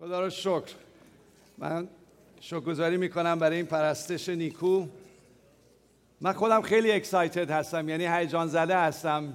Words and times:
خدا 0.00 0.20
رو 0.20 0.30
شکر. 0.30 0.74
من 1.58 1.88
شکرگزاری 2.40 2.96
می‌کنم 2.96 3.38
برای 3.38 3.56
این 3.56 3.66
پرستش 3.66 4.28
نیکو. 4.28 4.86
من 6.20 6.32
خودم 6.32 6.62
خیلی 6.62 6.92
اکسایتد 6.92 7.50
هستم 7.50 7.88
یعنی 7.88 8.06
هیجان 8.06 8.48
زده 8.48 8.76
هستم 8.76 9.34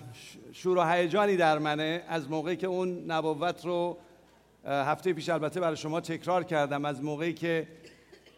شور 0.54 0.78
و 0.78 0.84
هیجانی 0.84 1.38
در 1.38 1.60
منه. 1.60 2.04
از 2.08 2.30
موقعی 2.30 2.56
که 2.56 2.68
اون 2.68 3.12
نبوت 3.12 3.66
رو 3.66 3.98
هفته 4.66 5.14
پیش 5.14 5.30
البته 5.30 5.60
برای 5.60 5.78
شما 5.78 6.02
تکرار 6.02 6.44
کردم. 6.44 6.86
از 6.86 7.04
موقعی 7.04 7.34
که 7.34 7.68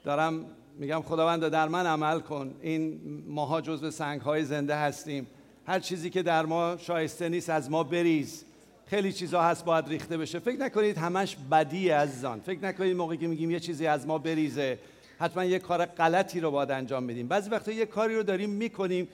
دارم 0.03 0.45
میگم 0.77 1.01
خداوند 1.01 1.47
در 1.47 1.67
من 1.67 1.85
عمل 1.85 2.19
کن. 2.19 2.53
این 2.61 3.01
ماها 3.27 3.61
جزو 3.61 3.91
سنگ 3.91 4.21
های 4.21 4.43
زنده 4.43 4.75
هستیم. 4.75 5.27
هر 5.67 5.79
چیزی 5.79 6.09
که 6.09 6.23
در 6.23 6.45
ما 6.45 6.77
شایسته 6.77 7.29
نیست 7.29 7.49
از 7.49 7.71
ما 7.71 7.83
بریز. 7.83 8.45
خیلی 8.89 9.13
چیزها 9.13 9.43
هست 9.43 9.65
باید 9.65 9.87
ریخته 9.87 10.17
بشه. 10.17 10.39
فکر 10.39 10.59
نکنید 10.59 10.97
همش 10.97 11.37
بدی 11.51 11.89
عزیزان. 11.89 12.39
فکر 12.39 12.59
نکنید 12.63 12.95
موقعی 12.95 13.17
که 13.17 13.27
میگیم 13.27 13.51
یه 13.51 13.59
چیزی 13.59 13.87
از 13.87 14.07
ما 14.07 14.17
بریزه 14.17 14.79
حتما 15.19 15.45
یه 15.45 15.59
کار 15.59 15.85
غلطی 15.85 16.39
رو 16.39 16.51
باید 16.51 16.71
انجام 16.71 17.07
بدیم. 17.07 17.27
بعضی 17.27 17.49
وقتا 17.49 17.71
یه 17.71 17.85
کاری 17.85 18.15
رو 18.15 18.23
داریم 18.23 18.49
می‌کنیم 18.49 19.07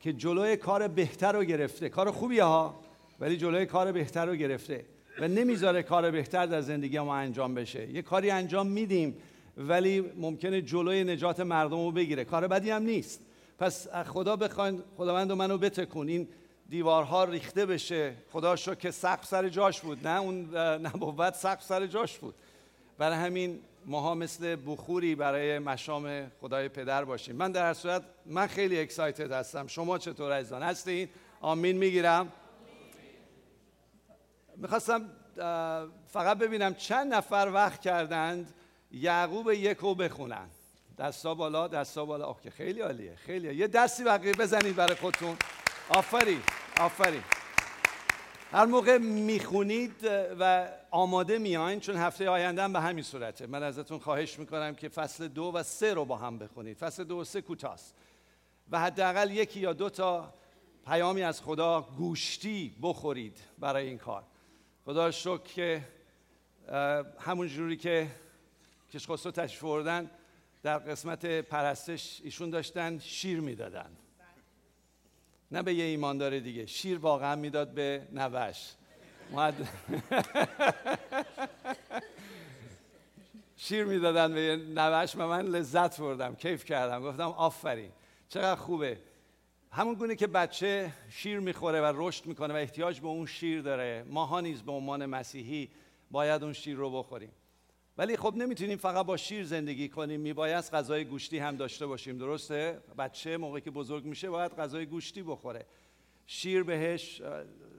که 0.00 0.12
جلوی 0.12 0.56
کار 0.56 0.88
بهتر 0.88 1.32
رو 1.32 1.44
گرفته. 1.44 1.88
کار 1.88 2.10
خوبیه 2.10 2.44
ها 2.44 2.80
ولی 3.20 3.36
جلوی 3.36 3.66
کار 3.66 3.92
بهتر 3.92 4.26
رو 4.26 4.34
گرفته 4.34 4.84
و 5.20 5.28
نمی‌ذاره 5.28 5.82
کار 5.82 6.10
بهتر 6.10 6.46
در 6.46 6.60
زندگی 6.60 6.98
ما 6.98 7.16
انجام 7.16 7.54
بشه. 7.54 7.90
یه 7.90 8.02
کاری 8.02 8.30
انجام 8.30 8.66
میدیم 8.66 9.14
ولی 9.56 10.04
ممکنه 10.16 10.62
جلوی 10.62 11.04
نجات 11.04 11.40
مردم 11.40 11.76
رو 11.76 11.92
بگیره. 11.92 12.24
کار 12.24 12.48
بدی 12.48 12.70
هم 12.70 12.82
نیست. 12.82 13.20
پس 13.58 13.88
خدا 13.88 14.36
بخواین 14.36 14.82
خداوند 14.96 15.32
منو 15.32 15.58
بتکن 15.58 16.08
این 16.08 16.28
دیوارها 16.70 17.24
ریخته 17.24 17.66
بشه. 17.66 18.14
خدا 18.32 18.56
شو 18.56 18.74
که 18.74 18.90
سقف 18.90 19.26
سر 19.26 19.48
جاش 19.48 19.80
بود. 19.80 20.06
نه 20.08 20.20
اون 20.20 20.56
نبوت 20.56 21.34
سقف 21.34 21.62
سر 21.62 21.86
جاش 21.86 22.18
بود. 22.18 22.34
برای 22.98 23.16
همین 23.16 23.60
ماها 23.86 24.14
مثل 24.14 24.56
بخوری 24.66 25.14
برای 25.14 25.58
مشام 25.58 26.30
خدای 26.40 26.68
پدر 26.68 27.04
باشیم. 27.04 27.36
من 27.36 27.52
در 27.52 27.74
صورت 27.74 28.02
من 28.26 28.46
خیلی 28.46 28.80
اکسایتد 28.80 29.32
هستم. 29.32 29.66
شما 29.66 29.98
چطور 29.98 30.32
عزیزان؟ 30.32 30.62
هستین؟ 30.62 31.08
آمین 31.40 31.76
می‌گیرم. 31.76 32.32
می‌خواستم 34.56 35.10
فقط 36.08 36.38
ببینم 36.38 36.74
چند 36.74 37.14
نفر 37.14 37.50
وقت 37.54 37.80
کردند 37.80 38.54
یعقوب 38.92 39.50
یک 39.50 39.78
رو 39.78 39.94
بخونن. 39.94 40.48
دستا 40.98 41.34
بالا 41.34 41.68
دستا 41.68 42.04
بالا. 42.04 42.26
آخ 42.26 42.48
خیلی 42.48 42.80
عالیه 42.80 43.16
خیلی. 43.16 43.54
یه 43.54 43.66
دستی 43.66 44.04
بقیه 44.04 44.32
بزنید 44.32 44.76
برای 44.76 44.94
خودتون. 44.94 45.36
آفرین 45.90 46.42
آفرین. 46.80 47.22
هر 48.52 48.64
موقع 48.64 48.98
می‌خونید 48.98 49.94
و 50.38 50.68
آماده 50.90 51.38
میاین 51.38 51.80
چون 51.80 51.96
هفته 51.96 52.28
آینده 52.28 52.68
به 52.68 52.80
همین 52.80 53.04
صورته. 53.04 53.46
من 53.46 53.62
ازتون 53.62 53.98
خواهش 53.98 54.38
می‌کنم 54.38 54.74
که 54.74 54.88
فصل 54.88 55.28
دو 55.28 55.52
و 55.54 55.62
سه 55.62 55.94
رو 55.94 56.04
با 56.04 56.16
هم 56.16 56.38
بخونید. 56.38 56.76
فصل 56.76 57.04
دو 57.04 57.18
و 57.18 57.24
سه 57.24 57.40
کوتاست. 57.40 57.94
و 58.70 58.80
حداقل 58.80 59.30
یکی 59.30 59.60
یا 59.60 59.72
دو 59.72 59.90
تا 59.90 60.34
پیامی 60.86 61.22
از 61.22 61.42
خدا 61.42 61.80
گوشتی 61.80 62.76
بخورید 62.82 63.38
برای 63.58 63.86
این 63.86 63.98
کار. 63.98 64.24
خدا 64.84 65.10
شکر 65.10 65.42
که 65.42 65.84
همون 67.18 67.48
جوری 67.48 67.76
که 67.76 68.06
کشخسرو 68.92 69.32
تشریف 69.32 69.64
در 70.62 70.78
قسمت 70.78 71.26
پرستش 71.26 72.20
ایشون 72.24 72.50
داشتن 72.50 72.98
شیر 72.98 73.40
می‌دادن. 73.40 73.96
نه 75.52 75.62
به 75.62 75.74
یه 75.74 75.84
ایماندار 75.84 76.38
دیگه. 76.38 76.66
شیر 76.66 76.98
واقعا 76.98 77.36
می‌داد 77.36 77.70
به 77.70 78.02
نوش. 78.12 78.72
شیر 83.56 83.84
می‌دادن 83.84 84.34
به 84.34 84.56
نوش 84.56 85.16
و 85.16 85.18
من 85.18 85.46
لذت 85.46 86.00
بردم 86.00 86.34
کیف 86.34 86.64
کردم. 86.64 87.02
گفتم 87.02 87.28
آفرین 87.28 87.90
چقدر 88.28 88.60
خوبه. 88.60 88.98
همون 89.72 89.94
گونه 89.94 90.16
که 90.16 90.26
بچه 90.26 90.92
شیر 91.10 91.40
می‌خوره 91.40 91.80
و 91.80 91.92
رشد 91.96 92.26
می‌کنه 92.26 92.54
و 92.54 92.56
احتیاج 92.56 93.00
به 93.00 93.06
اون 93.06 93.26
شیر 93.26 93.62
داره 93.62 94.04
ماها 94.08 94.40
نیز 94.40 94.62
به 94.62 94.72
عنوان 94.72 95.06
مسیحی 95.06 95.68
باید 96.10 96.44
اون 96.44 96.52
شیر 96.52 96.76
رو 96.76 96.90
بخوریم. 96.90 97.32
ولی 98.00 98.16
خب 98.16 98.34
نمی‌تونیم 98.36 98.78
فقط 98.78 99.06
با 99.06 99.16
شیر 99.16 99.44
زندگی 99.44 99.88
کنیم. 99.88 100.20
میباید 100.20 100.64
غذای 100.64 101.04
گوشتی 101.04 101.38
هم 101.38 101.56
داشته 101.56 101.86
باشیم 101.86 102.18
درسته؟ 102.18 102.80
بچه 102.98 103.36
موقعی 103.36 103.60
که 103.60 103.70
بزرگ 103.70 104.04
میشه 104.04 104.30
باید 104.30 104.52
غذای 104.52 104.86
گوشتی 104.86 105.22
بخوره. 105.22 105.66
شیر 106.26 106.62
بهش 106.62 107.22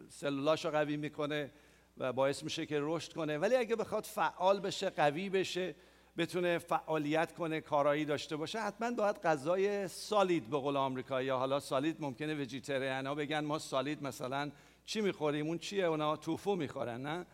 سلولاشو 0.09 0.69
قوی 0.69 0.97
می‌کنه 0.97 1.51
و 1.97 2.13
باعث 2.13 2.43
میشه 2.43 2.65
که 2.65 2.77
رشد 2.81 3.13
کنه. 3.13 3.37
ولی 3.37 3.55
اگه 3.55 3.75
بخواد 3.75 4.03
فعال 4.03 4.59
بشه 4.59 4.89
قوی 4.89 5.29
بشه 5.29 5.75
بتونه 6.17 6.57
فعالیت 6.57 7.35
کنه 7.35 7.61
کارایی 7.61 8.05
داشته 8.05 8.35
باشه 8.35 8.59
حتما 8.59 8.91
باید 8.91 9.21
غذای 9.21 9.87
سالید 9.87 10.49
به 10.49 10.57
قول 10.57 10.77
آمریکایی. 10.77 11.27
یا 11.27 11.37
حالا 11.37 11.59
سالید 11.59 11.97
ممکنه 11.99 12.41
وجیتریان 12.41 13.07
ها 13.07 13.15
بگن 13.15 13.39
ما 13.39 13.59
سالید 13.59 14.03
مثلا 14.03 14.51
چی 14.85 15.01
می‌خوریم؟ 15.01 15.47
اون 15.47 15.57
چیه؟ 15.57 15.85
اونا 15.85 16.15
توفو 16.15 16.55
می‌خورن 16.55 17.01
نه؟ 17.01 17.25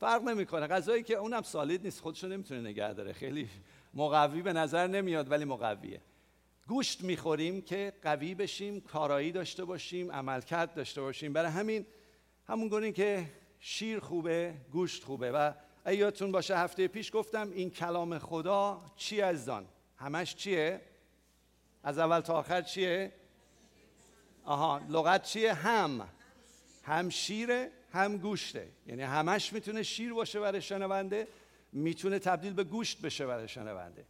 فرق 0.00 0.22
نمی‌کنه. 0.22 0.66
غذایی 0.66 1.02
که 1.02 1.14
اونم 1.14 1.42
سالید 1.42 1.84
نیست. 1.84 2.00
خودشو 2.00 2.28
نمی‌تونه 2.28 2.60
نگه 2.60 2.92
داره. 2.92 3.12
خیلی 3.12 3.48
مقوی 3.94 4.42
به 4.42 4.52
نظر 4.52 4.86
نمیاد 4.86 5.30
ولی 5.30 5.44
مقویه. 5.44 6.00
گوشت 6.68 7.00
می‌خوریم 7.04 7.62
که 7.62 7.92
قوی 8.02 8.34
بشیم 8.34 8.80
کارایی 8.80 9.32
داشته 9.32 9.64
باشیم 9.64 10.12
عملکرد 10.12 10.74
داشته 10.74 11.00
باشیم. 11.00 11.32
برای 11.32 11.50
همین 11.50 11.86
همون 12.48 12.68
گونه 12.68 12.92
که 12.92 13.26
شیر 13.60 14.00
خوبه 14.00 14.54
گوشت 14.72 15.04
خوبه. 15.04 15.32
و 15.32 15.52
ایاتون 15.86 16.32
باشه 16.32 16.56
هفته 16.56 16.88
پیش 16.88 17.14
گفتم 17.14 17.50
این 17.50 17.70
کلام 17.70 18.18
خدا 18.18 18.82
چی 18.96 19.20
از 19.20 19.46
دان 19.46 19.66
همش 19.96 20.34
چیه؟ 20.34 20.80
از 21.82 21.98
اول 21.98 22.20
تا 22.20 22.34
آخر 22.34 22.62
چیه؟ 22.62 23.12
آها 24.44 24.80
لغت 24.88 25.22
چیه؟ 25.22 25.54
هم. 25.54 26.08
هم 26.82 27.08
شیره 27.08 27.70
هم 27.96 28.16
گوشته. 28.16 28.68
یعنی 28.86 29.02
همش 29.02 29.52
می‌تونه 29.52 29.82
شیر 29.82 30.14
باشه 30.14 30.40
برای 30.40 30.62
شنونده 30.62 31.28
می‌تونه 31.72 32.18
تبدیل 32.18 32.52
به 32.52 32.64
گوشت 32.64 33.00
بشه 33.00 33.26
برای 33.26 33.48
شنونده. 33.48 34.04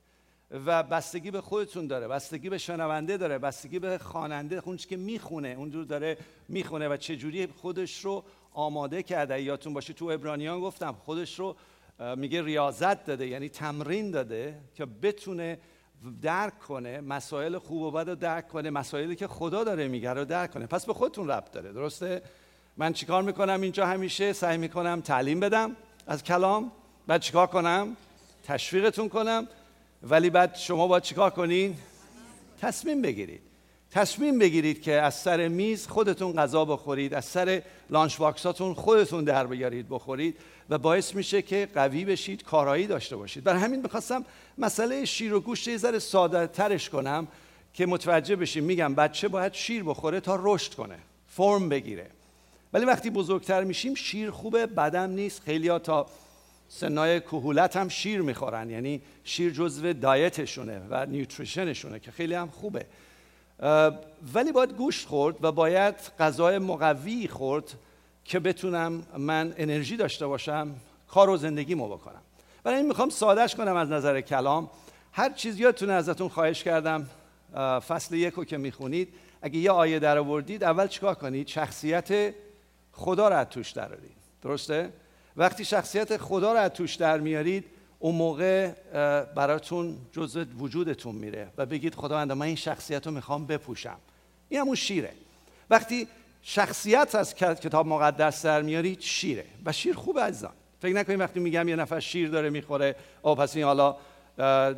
و 0.50 0.82
بستگی 0.82 1.30
به 1.30 1.40
خودتون 1.40 1.86
داره 1.86 2.08
بستگی 2.08 2.50
به 2.50 2.58
شنونده 2.58 3.16
داره 3.16 3.38
بستگی 3.38 3.78
به 3.78 3.98
خواننده 3.98 4.62
اون 4.64 4.76
که 4.76 4.96
می‌خونه 4.96 5.48
اونجور 5.48 5.84
داره 5.84 6.18
می‌خونه. 6.48 6.88
و 6.88 6.96
چجوری 6.96 7.46
خودش 7.46 8.04
رو 8.04 8.24
آماده 8.52 9.02
کرده؟ 9.02 9.42
یادتون 9.42 9.74
باشه 9.74 9.92
تو 9.92 10.04
ابرانیان 10.04 10.60
گفتم 10.60 10.92
خودش 10.92 11.38
رو 11.38 11.56
میگه 12.16 12.42
ریاضت 12.42 13.04
داده 13.04 13.26
یعنی 13.26 13.48
تمرین 13.48 14.10
داده 14.10 14.60
که 14.74 14.86
بتونه 14.86 15.58
درک 16.22 16.58
کنه 16.58 17.00
مسائل 17.00 17.58
خوب 17.58 17.82
و 17.82 17.90
بد 17.90 18.08
رو 18.08 18.14
درک 18.14 18.48
کنه 18.48 18.70
مسائلی 18.70 19.16
که 19.16 19.26
خدا 19.26 19.64
داره 19.64 19.88
میگه 19.88 20.12
رو 20.12 20.24
درک 20.24 20.50
کنه. 20.50 20.66
پس 20.66 20.86
به 20.86 20.92
خودتون 20.92 21.28
ربط 21.28 21.50
داره 21.50 21.72
درسته؟ 21.72 22.22
من 22.78 22.92
چیکار 22.92 23.22
می‌کنم 23.22 23.60
اینجا 23.60 23.86
همیشه؟ 23.86 24.32
سعی 24.32 24.58
می‌کنم 24.58 25.00
تعلیم 25.00 25.40
بدم 25.40 25.76
از 26.06 26.22
کلام. 26.22 26.72
بعد 27.06 27.20
چیکار 27.20 27.46
کنم؟ 27.46 27.96
تشویقتون 28.44 29.08
کنم. 29.08 29.48
ولی 30.02 30.30
بعد 30.30 30.56
شما 30.56 30.86
باید 30.86 31.02
چیکار 31.02 31.30
کنین؟ 31.30 31.76
تصمیم 32.60 33.02
بگیرید. 33.02 33.40
تصمیم 33.90 34.38
بگیرید 34.38 34.82
که 34.82 34.92
از 34.92 35.14
سر 35.14 35.48
میز 35.48 35.86
خودتون 35.86 36.32
غذا 36.32 36.64
بخورید 36.64 37.14
از 37.14 37.24
سر 37.24 37.62
لانچ 37.90 38.16
باکساتون 38.16 38.74
خودتون 38.74 39.24
در 39.24 39.46
بیارید 39.46 39.86
بخورید 39.88 40.38
و 40.70 40.78
باعث 40.78 41.14
میشه 41.14 41.42
که 41.42 41.68
قوی 41.74 42.04
بشید 42.04 42.44
کارایی 42.44 42.86
داشته 42.86 43.16
باشید. 43.16 43.44
برای 43.44 43.60
همین 43.60 43.82
می‌خواستم 43.82 44.24
مسئله 44.58 45.04
شیر 45.04 45.34
و 45.34 45.40
گوشت 45.40 45.68
یه 45.68 45.76
ذره 45.76 45.98
ساده 45.98 46.46
ترش 46.46 46.90
کنم 46.90 47.28
که 47.74 47.86
متوجه 47.86 48.36
بشیم. 48.36 48.64
میگم 48.64 48.94
بچه 48.94 49.28
باید 49.28 49.52
شیر 49.52 49.82
بخوره 49.82 50.20
تا 50.20 50.38
رشد 50.42 50.74
کنه 50.74 50.98
فرم 51.26 51.68
بگیره. 51.68 52.10
ولی 52.72 52.84
وقتی 52.84 53.10
بزرگتر 53.10 53.64
میشیم 53.64 53.94
شیر 53.94 54.30
خوبه 54.30 54.66
بدم 54.66 55.10
نیست. 55.10 55.42
خیلی 55.42 55.68
ها 55.68 55.78
تا 55.78 56.06
سنای 56.68 57.20
کهولت 57.20 57.76
هم 57.76 57.88
شیر 57.88 58.22
می‌خورن. 58.22 58.70
یعنی 58.70 59.02
شیر 59.24 59.52
جزو 59.52 59.92
دایتشونه 59.92 60.80
و 60.90 61.06
نیوتریشنشونه 61.06 61.98
که 61.98 62.10
خیلی 62.10 62.34
هم 62.34 62.48
خوبه. 62.48 62.86
ولی 64.34 64.52
باید 64.52 64.72
گوشت 64.72 65.08
خورد 65.08 65.44
و 65.44 65.52
باید 65.52 65.94
غذای 66.18 66.58
مقوی 66.58 67.28
خورد 67.28 67.74
که 68.24 68.40
بتونم 68.40 69.02
من 69.18 69.54
انرژی 69.56 69.96
داشته 69.96 70.26
باشم 70.26 70.74
کار 71.08 71.30
و 71.30 71.36
زندگیمو 71.36 71.88
بکنم. 71.88 72.22
برای 72.64 72.78
این 72.78 72.86
می‌خوام 72.86 73.10
سادش 73.10 73.54
کنم 73.54 73.76
از 73.76 73.90
نظر 73.90 74.20
کلام. 74.20 74.70
هر 75.12 75.32
چیز 75.32 75.60
یادتونه 75.60 75.92
ازتون 75.92 76.28
خواهش 76.28 76.62
کردم. 76.62 77.06
فصل 77.88 78.14
یک 78.14 78.34
رو 78.34 78.44
که 78.44 78.56
می‌خونید. 78.56 79.08
اگه 79.42 79.58
یه 79.58 79.70
آیه 79.70 79.98
در 79.98 80.18
آوردید 80.18 80.64
اول 80.64 80.86
چیکار 80.86 81.14
کنید؟ 81.14 81.46
شخصیت 81.48 82.34
خدا 82.96 83.28
رو 83.28 83.36
از 83.36 83.46
توش 83.48 83.70
درارید 83.70 84.16
درسته؟ 84.42 84.92
وقتی 85.36 85.64
شخصیت 85.64 86.16
خدا 86.16 86.52
رو 86.52 86.58
از 86.58 86.70
توش 86.70 86.94
در 86.94 87.20
میارید 87.20 87.64
اون 87.98 88.14
موقع 88.14 88.70
براتون 89.34 89.96
جزء 90.12 90.44
وجودتون 90.58 91.14
میره 91.14 91.48
و 91.58 91.66
بگید 91.66 91.94
خداوند 91.94 92.32
من 92.32 92.46
این 92.46 92.56
شخصیت 92.56 93.06
رو 93.06 93.12
می‌خوام 93.12 93.46
بپوشم. 93.46 93.96
این 94.48 94.60
همون 94.60 94.74
شیره. 94.74 95.12
وقتی 95.70 96.08
شخصیت 96.42 97.14
از 97.14 97.34
کتاب 97.34 97.86
مقدس 97.86 98.44
در 98.44 98.62
میارید 98.62 99.00
شیره. 99.00 99.44
و 99.64 99.72
شیر 99.72 99.94
خوب 99.94 100.20
عزیزان. 100.20 100.52
فکر 100.82 100.94
نکنید 100.94 101.20
وقتی 101.20 101.40
میگم 101.40 101.68
یه 101.68 101.76
نفر 101.76 102.00
شیر 102.00 102.28
داره 102.28 102.50
می‌خوره 102.50 102.96
او 103.22 103.34
پس 103.34 103.56
این 103.56 103.64
حالا 103.64 103.96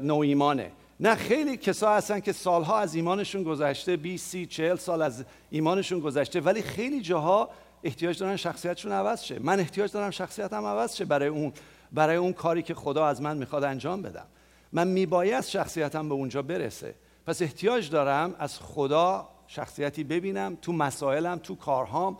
نو 0.03 0.19
ایمانه. 0.19 0.73
نه 1.00 1.15
خیلی 1.15 1.56
کسا 1.56 1.94
هستن 1.94 2.20
که 2.20 2.32
سالها 2.32 2.79
از 2.79 2.94
ایمانشون 2.94 3.43
گذشته 3.43 3.97
20 3.97 4.31
30 4.31 4.47
40 4.47 4.76
سال 4.76 5.03
از 5.03 5.25
ایمانشون 5.50 6.00
گذشته 6.00 6.41
ولی 6.41 6.62
خیلی 6.62 7.00
جاها 7.00 7.50
احتیاج 7.83 8.19
دارن 8.19 8.37
شخصیتشون 8.37 8.93
عوض 8.93 9.23
شه. 9.23 9.39
من 9.39 9.61
احتیاج 9.61 9.93
دارم 9.93 10.11
شخصیتم 10.11 10.65
عوض 10.65 10.97
شه 10.97 11.05
برای 11.05 11.29
اون 11.29 11.53
برای 11.93 12.17
اون 12.17 12.33
کاری 12.33 12.63
که 12.63 12.75
خدا 12.75 13.07
از 13.07 13.23
من 13.23 13.37
می‌خواد 13.37 13.65
انجام 13.65 14.03
بدم. 14.03 14.27
من 14.73 14.89
میباید 14.89 15.45
شخصیتم 15.45 16.09
به 16.09 16.15
اونجا 16.15 16.43
برسه. 16.43 16.95
پس 17.27 17.43
احتیاج 17.43 17.91
دارم 17.91 18.35
از 18.39 18.59
خدا 18.59 19.29
شخصیتی 19.47 20.05
ببینم 20.05 20.59
تو 20.63 20.73
مسائلم 20.73 21.39
تو 21.39 21.55
کارهام 21.55 22.19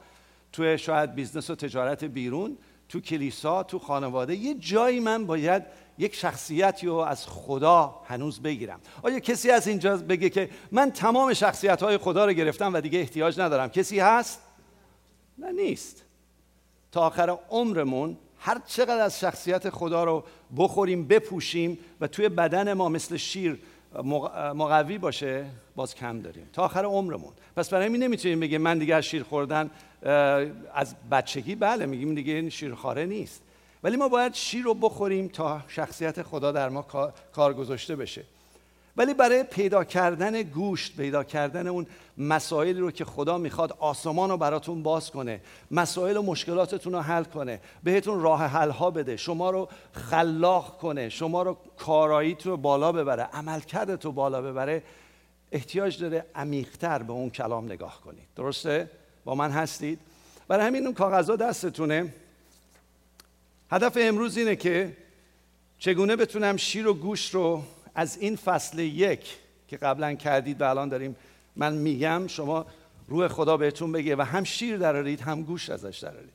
تو 0.53 0.77
شاید 0.77 1.15
business 1.15 1.51
و 1.51 1.55
تجارت 1.55 2.05
بیرون 2.05 2.59
تو 2.89 3.01
کلیسا 3.01 3.63
تو 3.63 3.79
خانواده. 3.79 4.37
یه 4.37 4.55
جایی 4.55 5.01
من 5.01 5.27
باید 5.27 5.63
یک 5.99 6.15
شخصیتی 6.15 6.87
رو 6.87 6.95
از 6.95 7.27
خدا 7.27 8.01
هنوز 8.07 8.43
بگیرم. 8.43 8.81
آیا 9.03 9.19
کسی 9.19 9.51
از 9.51 9.69
اینجا 9.69 9.97
بگه 9.97 10.31
که 10.31 10.51
من 10.73 10.91
تمام 10.91 11.35
شخصیت 11.35 11.83
های 11.83 11.97
خدا 11.97 12.25
رو 12.25 12.33
گرفتم 12.33 12.75
و 12.75 12.81
دیگه 12.81 12.99
احتیاج 12.99 13.41
ندارم؟ 13.41 13.69
کسی 13.69 14.01
هست؟ 14.01 14.41
نه 15.39 15.53
نیست. 15.53 16.05
تا 16.93 17.01
آخر 17.01 17.39
عمرمون 17.51 18.17
هر 18.39 18.61
چقدر 18.67 19.01
از 19.01 19.21
شخصیت 19.21 19.71
خدا 19.71 20.05
رو 20.05 20.25
بخوریم 20.57 21.09
بپوشیم 21.09 21.79
و 22.01 22.07
توی 22.07 22.29
بدن 22.29 22.73
ما 22.73 22.89
مثل 22.89 23.17
شیر 23.17 23.59
مقوی 24.55 24.99
باشه 24.99 25.47
باز 25.77 25.95
کم 25.95 26.21
داریم. 26.21 26.51
تا 26.53 26.65
آخر 26.65 26.85
عمرمون. 26.85 27.33
پس 27.57 27.71
برای 27.71 27.87
همین 27.87 28.03
نمی‌تونیم 28.03 28.41
بگیم 28.41 28.61
من 28.61 28.79
دیگه 28.79 28.95
از 28.95 29.05
شیر 29.05 29.23
خوردن 29.23 29.71
از 30.75 30.95
بچگی 31.11 31.55
بله 31.55 31.87
میگیم 31.87 32.15
دیگه 32.15 32.33
این 32.33 32.51
شیرخواره 32.51 33.07
نیست. 33.07 33.43
ولی 33.83 33.97
ما 33.97 34.09
باید 34.09 34.35
شیر 34.35 34.65
رو 34.65 34.75
بخوریم 34.75 35.29
تا 35.29 35.61
شخصیت 35.69 36.23
خدا 36.23 36.53
در 36.53 36.69
ما 36.69 36.83
کار 37.33 37.55
گذاشته 37.55 37.97
بشه. 37.97 38.25
ولی 38.99 39.15
برای 39.15 39.43
پیدا 39.43 39.85
کردن 39.85 40.43
گوشت 40.43 40.97
پیدا 40.97 41.25
کردن 41.25 41.67
اون 41.67 41.87
مسائلی 42.19 42.81
رو 42.81 42.91
که 42.91 43.05
خدا 43.05 43.39
می‌خواد 43.39 43.77
آسمان 43.79 44.31
رو 44.31 44.37
براتون 44.37 44.83
باز 44.83 45.11
کنه 45.11 45.41
مسائل 45.71 46.17
و 46.17 46.23
مشکلاتتون 46.23 46.93
رو 46.93 47.01
حل 47.01 47.25
کنه 47.25 47.61
بهتون 47.83 48.23
راه 48.23 48.47
حل 48.47 48.71
ها 48.71 48.91
بده 48.91 49.17
شما 49.17 49.51
رو 49.51 49.69
خلاق 49.93 50.79
کنه 50.79 51.09
شما 51.09 51.43
رو 51.43 51.57
کاراییت 51.77 52.47
رو 52.47 52.57
بالا 52.57 52.93
ببره 52.93 53.23
عملکردت 53.23 54.05
رو 54.05 54.13
بالا 54.13 54.43
ببره 54.43 54.83
احتیاج 55.53 56.01
داره 56.01 56.27
عمیقتر 56.35 57.03
به 57.03 57.13
اون 57.13 57.31
کلام 57.31 57.65
نگاه 57.65 58.01
کنید 58.01 58.29
درسته؟ 58.37 58.91
با 59.25 59.35
من 59.35 59.51
هستید؟ 59.51 59.99
برای 60.49 60.67
همین 60.67 60.85
اون 60.85 60.95
کاغذها 60.95 61.37
دستتونه 61.37 62.15
هدف 63.71 63.97
امروز 64.01 64.37
اینه 64.37 64.57
که 64.57 64.97
چگونه 65.79 66.17
بتونم 66.17 66.57
شیر 66.57 66.89
و 66.89 66.95
گوشت 66.95 67.35
رو 67.35 67.63
از 67.95 68.19
این 68.19 68.37
فصل 68.37 68.79
یک 68.79 69.39
که 69.69 69.77
قبلا 69.77 70.15
کردید 70.15 70.61
و 70.61 70.65
الان 70.65 70.89
داریم 70.89 71.17
من 71.57 71.73
میگم 71.73 72.27
شما 72.27 72.67
روح 73.09 73.29
خدا 73.29 73.57
بهتون 73.57 73.93
بگه 73.93 74.17
و 74.17 74.23
هم 74.23 74.45
شیر 74.45 74.77
درارید 74.77 75.21
هم 75.21 75.43
گوشت 75.43 75.71
ازش 75.71 75.99
درارید 75.99 76.33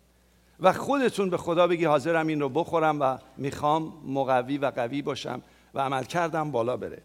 و 0.59 0.73
خودتون 0.73 1.29
به 1.29 1.37
خدا 1.37 1.67
بگی 1.67 1.85
حاضرم 1.85 2.27
این 2.27 2.39
رو 2.39 2.49
بخورم 2.49 3.01
و 3.01 3.17
می‌خوام 3.37 3.93
مقوی 4.07 4.57
و 4.57 4.65
قوی 4.65 5.01
باشم 5.01 5.41
و 5.73 5.79
عمل 5.79 6.03
کردم 6.03 6.51
بالا 6.51 6.77
بره. 6.77 7.01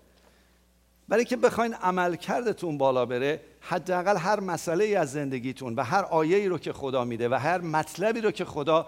برای 1.08 1.24
که 1.24 1.36
بخواین 1.36 1.74
عمل 1.74 2.16
کردتون 2.16 2.78
بالا 2.78 3.06
بره 3.06 3.40
حداقل 3.60 4.16
هر 4.16 4.40
مسئله 4.40 4.84
ای 4.84 4.94
از 4.94 5.12
زندگیتون 5.12 5.74
و 5.74 5.82
هر 5.82 6.04
آیه 6.04 6.36
ای 6.36 6.48
رو 6.48 6.58
که 6.58 6.72
خدا 6.72 7.04
میده 7.04 7.28
و 7.28 7.34
هر 7.34 7.60
مطلبی 7.60 8.20
رو 8.20 8.30
که 8.30 8.44
خدا 8.44 8.86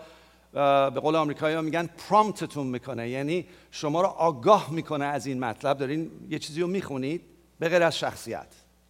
به 0.53 1.01
قول 1.01 1.17
آمریکایی 1.17 1.55
ها 1.55 1.63
میگن 1.63 1.87
پرامپتتون 1.87 2.67
می‌کنه. 2.67 3.09
یعنی 3.09 3.47
شما 3.71 4.01
رو 4.01 4.07
آگاه 4.07 4.71
می‌کنه 4.71 5.05
از 5.05 5.27
این 5.27 5.41
مطلب. 5.41 5.79
دارین 5.79 6.11
یه 6.29 6.39
چیزی 6.39 6.61
رو 6.61 6.67
می‌خونید 6.67 7.23
به 7.59 7.69
غیر 7.69 7.83
از 7.83 7.99
شخصیت. 7.99 8.47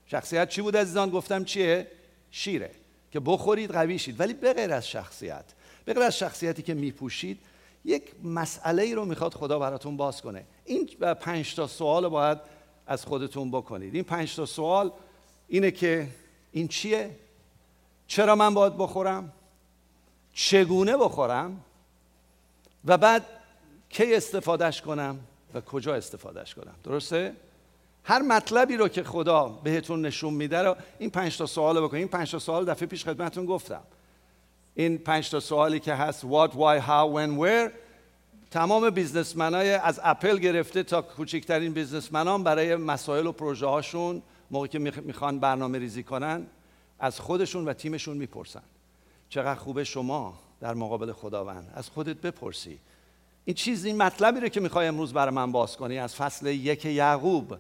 شخصیت 0.07 0.49
چی 0.49 0.63
بود 0.63 0.77
عزیزان؟ 0.77 1.11
گفتم 1.11 1.45
چیه؟ 1.45 1.87
شیره. 2.31 2.71
که 3.13 3.21
بخورید 3.21 3.71
قوی 3.71 3.99
شید 3.99 4.21
ولی 4.21 4.35
به 4.35 4.53
غیر 4.53 4.73
از 4.73 4.89
شخصیت. 4.89 5.45
به 5.85 5.95
غیر 5.95 6.03
از 6.03 6.19
شخصیتی 6.19 6.63
که 6.63 6.75
میپوشید 6.75 7.39
یک 7.85 8.03
مسئله 8.25 8.83
ای 8.83 8.95
رو 8.95 9.05
می‌خواد 9.05 9.35
خدا 9.35 9.59
براتون 9.59 9.97
باز 9.97 10.23
کنه. 10.23 10.45
این 10.65 10.87
پنج 11.21 11.55
تا 11.55 11.67
سوال 11.67 12.09
باید 12.09 12.39
از 12.87 13.05
خودتون 13.05 13.51
بکنید. 13.51 13.95
این 13.95 14.05
پنج 14.05 14.37
تا 14.37 14.47
سوال 14.47 14.93
اینه 15.49 15.71
که 15.71 16.09
این 16.53 16.69
چیه؟ 16.69 17.11
چرا 18.07 18.35
من 18.35 18.55
باید 18.55 18.77
بخورم؟ 18.77 19.33
چگونه 20.43 20.97
بخورم 20.97 21.61
و 22.85 22.99
بعد 22.99 23.27
کی 23.89 24.15
استفادهش 24.15 24.81
کنم 24.81 25.19
و 25.55 25.61
کجا 25.61 25.95
استفادهش 25.95 26.55
کنم؟ 26.55 26.75
درسته؟ 26.85 27.33
هر 28.05 28.23
مطلبی 28.23 28.77
رو 28.77 28.89
که 28.89 29.03
خدا 29.03 29.49
بهتون 29.49 30.07
نشون 30.07 30.35
میده 30.35 30.63
رو 30.63 30.77
این 30.99 31.11
پنج 31.11 31.39
تا 31.39 31.47
سوال 31.47 31.81
بکنید. 31.81 31.95
این 31.95 32.09
پنج 32.09 32.31
تا 32.31 32.39
سوال 32.39 32.65
دفعه 32.65 32.87
پیش 32.87 33.05
خدمتتون 33.05 33.47
گفتم. 33.47 33.81
این 34.75 34.99
پنج 34.99 35.31
تا 35.31 35.41
سوالی 35.41 35.81
که 35.81 35.95
هست 35.95 36.23
what, 36.23 36.51
why, 36.51 36.81
how, 36.87 37.15
when, 37.15 37.41
where 37.41 37.71
تمام 38.51 38.95
های 39.39 39.71
از 39.71 40.01
اپل 40.03 40.39
گرفته 40.39 40.83
تا 40.83 41.03
کوچکترین 41.03 41.73
بیزنسمنان 41.73 42.45
برای 42.45 42.77
مسائل 42.77 43.27
و 43.27 43.33
پروژه 43.33 43.67
هاشون 43.67 44.23
موقعی 44.51 44.69
که 44.69 44.79
می‌خوان 44.79 45.39
برنامه 45.39 45.79
ریزی 45.79 46.03
کنن 46.03 46.47
از 46.99 47.21
خودشون 47.21 47.65
و 47.65 47.73
تیمشون 47.73 48.17
می‌پرسن. 48.17 48.63
چقدر 49.31 49.61
خوبه 49.61 49.85
شما 49.85 50.39
در 50.61 50.75
مقابل 50.75 51.13
خداوند. 51.13 51.73
از 51.75 51.89
خودت 51.89 52.17
بپرسی. 52.17 52.79
این 53.45 53.55
چیز 53.55 53.85
این 53.85 53.97
مطلبی 53.97 54.41
رو 54.41 54.49
که 54.49 54.61
می‌خوای 54.61 54.87
امروز 54.87 55.13
برای 55.13 55.35
من 55.35 55.53
باز 55.53 55.77
کنی 55.77 55.99
از 55.99 56.15
فصل 56.15 56.47
یک 56.47 56.85
یعقوب. 56.85 57.57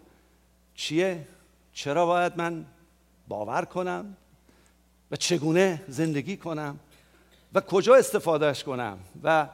چیه؟ 0.75 1.27
چرا 1.73 2.07
باید 2.07 2.33
من 2.37 2.67
باور 3.29 3.65
کنم؟ 3.65 4.17
و 5.11 5.17
چگونه 5.17 5.83
زندگی 5.89 6.37
کنم؟ 6.37 6.79
و 7.55 7.61
کجا 7.61 7.95
استفادهش 7.95 8.65
کنم؟ 8.65 8.99
و 9.23 9.49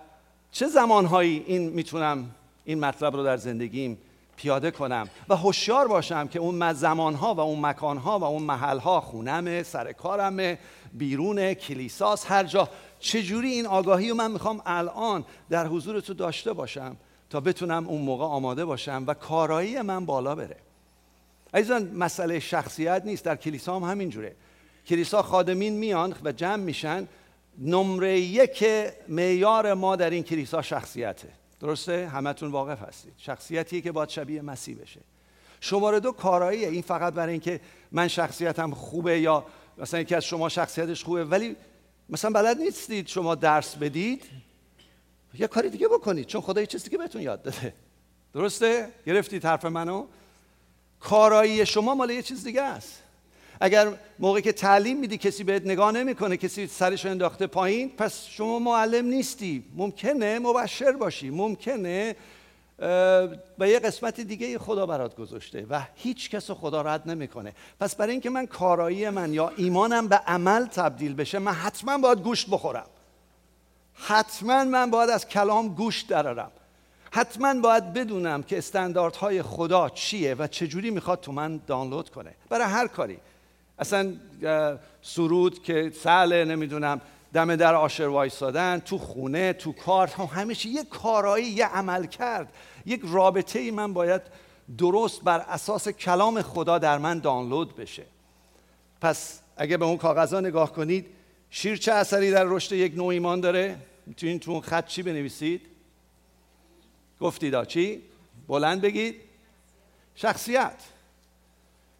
چه 0.50 0.66
زمانهایی 0.66 1.44
این 1.46 1.68
می‌تونم 1.68 2.30
این 2.64 2.80
مطلب 2.80 3.16
رو 3.16 3.24
در 3.24 3.36
زندگیم 3.36 3.98
پیاده 4.36 4.70
کنم 4.70 5.08
و 5.28 5.36
هوشیار 5.36 5.88
باشم 5.88 6.28
که 6.28 6.38
اون 6.38 6.72
زمانها 6.72 7.34
و 7.34 7.40
اون 7.40 7.66
مکانها 7.66 8.18
و 8.18 8.24
اون 8.24 8.42
محلها 8.42 9.00
خونمه 9.00 9.62
سر 9.62 9.92
کارمه 9.92 10.58
بیرون 10.92 11.54
کلیساس 11.54 12.30
هر 12.30 12.44
جا. 12.44 12.68
چجوری 13.00 13.48
این 13.48 13.66
آگاهی 13.66 14.08
رو 14.08 14.16
من 14.16 14.30
می‌خوام 14.30 14.62
الان 14.66 15.24
در 15.50 15.66
حضور 15.66 16.00
تو 16.00 16.14
داشته 16.14 16.52
باشم 16.52 16.96
تا 17.30 17.40
بتونم 17.40 17.88
اون 17.88 18.02
موقع 18.02 18.24
آماده 18.24 18.64
باشم 18.64 19.04
و 19.06 19.14
کارایی 19.14 19.82
من 19.82 20.06
بالا 20.06 20.34
بره؟ 20.34 20.56
عزیزان 21.54 21.90
مسئله 21.94 22.40
شخصیت 22.40 23.02
نیست. 23.04 23.24
در 23.24 23.36
کلیسا 23.36 23.76
هم 23.76 23.90
همینجوره. 23.90 24.36
کلیسا 24.86 25.22
خادمین 25.22 25.72
میان 25.72 26.14
و 26.24 26.32
جمع 26.32 26.56
میشن. 26.56 27.08
نمره 27.58 28.20
یک 28.20 28.64
معیار 29.08 29.74
ما 29.74 29.96
در 29.96 30.10
این 30.10 30.22
کلیسا 30.22 30.62
شخصیته. 30.62 31.28
درسته؟ 31.66 32.08
همتون 32.08 32.50
واقف 32.50 32.82
هستید. 32.82 33.12
شخصیتی 33.16 33.82
که 33.82 33.92
باید 33.92 34.08
شبیه 34.08 34.42
مسیح 34.42 34.76
بشه. 34.76 35.00
شماره 35.60 36.00
دو 36.00 36.12
کاراییه. 36.12 36.68
این 36.68 36.82
فقط 36.82 37.12
برای 37.12 37.32
اینکه 37.32 37.60
من 37.92 38.08
شخصیتم 38.08 38.70
خوبه 38.70 39.20
یا 39.20 39.46
مثلا 39.78 40.00
یکی 40.00 40.14
از 40.14 40.24
شما 40.24 40.48
شخصیتش 40.48 41.04
خوبه. 41.04 41.24
ولی 41.24 41.56
مثلا 42.08 42.30
بلد 42.30 42.58
نیستید 42.58 43.08
شما 43.08 43.34
درس 43.34 43.76
بدید. 43.76 44.22
یه 45.34 45.46
کاری 45.46 45.70
دیگه 45.70 45.88
بکنید. 45.88 46.26
چون 46.26 46.40
خدا 46.40 46.60
یه 46.60 46.66
چیز 46.66 46.84
دیگه 46.84 46.98
بهتون 46.98 47.22
یاد 47.22 47.42
داده. 47.42 47.74
درسته؟ 48.34 48.88
گرفتید 49.06 49.44
حرف 49.44 49.64
منو؟ 49.64 50.06
کارایی 51.00 51.66
شما 51.66 51.94
مال 51.94 52.10
یه 52.10 52.22
چیز 52.22 52.44
دیگه 52.44 52.62
است. 52.62 53.02
اگر 53.60 53.92
موقعی 54.18 54.42
که 54.42 54.52
تعلیم 54.52 55.00
میدی 55.00 55.18
کسی 55.18 55.44
بهت 55.44 55.62
نگاه 55.66 55.92
نمی‌کنه 55.92 56.36
کسی 56.36 56.66
سرش 56.66 57.06
انداخته 57.06 57.46
پایین 57.46 57.90
پس 57.90 58.26
شما 58.26 58.58
معلم 58.58 59.06
نیستی. 59.06 59.64
ممکنه 59.76 60.38
مبشر 60.38 60.92
باشی. 60.92 61.30
ممکنه 61.30 62.16
و 63.58 63.68
یه 63.68 63.78
قسمت 63.78 64.20
دیگه 64.20 64.58
خدا 64.58 64.86
برات 64.86 65.16
گذاشته 65.16 65.66
و 65.70 65.80
هیچ 65.94 66.30
کس 66.30 66.50
خدا 66.50 66.82
رد 66.82 67.10
نمی‌کنه. 67.10 67.52
پس 67.80 67.96
برای 67.96 68.12
اینکه 68.12 68.30
من 68.30 68.46
کارایی 68.46 69.10
من 69.10 69.32
یا 69.32 69.52
ایمانم 69.56 70.08
به 70.08 70.16
عمل 70.16 70.66
تبدیل 70.66 71.14
بشه 71.14 71.38
من 71.38 71.52
حتما 71.52 71.98
باید 71.98 72.18
گوشت 72.18 72.50
بخورم. 72.50 72.86
حتما 73.94 74.64
من 74.64 74.90
باید 74.90 75.10
از 75.10 75.28
کلام 75.28 75.68
گوشت 75.68 76.08
درارم 76.08 76.50
حتما 77.12 77.54
باید 77.54 77.92
بدونم 77.92 78.42
که 78.42 78.58
استانداردهای 78.58 79.42
خدا 79.42 79.88
چیه 79.88 80.34
و 80.34 80.46
چجوری 80.46 80.90
می‌خواد 80.90 81.20
تو 81.20 81.32
من 81.32 81.60
دانلود 81.66 82.10
کنه. 82.10 82.34
برای 82.48 82.66
هر 82.66 82.86
کاری. 82.86 83.18
اصلا 83.78 84.14
سرود 85.02 85.62
که 85.62 85.92
سله 86.02 86.44
نمی‌دونم 86.44 87.00
دم 87.32 87.56
در 87.56 87.74
آشر 87.74 88.02
وایسادن 88.02 88.78
تو 88.78 88.98
خونه 88.98 89.52
تو 89.52 89.72
کار 89.72 90.08
همیشه 90.08 90.68
یک 90.68 90.88
کارایی 90.88 91.46
یه 91.46 91.66
عمل 91.66 92.06
کرد. 92.06 92.52
یک 92.86 93.00
رابطه 93.04 93.58
ای 93.58 93.70
من 93.70 93.92
باید 93.92 94.22
درست 94.78 95.22
بر 95.22 95.38
اساس 95.38 95.88
کلام 95.88 96.42
خدا 96.42 96.78
در 96.78 96.98
من 96.98 97.18
دانلود 97.18 97.76
بشه. 97.76 98.04
پس 99.00 99.40
اگه 99.56 99.76
به 99.76 99.84
اون 99.84 99.96
کاغذها 99.96 100.40
نگاه 100.40 100.72
کنید 100.72 101.06
شیر 101.50 101.76
چه 101.76 101.92
اثری 101.92 102.30
در 102.30 102.44
رشد 102.44 102.72
یک 102.72 102.94
نوع 102.94 103.06
ایمان 103.06 103.40
داره؟ 103.40 103.76
می‌تونید 104.06 104.40
تو 104.40 104.50
اون 104.50 104.60
خط 104.60 104.86
چی 104.86 105.02
بنویسید؟ 105.02 105.60
گفتید 107.20 107.64
چی؟ 107.64 108.02
بلند 108.48 108.80
بگید. 108.80 109.14
شخصیت. 110.14 110.74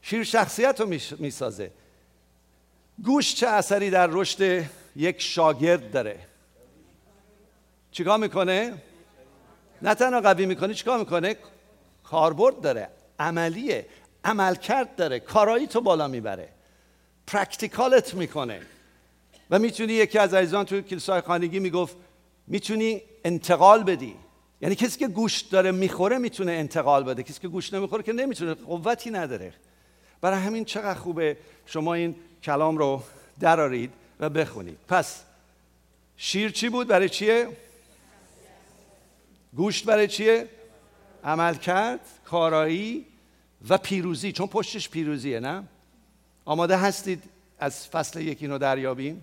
شیر 0.09 0.25
شخصیت 0.25 0.81
رو 0.81 0.87
می‌سازه. 1.19 1.71
گوش 3.05 3.35
چه 3.35 3.47
اثری 3.47 3.91
در 3.91 4.07
رشد 4.07 4.65
یک 4.97 5.21
شاگرد 5.23 5.93
داره؟ 5.93 6.19
چیکار 7.91 8.19
می‌کنه؟ 8.19 8.75
نه 9.83 9.95
تنها 9.95 10.21
قوی 10.21 10.47
می‌کنه 10.47 10.75
چیکار 10.75 10.99
می‌کنه؟ 10.99 11.37
کاربرد 12.05 12.61
داره 12.61 12.89
عملیه 13.19 13.87
عملکرد 14.25 14.97
داره 14.97 15.21
کارایی 15.21 15.67
تو 15.67 15.81
بالا 15.81 16.09
می‌بره 16.09 16.49
پرکتیکالت 17.27 18.15
می‌کنه. 18.15 18.61
و 19.51 19.59
می‌تونی 19.59 19.93
یکی 19.93 20.19
از 20.19 20.35
عزیزان 20.35 20.65
توی 20.65 20.83
کلیسای 20.83 21.21
خانگی 21.21 21.59
می‌گفت 21.59 21.97
می‌تونی 22.47 23.03
انتقال 23.25 23.83
بدی. 23.83 24.17
یعنی 24.61 24.75
کسی 24.75 24.99
که 24.99 25.09
گوش 25.09 25.41
داره 25.41 25.71
می‌خوره 25.71 26.19
می‌تونه 26.19 26.53
انتقال 26.53 27.05
بده. 27.05 27.23
کسی 27.23 27.41
که 27.41 27.49
گوش 27.49 27.73
نمی‌خوره 27.73 28.03
که 28.03 28.13
نمی‌تونه 28.13 28.55
قوتی 28.55 29.11
نداره. 29.11 29.53
برای 30.21 30.41
همین 30.41 30.65
چقدر 30.65 30.99
خوبه 30.99 31.37
شما 31.67 31.95
این 31.95 32.15
کلام 32.43 32.79
رو 32.79 33.03
درارید 33.41 33.93
و 34.21 34.29
بخونید. 34.29 34.79
پس 34.89 35.23
شیر 36.17 36.51
چی 36.51 36.69
بود؟ 36.69 36.89
برای 36.89 37.09
چیه؟ 37.09 37.49
گوشت 39.57 39.85
برای 39.85 40.09
چیه؟ 40.09 40.49
عمل 41.25 41.55
کرد 41.55 42.01
کارایی 42.25 43.07
و 43.69 43.79
پیروزی 43.79 44.33
چون 44.33 44.47
پشتش 44.47 44.89
پیروزیه 44.89 45.41
نه؟ 45.41 45.63
آماده 46.45 46.77
هستید 46.77 47.23
از 47.59 47.89
فصل 47.89 48.21
یکی 48.21 48.47
رو 48.47 48.59
دریابیم؟ 48.59 49.23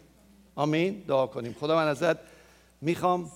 آمین. 0.55 1.03
دعا 1.07 1.27
کنیم. 1.27 1.55
خدا 1.59 1.75
من 1.75 1.87
ازت 1.87 2.17
می‌خوام 2.81 3.31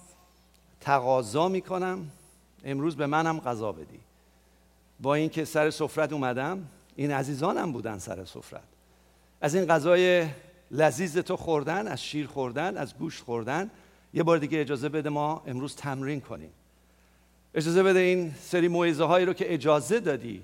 تقاضا 0.82 1.48
می‌کنم. 1.48 2.12
امروز 2.64 2.96
به 2.96 3.06
منم 3.06 3.40
غذا 3.40 3.72
بدی. 3.72 4.00
با 5.00 5.16
اینکه 5.16 5.46
سر 5.46 5.70
سفرت 5.70 6.14
اومدم 6.14 6.68
این 6.98 7.12
عزیزانم 7.12 7.72
بودن 7.72 7.98
سر 7.98 8.26
سفرت. 8.26 8.64
از 9.42 9.56
این 9.56 9.66
غذای 9.66 10.28
لذیذ 10.72 11.18
تو 11.18 11.38
خوردن 11.38 11.88
از 11.88 12.04
شیر 12.04 12.28
خوردن 12.28 12.78
از 12.78 12.98
گوشت 12.98 13.24
خوردن 13.24 13.70
یه 14.14 14.24
بار 14.24 14.38
دیگه 14.38 14.62
اجازه 14.62 14.90
بده 14.90 15.10
ما 15.10 15.44
امروز 15.48 15.76
تمرین 15.76 16.22
کنیم. 16.22 16.50
اجازه 17.54 17.84
بده 17.84 18.00
این 18.00 18.34
سری 18.42 18.68
موعظه 18.68 19.04
هایی 19.04 19.26
رو 19.26 19.34
که 19.34 19.54
اجازه 19.54 20.00
دادی 20.00 20.42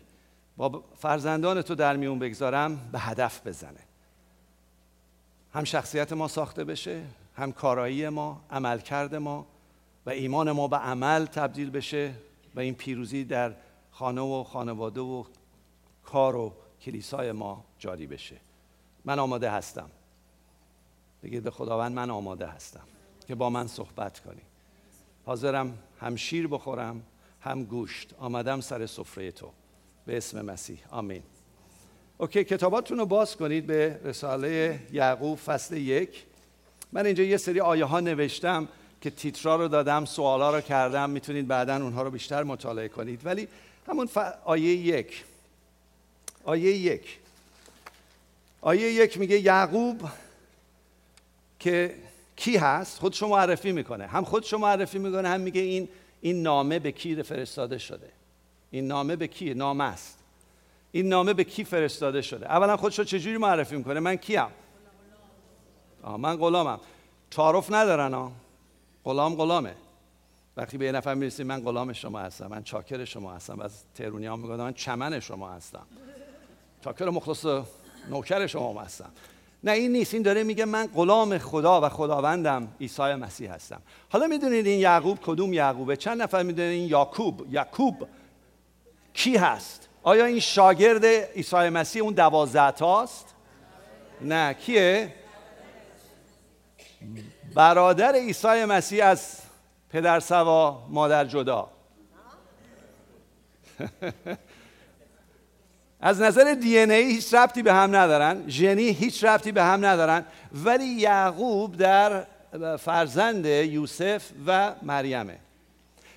با 0.57 0.83
فرزندان 0.97 1.61
تو 1.61 1.75
در 1.75 1.95
میون 1.97 2.19
بگذارم 2.19 2.89
به 2.91 2.99
هدف 2.99 3.47
بزنه. 3.47 3.79
هم 5.53 5.63
شخصیت 5.63 6.13
ما 6.13 6.27
ساخته 6.27 6.63
بشه 6.63 7.01
هم 7.35 7.51
کارایی 7.51 8.09
ما 8.09 8.41
عملکرد 8.51 9.15
ما 9.15 9.45
و 10.05 10.09
ایمان 10.09 10.51
ما 10.51 10.67
به 10.67 10.77
عمل 10.77 11.25
تبدیل 11.25 11.69
بشه 11.69 12.13
و 12.55 12.59
این 12.59 12.75
پیروزی 12.75 13.23
در 13.23 13.53
خانه 13.91 14.21
و 14.21 14.43
خانواده 14.43 15.01
و 15.01 15.23
کار 16.03 16.35
و 16.35 16.53
کلیسای 16.81 17.31
ما 17.31 17.65
جاری 17.79 18.07
بشه. 18.07 18.35
من 19.05 19.19
آماده 19.19 19.51
هستم. 19.51 19.89
بگید 21.23 21.43
به 21.43 21.51
خداوند 21.51 21.91
من 21.91 22.09
آماده 22.09 22.47
هستم 22.47 22.83
که 23.27 23.35
با 23.35 23.49
من 23.49 23.67
صحبت 23.67 24.19
کنی. 24.19 24.41
حاضرم 25.25 25.77
هم 25.99 26.15
شیر 26.15 26.47
بخورم 26.47 27.03
هم 27.41 27.63
گوشت. 27.63 28.13
آمدم 28.19 28.61
سر 28.61 28.85
سفره 28.85 29.31
تو. 29.31 29.51
به 30.05 30.17
اسم 30.17 30.45
مسیح. 30.45 30.79
آمین. 30.91 31.23
اوکی 32.17 32.43
کتاباتون 32.43 32.97
رو 32.97 33.05
باز 33.05 33.35
کنید 33.35 33.67
به 33.67 33.99
رساله 34.03 34.79
یعقوب 34.91 35.37
فصل 35.37 35.77
یک. 35.77 36.23
من 36.91 37.05
اینجا 37.05 37.23
یه 37.23 37.37
سری 37.37 37.59
آیه 37.59 37.85
ها 37.85 37.99
نوشتم 37.99 38.67
که 39.01 39.09
تیترا 39.09 39.55
رو 39.55 39.67
دادم 39.67 40.05
سوالا 40.05 40.55
رو 40.55 40.61
کردم. 40.61 41.09
می‌تونید 41.09 41.47
بعدا 41.47 41.75
اونها 41.75 42.01
رو 42.01 42.11
بیشتر 42.11 42.43
مطالعه 42.43 42.87
کنید. 42.87 43.25
ولی 43.25 43.47
همون 43.87 44.07
ف... 44.07 44.17
آیه 44.43 44.75
یک. 44.75 45.25
آیه 46.43 46.71
یک. 46.71 47.19
آیه 48.61 48.93
یک 48.93 49.17
میگه 49.17 49.39
یعقوب 49.39 50.01
که 51.59 51.95
کی 52.35 52.57
هست؟ 52.57 52.99
خودشو 52.99 53.27
معرفی 53.27 53.71
می‌کنه. 53.71 54.07
هم 54.07 54.23
خودشو 54.23 54.57
معرفی 54.57 54.99
می‌کنه 54.99 55.29
هم 55.29 55.41
میگه 55.41 55.61
این 55.61 55.89
این 56.21 56.43
نامه 56.43 56.79
به 56.79 56.91
کی 56.91 57.23
فرستاده 57.23 57.77
شده. 57.77 58.09
این 58.71 58.87
نامه 58.87 59.15
به 59.15 59.27
کی؟ 59.27 59.53
نامه 59.53 59.83
است. 59.83 60.17
این 60.91 61.09
نامه 61.09 61.33
به 61.33 61.43
کی 61.43 61.63
فرستاده 61.63 62.21
شده؟ 62.21 62.45
اولا 62.45 62.77
خودشو 62.77 63.03
چجوری 63.03 63.37
معرفی 63.37 63.75
می‌کنه؟ 63.75 63.99
من 63.99 64.15
کیم؟ 64.15 64.47
آه 66.03 66.17
من 66.17 66.35
غلامم. 66.35 66.79
تعارف 67.31 67.71
ندارن 67.71 68.13
ها. 68.13 68.31
غلام 69.03 69.35
غلامه. 69.35 69.75
وقتی 70.57 70.77
به 70.77 70.85
یه 70.85 70.91
نفر 70.91 71.13
می‌رسیم 71.13 71.47
من 71.47 71.61
غلام 71.61 71.93
شما 71.93 72.19
هستم 72.19 72.47
من 72.47 72.63
چاکر 72.63 73.05
شما 73.05 73.33
هستم 73.33 73.59
از 73.59 73.83
تهرونی 73.95 74.25
ها 74.25 74.35
من 74.35 74.73
چمن 74.73 75.19
شما 75.19 75.51
هستم. 75.51 75.87
چاکر 76.83 77.09
مخلص 77.09 77.45
نوکر 78.09 78.47
شما 78.47 78.81
هستم. 78.81 79.11
نه 79.63 79.71
این 79.71 79.91
نیست. 79.91 80.13
این 80.13 80.23
داره 80.23 80.43
میگه 80.43 80.65
من 80.65 80.87
غلام 80.87 81.37
خدا 81.37 81.81
و 81.81 81.89
خداوندم 81.89 82.67
عیسی 82.81 83.01
مسیح 83.01 83.53
هستم. 83.53 83.81
حالا 84.09 84.27
می‌دونید 84.27 84.67
این 84.67 84.79
یعقوب 84.79 85.19
کدوم 85.25 85.53
یعقوبه؟ 85.53 85.95
چند 85.95 86.21
نفر 86.21 86.43
می‌دونید 86.43 86.71
این 86.71 86.89
یعقوب؟ 86.89 87.53
یعقوب 87.53 88.07
کی 89.13 89.37
هست؟ 89.37 89.89
آیا 90.03 90.25
این 90.25 90.39
شاگرد 90.39 91.05
عیسی 91.05 91.69
مسیح 91.69 92.03
اون 92.03 92.13
دوازده 92.13 92.71
تاست 92.71 93.35
نه. 94.21 94.53
کیه؟ 94.53 95.13
برادر 97.55 98.15
عیسی 98.15 98.65
مسیح 98.65 99.05
از 99.05 99.37
پدر 99.89 100.19
سوا 100.19 100.87
مادر 100.89 101.25
جدا. 101.25 101.67
از 106.05 106.21
نظر 106.21 106.53
دی 106.53 106.77
ای 106.77 107.13
هیچ 107.13 107.33
ربطی 107.33 107.61
به 107.61 107.73
هم 107.73 107.95
ندارن. 107.95 108.43
ژنی 108.47 108.89
هیچ 108.89 109.23
ربطی 109.23 109.51
به 109.51 109.63
هم 109.63 109.85
ندارن. 109.85 110.25
ولی 110.53 110.85
یعقوب 110.85 111.77
در 111.77 112.25
فرزند 112.77 113.45
یوسف 113.45 114.23
و 114.47 114.75
مریمه. 114.81 115.37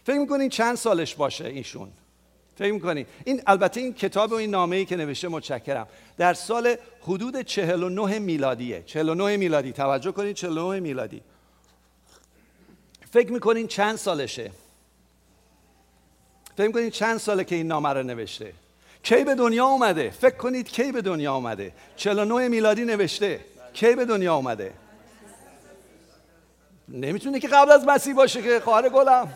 فکر 0.04 0.18
می‌کنین 0.18 0.48
چند 0.48 0.76
سالش 0.76 1.14
باشه 1.14 1.44
ایشون؟ 1.44 1.88
فکر 2.58 2.72
می‌کنین. 2.72 3.06
این 3.24 3.42
البته 3.46 3.80
این 3.80 3.94
کتاب 3.94 4.32
و 4.32 4.34
این 4.34 4.50
نامه 4.50 4.76
ای 4.76 4.84
که 4.84 4.96
نوشته 4.96 5.28
متشکرم. 5.28 5.86
در 6.16 6.34
سال 6.34 6.76
حدود 7.02 7.42
49 7.42 8.18
میلادیه. 8.18 8.82
49 8.86 9.36
میلادی. 9.36 9.72
توجه 9.72 10.12
کنید 10.12 10.36
49 10.36 10.80
میلادی. 10.80 11.22
فکر 13.10 13.32
می‌کنین 13.32 13.66
چند 13.66 13.96
سالشه؟ 13.96 14.50
فکر 16.56 16.66
می‌کنین 16.66 16.90
چند 16.90 17.18
ساله 17.18 17.44
که 17.44 17.54
این 17.54 17.66
نامه 17.66 17.88
رو 17.88 18.02
نوشته؟ 18.02 18.52
کی 19.06 19.24
به 19.24 19.34
دنیا 19.34 19.66
اومده 19.66 20.10
فکر 20.10 20.36
کنید 20.36 20.68
کی 20.68 20.92
به 20.92 21.02
دنیا 21.02 21.34
اومده 21.34 21.72
49 21.96 22.48
میلادی 22.48 22.84
نوشته. 22.84 23.40
کی 23.72 23.94
به 23.94 24.04
دنیا 24.04 24.34
اومده 24.34 24.72
نمی‌تونه 26.88 27.40
که 27.40 27.48
قبل 27.48 27.70
از 27.70 27.84
مسیح 27.84 28.14
باشه 28.14 28.42
که 28.42 28.60
خواهر 28.60 28.88
گلم. 28.88 29.28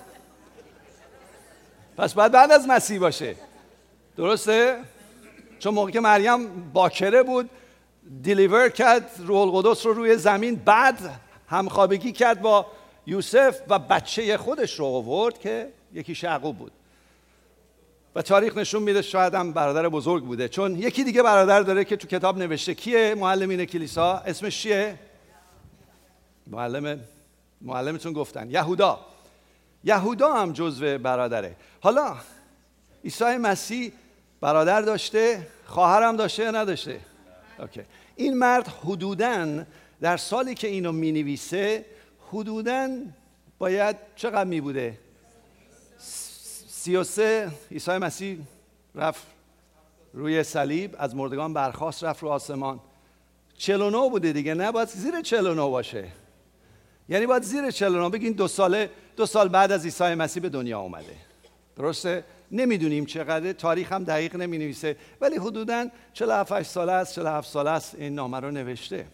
پس 1.97 2.15
بعد 2.15 2.33
بعد 2.33 2.53
از 2.53 2.69
مسیح 2.69 3.01
باشه. 3.01 3.37
درسته؟ 4.17 4.79
چون 5.59 5.75
موقع 5.75 5.91
که 5.91 6.01
مریم 6.01 6.71
باکره 6.73 7.23
بود 7.23 7.51
دیلیور 8.23 8.69
کرد 8.69 9.11
روح 9.19 9.41
القدس 9.41 9.87
رو 9.87 9.93
روی 9.93 10.17
زمین 10.17 10.55
بعد 10.65 10.99
همخوابگی 11.49 12.13
کرد 12.13 12.41
با 12.41 12.67
یوسف 13.07 13.61
و 13.69 13.79
بچه 13.79 14.37
خودش 14.37 14.79
رو 14.79 14.87
آورد 14.87 15.39
که 15.39 15.73
یکی 15.93 16.15
شعقوب 16.15 16.59
بود. 16.59 16.73
و 18.15 18.23
تاریخ 18.23 18.57
نشون 18.57 18.83
میده 18.83 19.03
شاید 19.03 19.35
هم 19.35 19.53
برادر 19.53 19.89
بزرگ 19.89 20.25
بوده. 20.25 20.49
چون 20.49 20.77
یکی 20.77 21.05
دیگه 21.05 21.23
برادر 21.23 21.61
داره 21.61 21.85
که 21.85 21.97
تو 21.97 22.09
کتاب 22.09 22.39
نوشته. 22.39 22.75
کیه؟ 22.75 23.15
معلمین 23.15 23.65
کلیسا. 23.65 24.17
اسمش 24.17 24.63
چیه؟ 24.63 24.99
معلم 26.47 27.01
معلمتون 27.61 28.13
گفتن. 28.13 28.51
یهودا. 28.51 29.01
یهودا 29.85 30.35
هم 30.35 30.53
جزو 30.53 30.99
برادره. 30.99 31.57
حالا 31.81 32.17
عیسی 33.05 33.25
مسیح 33.25 33.93
برادر 34.41 34.81
داشته 34.81 35.47
خواهرم 35.67 36.17
داشته 36.17 36.43
یا 36.43 36.51
نداشته؟ 36.51 37.01
اوکی. 37.59 37.81
این 38.17 38.39
مرد 38.39 38.69
حدوداً 38.69 39.65
در 40.01 40.17
سالی 40.17 40.55
که 40.55 40.69
اینو 40.69 40.93
می 40.93 41.13
نویسه 41.13 41.85
حدوداً 42.33 42.89
باید 43.59 43.97
چقدر 44.17 44.45
می 44.45 44.61
بوده 44.61 44.99
سی 46.81 46.97
و 46.97 47.05
سه 47.05 47.51
عیسی 47.71 47.91
مسیح 47.91 48.39
رفت 48.95 49.23
روی 50.13 50.43
صلیب 50.43 50.97
از 50.99 51.17
مردگان 51.17 51.55
برخواست 51.55 52.05
رفت 52.05 52.23
رو 52.23 52.29
آسمان. 52.29 52.81
49 53.59 54.11
بوده 54.11 54.33
دیگه 54.33 54.55
نه 54.55 54.73
باید 54.73 54.89
زیر 54.89 55.21
49 55.21 55.61
باشه. 55.61 56.09
یعنی 57.09 57.27
باید 57.27 57.43
زیر 57.43 57.71
49 57.71 58.09
بگین 58.09 58.33
دو 58.33 58.49
ساله 58.49 58.91
دو 59.17 59.27
سال 59.27 59.49
بعد 59.49 59.73
از 59.73 59.85
عیسی 59.85 60.15
مسیح 60.15 60.43
به 60.43 60.49
دنیا 60.49 60.81
آمده 60.81 61.17
درسته؟ 61.77 62.25
نمی‌دونیم 62.53 63.05
چقدر 63.05 63.53
تاریخ 63.53 63.93
هم 63.93 64.05
دقیق 64.05 64.37
نمی 64.37 64.59
نویسه 64.59 64.97
ولی 65.21 65.37
حدودا 65.37 65.89
47 66.13 66.63
ساله 66.63 66.93
است 66.93 67.15
47 67.15 67.49
ساله 67.49 67.71
است 67.71 67.95
این 67.95 68.15
نامه 68.15 68.41
رو 68.41 68.51
نوشته. 68.51 69.07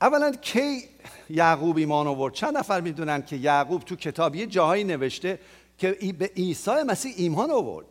اولا 0.00 0.32
کی 0.32 0.82
یعقوب 1.30 1.76
ایمان 1.76 2.06
آورد؟ 2.06 2.34
چند 2.34 2.56
نفر 2.56 2.80
می‌دونن 2.80 3.22
که 3.22 3.36
یعقوب 3.36 3.82
تو 3.82 3.96
کتاب 3.96 4.34
یه 4.34 4.46
جاهایی 4.46 4.84
نوشته 4.84 5.38
که 5.78 5.92
به 6.18 6.30
عیسی 6.36 6.82
مسیح 6.86 7.14
ایمان 7.16 7.50
آورد 7.50 7.86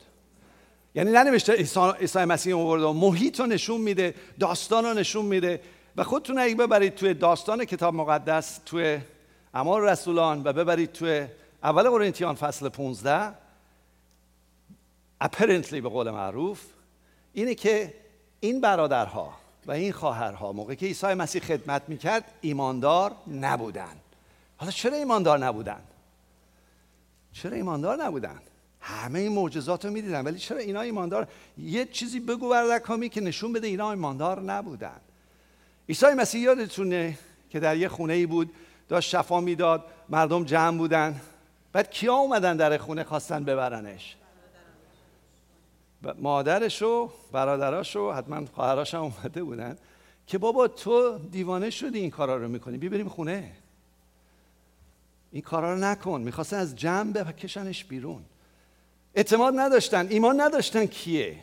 یعنی 0.96 1.12
ننوشته 1.12 1.54
عیسی 2.00 2.20
مسیح 2.20 2.56
آورد 2.56 2.82
و 2.82 2.94
محیط 2.94 3.40
رو 3.40 3.46
نشون 3.46 3.82
میده 3.82 4.16
داستان 4.40 4.86
رو 4.86 4.94
نشون 4.94 5.26
میده 5.26 5.62
و 5.96 6.04
خودتون 6.04 6.40
اگه 6.40 6.56
ببرید 6.56 6.96
توی 6.96 7.14
داستان 7.14 7.66
کتاب 7.66 7.94
مقدس 7.94 8.60
توی 8.66 9.00
اعمال 9.54 9.82
رسولان 9.82 10.42
و 10.44 10.54
ببرید 10.54 10.92
توی 10.92 11.28
اول 11.64 11.90
قرنتیان 11.90 12.36
فصل 12.36 12.70
15 12.70 13.34
apparently 15.24 15.74
به 15.74 15.90
قول 15.90 16.12
معروف 16.12 16.62
اینه 17.34 17.56
که 17.56 17.94
این 18.40 18.62
برادرها 18.62 19.34
و 19.66 19.72
این 19.72 19.92
خواهرها 19.92 20.52
موقعی 20.52 20.76
که 20.76 20.86
عیسی 20.86 21.08
مسیح 21.08 21.42
خدمت 21.42 21.82
می‌کرد 21.88 22.24
ایماندار 22.42 23.12
نبودن 23.28 23.96
حالا 24.58 24.72
چرا 24.72 24.98
ایماندار 24.98 25.40
نبودن؟ 25.40 25.82
چرا 27.34 27.56
ایماندار 27.56 28.04
نبودن؟ 28.04 28.40
همه 28.82 29.20
این 29.20 29.32
معجزات 29.32 29.86
رو 29.86 29.92
می‌دیدن 29.92 30.24
ولی 30.24 30.40
چرا 30.40 30.58
اینا 30.58 30.82
ایماندار؟ 30.82 31.28
یه 31.58 31.86
چیزی 31.86 32.20
بگو 32.20 32.50
بردکامی 32.50 33.10
که 33.10 33.22
نشون 33.22 33.54
بده 33.54 33.68
اینا 33.68 33.92
ایماندار 33.92 34.42
نبودن. 34.42 35.02
عیسی 35.90 36.06
مسیح 36.06 36.42
یادتونه 36.42 37.18
که 37.50 37.60
در 37.60 37.78
یه 37.78 37.88
خونه 37.88 38.14
ای 38.14 38.26
بود 38.26 38.54
داشت 38.90 39.10
شفا 39.10 39.42
می‌داد 39.42 39.84
مردم 40.10 40.44
جمع 40.44 40.78
بودن. 40.78 41.22
بعد 41.74 41.90
کیا 41.90 42.14
اومدن 42.14 42.58
در 42.58 42.78
خونه 42.78 43.04
خواستن 43.04 43.44
ببرنش؟ 43.44 44.16
مادرش 46.20 46.82
و 46.82 47.12
برادراش 47.32 47.96
و 47.96 48.12
حتما 48.12 48.46
خواهراش 48.54 48.94
هم 48.94 49.02
اومده 49.02 49.44
بودن 49.44 49.78
که 50.28 50.38
بابا 50.38 50.68
تو 50.68 51.18
دیوانه 51.18 51.70
شدی 51.70 52.00
این 52.00 52.10
کارا 52.10 52.38
رو 52.38 52.48
می‌کنی؟ 52.48 52.78
بی 52.78 52.90
بریم 52.90 53.10
خونه. 53.10 53.52
این 55.34 55.42
کارا 55.42 55.74
رو 55.74 55.80
نکن. 55.80 56.22
می‌خواستن 56.22 56.58
از 56.58 56.76
جمع 56.76 57.12
بکشنش 57.12 57.84
بیرون. 57.84 58.22
اعتماد 59.16 59.54
نداشتن. 59.58 60.08
ایمان 60.10 60.42
نداشتن 60.42 60.86
کیه. 60.86 61.36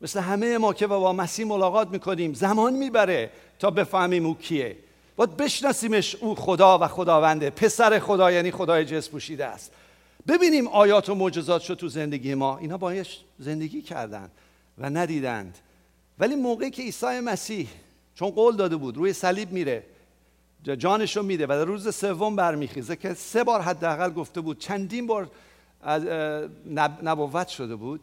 مثل 0.00 0.20
همه 0.20 0.58
ما 0.58 0.72
که 0.72 0.86
با 0.86 1.12
مسیح 1.12 1.46
ملاقات 1.46 1.88
می‌کنیم 1.88 2.34
زمان 2.34 2.72
می‌بره 2.72 3.30
تا 3.58 3.70
بفهمیم 3.70 4.26
او 4.26 4.38
کیه. 4.38 4.76
باید 5.16 5.36
بشناسیمش 5.36 6.14
او 6.14 6.34
خدا 6.34 6.78
و 6.78 6.86
خداونده. 6.86 7.50
پسر 7.50 7.98
خدا 7.98 8.30
یعنی 8.30 8.50
خدای 8.50 8.84
جس 8.84 9.08
پوشیده 9.08 9.44
است. 9.44 9.72
ببینیم 10.28 10.68
آیات 10.68 11.08
و 11.08 11.14
معجزات 11.14 11.62
شد 11.62 11.74
تو 11.74 11.88
زندگی 11.88 12.34
ما. 12.34 12.58
اینا 12.58 12.76
بایش 12.76 13.20
زندگی 13.38 13.82
کردند 13.82 14.30
و 14.78 14.90
ندیدند. 14.90 15.58
ولی 16.18 16.34
موقعی 16.34 16.70
که 16.70 16.82
عیسی 16.82 17.20
مسیح 17.20 17.68
چون 18.14 18.30
قول 18.30 18.56
داده 18.56 18.76
بود 18.76 18.96
روی 18.96 19.12
صلیب 19.12 19.52
میره 19.52 19.82
جانش 20.64 21.16
رو 21.16 21.22
میده 21.22 21.44
و 21.44 21.48
در 21.48 21.64
روز 21.64 21.94
سوم 21.96 22.36
برمیخیزه 22.36 22.96
که 22.96 23.14
سه 23.14 23.44
بار 23.44 23.60
حداقل 23.60 24.10
گفته 24.10 24.40
بود 24.40 24.58
چندین 24.58 25.06
بار 25.06 25.30
از 25.82 26.04
نبوت 27.02 27.48
شده 27.48 27.76
بود 27.76 28.00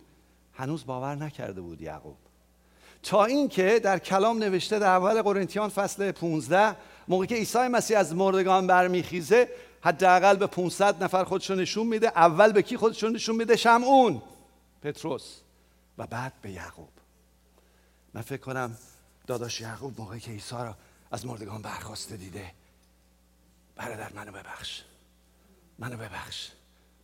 هنوز 0.53 0.85
باور 0.85 1.15
نکرده 1.15 1.61
بود 1.61 1.81
یعقوب. 1.81 2.17
تا 3.03 3.25
اینکه 3.25 3.79
در 3.83 3.99
کلام 3.99 4.37
نوشته 4.37 4.79
در 4.79 4.87
اول 4.87 5.21
قرنتیان 5.21 5.69
فصل 5.69 6.11
15 6.11 6.75
موقعی 7.07 7.27
که 7.27 7.35
عیسی 7.35 7.67
مسیح 7.67 7.99
از 7.99 8.15
مردگان 8.15 8.67
برمیخیزه 8.67 9.49
حداقل 9.81 10.35
به 10.35 10.47
500 10.47 11.03
نفر 11.03 11.23
خودشو 11.23 11.55
نشون 11.55 11.87
میده 11.87 12.07
اول 12.07 12.51
به 12.51 12.61
کی 12.61 12.77
خودشون 12.77 13.15
نشون 13.15 13.35
میده؟ 13.35 13.55
شمعون 13.55 14.21
پتروس 14.81 15.39
و 15.97 16.07
بعد 16.07 16.33
به 16.41 16.51
یعقوب. 16.51 16.89
من 18.13 18.21
فکر 18.21 18.41
کنم 18.41 18.77
داداش 19.27 19.61
یعقوب 19.61 19.93
موقعی 19.97 20.19
که 20.19 20.31
عیسی 20.31 20.55
را 20.55 20.75
از 21.11 21.25
مردگان 21.25 21.61
برخواسته 21.61 22.17
دیده. 22.17 22.51
برادر 23.75 24.13
منو 24.13 24.31
ببخش. 24.31 24.81
منو 25.79 25.97
ببخش. 25.97 26.49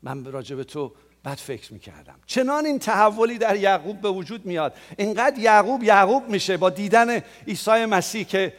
من 0.03 0.25
راجع 0.25 0.55
به 0.55 0.63
تو 0.63 0.93
بد 1.25 1.36
فکر 1.36 1.74
می‌کردم. 1.74 2.20
چنان 2.25 2.65
این 2.65 2.79
تحولی 2.79 3.38
در 3.38 3.55
یعقوب 3.55 4.01
به 4.01 4.10
وجود 4.10 4.46
میاد. 4.46 4.75
اینقدر 4.98 5.40
یعقوب 5.40 5.83
یعقوب 5.83 6.29
میشه 6.29 6.57
با 6.57 6.70
دیدن 6.70 7.22
عیسی 7.48 7.85
مسیح 7.85 8.24
که 8.24 8.53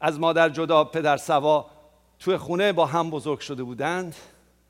از 0.00 0.18
مادر 0.18 0.48
جدا 0.48 0.84
پدر 0.84 1.16
سوا 1.16 1.70
توی 2.18 2.36
خونه 2.36 2.72
با 2.72 2.86
هم 2.86 3.10
بزرگ 3.10 3.40
شده 3.40 3.62
بودند. 3.62 4.14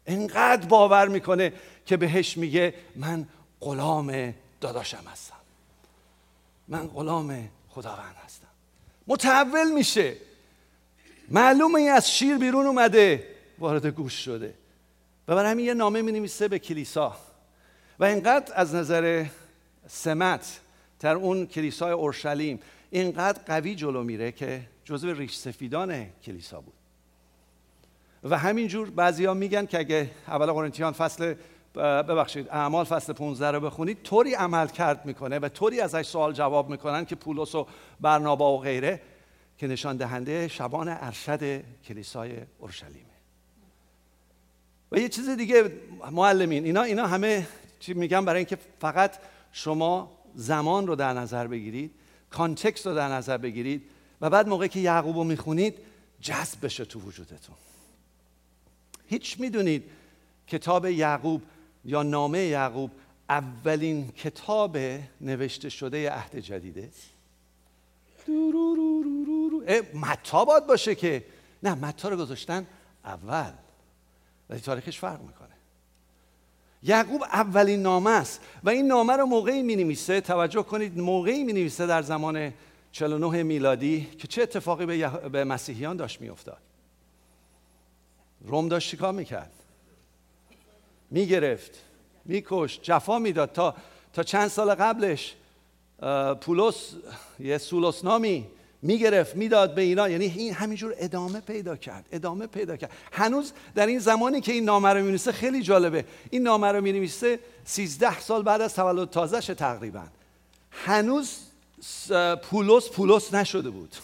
اینقدر 0.07 0.66
باور 0.66 1.09
می‌کنه 1.09 1.53
که 1.87 1.97
بهش 1.97 2.37
میگه 2.37 2.75
من 2.97 3.29
غلام 3.61 4.35
داداشم 4.61 5.05
هستم. 5.12 5.37
من 6.69 6.87
غلام 6.87 7.49
خداوند 7.69 8.16
هستم. 8.25 8.47
متحول 9.11 9.70
میشه. 9.75 10.16
معلومه 11.29 11.75
این 11.75 11.90
از 11.90 12.11
شیر 12.11 12.38
بیرون 12.38 12.66
اومده 12.66 13.27
وارد 13.59 13.87
گوش 13.87 14.25
شده. 14.25 14.55
و 15.29 15.35
برای 15.35 15.51
همین 15.51 15.66
یه 15.66 15.75
نامه 15.75 16.03
می 16.03 16.12
نویسه 16.12 16.49
به 16.49 16.59
کلیسا. 16.59 17.16
و 17.99 18.05
اینقدر 18.05 18.53
از 18.55 18.75
نظر 18.75 19.27
سمت 19.87 20.61
در 21.01 21.14
اون 21.14 21.46
کلیسای 21.46 21.92
اورشلیم 21.92 22.61
اینقدر 22.90 23.42
قوی 23.46 23.75
جلو 23.75 24.03
میره 24.03 24.33
که 24.33 24.61
جزو 24.85 25.12
ریش 25.12 25.37
سفیدان 25.37 26.07
کلیسا 26.25 26.61
بود. 26.61 26.75
و 28.25 28.38
همینجور 28.38 28.90
بعضیا 28.90 29.35
میگن 29.35 29.66
که 29.66 29.79
اگه 29.79 30.11
اول 30.29 30.46
قرنتیان 30.46 30.92
فصل 30.92 31.35
ببخشید 31.74 32.48
اعمال 32.48 32.85
فصل 32.85 33.12
15 33.12 33.50
رو 33.50 33.61
بخونید 33.61 34.02
طوری 34.02 34.35
عمل 34.35 34.66
کرد 34.66 35.06
می‌کنه 35.06 35.38
و 35.38 35.48
طوری 35.48 35.80
ازش 35.80 36.02
سوال 36.02 36.33
جواب 36.33 36.70
می‌کنن 36.70 37.04
که 37.04 37.14
پولس 37.14 37.54
و 37.54 37.66
برنابا 38.00 38.52
و 38.52 38.61
غیره 38.61 39.00
که 39.59 39.66
نشان 39.66 39.96
دهنده 39.96 40.48
شبان 40.48 40.88
ارشد 40.88 41.62
کلیسای 41.85 42.37
اورشلیمه 42.59 43.04
و 44.92 44.98
یه 44.98 45.09
چیز 45.09 45.28
دیگه 45.28 45.72
معلمین 46.11 46.64
اینا 46.64 46.83
اینا 46.83 47.06
همه 47.06 47.46
چی 47.80 47.94
میگم 47.94 48.24
برای 48.24 48.38
اینکه 48.38 48.59
فقط 48.80 49.18
شما 49.52 50.12
زمان 50.35 50.87
رو 50.87 50.96
در 50.96 51.12
نظر 51.12 51.46
بگیرید 51.46 51.90
کانتکست 52.30 52.87
رو 52.87 52.94
در 52.94 53.09
نظر 53.09 53.38
بگیرید 53.38 53.83
و 54.20 54.30
بعد 54.30 54.48
موقعی 54.48 54.68
که 54.68 54.80
یعقوب 54.80 55.16
رو 55.16 55.24
می‌خونید 55.24 55.78
جذب 56.20 56.64
بشه 56.64 56.85
تو 56.85 57.00
وجودتون. 57.00 57.56
هیچ 59.06 59.40
می‌دونید 59.40 59.85
کتاب 60.46 60.87
یعقوب 60.87 61.42
یا 61.85 62.03
نامه 62.03 62.38
یعقوب 62.38 62.90
اولین 63.29 64.09
کتاب 64.09 64.79
نوشته 65.21 65.69
شده 65.69 66.11
عهد 66.11 66.37
جدیده؟ 66.37 66.90
متا 69.95 70.45
باید 70.45 70.66
باشه 70.66 70.95
که 70.95 71.25
نه 71.62 71.75
متا 71.75 72.09
رو 72.09 72.16
گذاشتن 72.16 72.66
اول. 73.05 73.53
ولی 74.51 74.61
تاریخش 74.61 74.99
فرق 74.99 75.21
می‌کنه. 75.21 75.49
یعقوب 76.83 77.23
اولین 77.23 77.83
نامه 77.83 78.11
است 78.11 78.40
و 78.64 78.71
این 78.71 78.87
نامه 78.87 79.12
رو 79.12 79.27
موقعی 79.27 79.62
می 79.62 79.77
نویسه 79.77 80.21
توجه 80.21 80.62
کنید 80.62 80.99
موقعی 80.99 81.45
می 81.45 81.53
نویسه 81.53 81.87
در 81.87 82.03
زمان 82.03 82.53
49 82.93 83.43
میلادی 83.43 84.09
که 84.19 84.29
چه 84.29 84.43
اتفاقی 84.43 84.87
به, 84.87 85.45
مسیحیان 85.45 85.97
داشت 85.97 86.21
میافتاد. 86.21 86.61
روم 88.40 88.69
داشت 88.69 88.90
چیکار 88.90 89.12
می‌کرد؟ 89.12 89.60
می‌گرفت 91.11 91.70
میکشت 92.25 92.83
جفا 92.83 93.18
می‌داد. 93.18 93.53
تا 93.53 93.75
تا 94.12 94.23
چند 94.23 94.49
سال 94.49 94.75
قبلش 94.75 95.35
پولس 96.40 96.92
یه 97.40 97.59
سولوس 97.59 98.05
نامی 98.05 98.46
می‌گرفت 98.83 99.37
می‌داد 99.37 99.75
به 99.75 99.83
اینا 99.83 100.09
یعنی 100.09 100.25
این 100.25 100.55
همینجور 100.55 100.94
ادامه 100.99 101.40
پیدا 101.40 101.77
کرد 101.77 102.07
ادامه 102.12 102.46
پیدا 102.46 102.77
کرد. 102.77 102.90
هنوز 103.12 103.53
در 103.75 103.87
این 103.87 103.99
زمانی 103.99 104.40
که 104.40 104.53
این 104.53 104.64
نامه 104.64 104.88
رو 104.88 105.01
می‌نویسه 105.01 105.33
خیلی 105.33 105.62
جالبه. 105.62 106.05
این 106.31 106.42
نامه 106.42 106.73
رو 106.73 106.81
می‌نویسه 106.81 107.38
13 107.64 108.20
سال 108.20 108.42
بعد 108.42 108.61
از 108.61 108.75
تولد 108.75 109.11
تازهش 109.11 109.46
تقریبا. 109.46 110.05
هنوز 110.70 111.38
پولس 112.42 112.88
پولس 112.88 113.35
نشده 113.35 113.70
بود. 113.70 113.94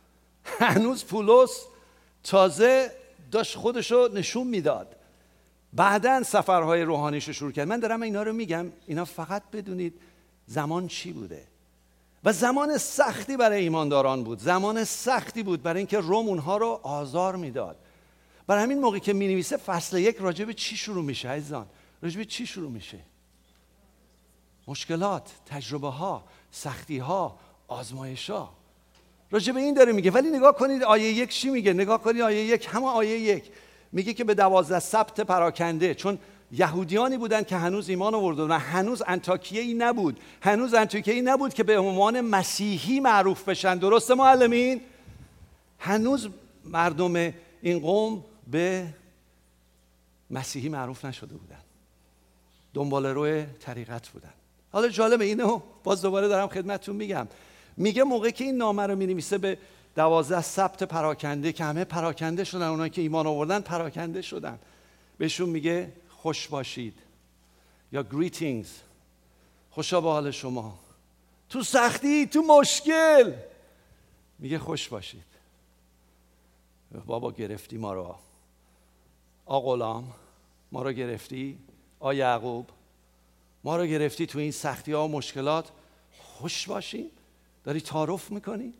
هنوز 0.60 1.04
پولس 1.04 1.66
تازه 2.22 2.90
داشت 3.32 3.56
خودش 3.56 3.90
رو 3.90 4.08
نشون 4.14 4.46
می‌داد. 4.46 4.96
بعدا 5.74 6.22
سفرهای 6.22 6.82
روحانیش 6.82 7.26
رو 7.28 7.32
شروع 7.32 7.52
کرد. 7.52 7.68
من 7.68 7.80
دارم 7.80 8.02
اینا 8.02 8.22
رو 8.22 8.32
میگم. 8.32 8.66
اینا 8.86 9.04
فقط 9.04 9.42
بدونید 9.52 9.94
زمان 10.46 10.88
چی 10.88 11.12
بوده. 11.12 11.44
و 12.24 12.32
زمان 12.32 12.78
سختی 12.78 13.36
برای 13.36 13.62
ایمانداران 13.62 14.24
بود. 14.24 14.38
زمان 14.38 14.84
سختی 14.84 15.42
بود 15.42 15.62
برای 15.62 15.78
اینکه 15.78 15.98
روم 15.98 16.28
اونها 16.28 16.56
رو 16.56 16.80
آزار 16.82 17.36
می‌داد. 17.36 17.76
برای 18.46 18.62
همین 18.62 18.80
موقعی 18.80 19.00
که 19.00 19.12
می 19.12 19.28
نویسه 19.28 19.56
فصل 19.56 19.98
یک 19.98 20.16
راجع 20.16 20.44
به 20.44 20.54
چی 20.54 20.76
شروع 20.76 21.04
میشه 21.04 21.28
عزیزان؟ 21.28 21.66
راجع 22.02 22.18
به 22.18 22.24
چی 22.24 22.46
شروع 22.46 22.70
میشه؟ 22.70 22.98
مشکلات 24.68 25.30
تجربه 25.46 25.88
ها 25.88 26.24
سختی 26.50 26.98
ها 26.98 27.38
آزمایش 27.68 28.30
ها 28.30 28.52
راجع 29.30 29.52
به 29.52 29.60
این 29.60 29.74
داره 29.74 29.92
میگه. 29.92 30.10
ولی 30.10 30.30
نگاه 30.30 30.56
کنید 30.56 30.82
آیه 30.82 31.12
یک 31.12 31.30
چی 31.30 31.50
میگه؟ 31.50 31.72
نگاه 31.72 32.02
کنید 32.02 32.22
آیه 32.22 32.44
یک. 32.44 32.68
همه 32.70 32.86
آیه 32.86 33.18
یک. 33.18 33.50
میگه 33.94 34.14
که 34.14 34.24
به 34.24 34.34
دوازده 34.34 34.78
سبت 34.78 35.20
پراکنده 35.20 35.94
چون 35.94 36.18
یهودیانی 36.52 37.18
بودن 37.18 37.42
که 37.42 37.56
هنوز 37.56 37.88
ایمان 37.88 38.14
آوردن 38.14 38.44
و 38.44 38.58
هنوز 38.58 39.02
انتاکیه 39.06 39.60
ای 39.60 39.74
نبود 39.74 40.20
هنوز 40.42 40.74
انتاکیه 40.74 41.14
ای 41.14 41.22
نبود 41.22 41.54
که 41.54 41.62
به 41.62 41.78
عنوان 41.78 42.20
مسیحی 42.20 43.00
معروف 43.00 43.48
بشن. 43.48 43.78
درسته 43.78 44.14
معلمین؟ 44.14 44.80
هنوز 45.78 46.28
مردم 46.64 47.32
این 47.62 47.78
قوم 47.80 48.24
به 48.50 48.86
مسیحی 50.30 50.68
معروف 50.68 51.04
نشده 51.04 51.34
بودن. 51.34 51.60
دنبال 52.74 53.06
روی 53.06 53.46
طریقت 53.60 54.08
بودن. 54.08 54.32
حالا 54.72 54.88
جالب 54.88 55.20
اینو 55.20 55.60
باز 55.84 56.02
دوباره 56.02 56.28
دارم 56.28 56.48
خدمتتون 56.48 56.96
میگم. 56.96 57.28
میگه 57.76 58.02
موقع 58.02 58.30
که 58.30 58.44
این 58.44 58.56
نامه 58.56 58.86
رو 58.86 58.96
می‌نویسه 58.96 59.38
به 59.38 59.58
دوازده 59.94 60.42
سبت 60.42 60.82
پراکنده 60.82 61.52
که 61.52 61.64
همه 61.64 61.84
پراکنده 61.84 62.44
شدن 62.44 62.66
اونایی 62.66 62.90
که 62.90 63.02
ایمان 63.02 63.26
آوردن 63.26 63.60
پراکنده 63.60 64.22
شدن. 64.22 64.58
بهشون 65.18 65.48
میگه 65.48 65.92
خوش 66.08 66.48
باشید 66.48 66.98
یا 67.92 68.06
greetings. 68.10 68.68
خوشا 69.70 70.00
به 70.00 70.08
حال 70.08 70.30
شما. 70.30 70.78
تو 71.48 71.62
سختی 71.62 72.26
تو 72.26 72.42
مشکل. 72.42 73.32
میگه 74.38 74.58
خوش 74.58 74.88
باشید. 74.88 75.24
بابا 77.06 77.32
گرفتی 77.32 77.76
ما 77.76 77.94
رو. 77.94 78.16
آ 79.46 79.60
غلام 79.60 80.12
ما 80.72 80.82
رو 80.82 80.92
گرفتی. 80.92 81.58
آ 82.00 82.12
یعقوب 82.12 82.66
ما 83.64 83.76
رو 83.76 83.86
گرفتی 83.86 84.26
تو 84.26 84.38
این 84.38 84.52
سختی 84.52 84.92
ها 84.92 85.04
و 85.04 85.10
مشکلات. 85.10 85.70
خوش 86.18 86.68
باشیم. 86.68 87.10
داری 87.64 87.80
تعارف 87.80 88.30
می‌کنی؟ 88.30 88.74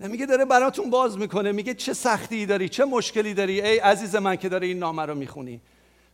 نمیگه 0.00 0.26
داره 0.26 0.44
براتون 0.44 0.90
باز 0.90 1.18
می‌کنه 1.18 1.52
میگه 1.52 1.74
چه 1.74 1.92
سختی 1.92 2.46
داری 2.46 2.68
چه 2.68 2.84
مشکلی 2.84 3.34
داری؟ 3.34 3.60
ای 3.60 3.78
عزیز 3.78 4.16
من 4.16 4.36
که 4.36 4.48
داری 4.48 4.68
این 4.68 4.78
نامه 4.78 5.02
رو 5.02 5.14
می‌خونی. 5.14 5.60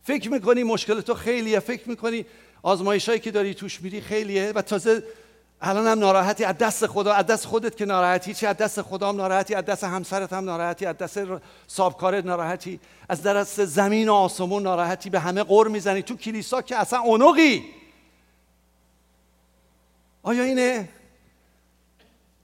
فکر 0.03 0.31
می‌کنی 0.31 0.63
مشکل 0.63 1.01
تو 1.01 1.13
خیلیه 1.13 1.59
فکر 1.59 1.89
می‌کنی 1.89 2.25
آزمایش 2.63 3.09
هایی 3.09 3.19
که 3.19 3.31
داری 3.31 3.53
توش 3.53 3.81
میری 3.81 4.01
خیلیه 4.01 4.51
و 4.55 4.61
تازه 4.61 5.03
الان 5.61 5.87
هم 5.87 5.99
ناراحتی. 5.99 6.43
از 6.43 6.57
دست 6.57 6.87
خدا 6.87 7.13
از 7.13 7.25
دست 7.25 7.45
خودت 7.45 7.77
که 7.77 7.85
ناراحتی 7.85 8.33
چه 8.33 8.47
از 8.47 8.57
دست 8.57 8.81
خدا 8.81 9.09
هم 9.09 9.15
ناراحتی 9.15 9.55
از 9.55 9.65
دست 9.65 9.83
همسرت 9.83 10.33
هم 10.33 10.45
ناراحتی 10.45 10.85
از 10.85 10.97
دست 10.97 11.19
صابکارت 11.67 12.25
ناراحتی. 12.25 12.79
از 13.09 13.23
دست 13.23 13.65
زمین 13.65 14.09
و 14.09 14.13
آسمون 14.13 14.63
ناراحتی. 14.63 15.09
به 15.09 15.19
همه 15.19 15.43
قر 15.43 15.67
می‌زنی. 15.67 16.01
تو 16.01 16.15
کلیسا 16.15 16.61
که 16.61 16.75
اصلا 16.75 16.99
اونقی. 16.99 17.63
آیا 20.23 20.43
اینه؟ 20.43 20.89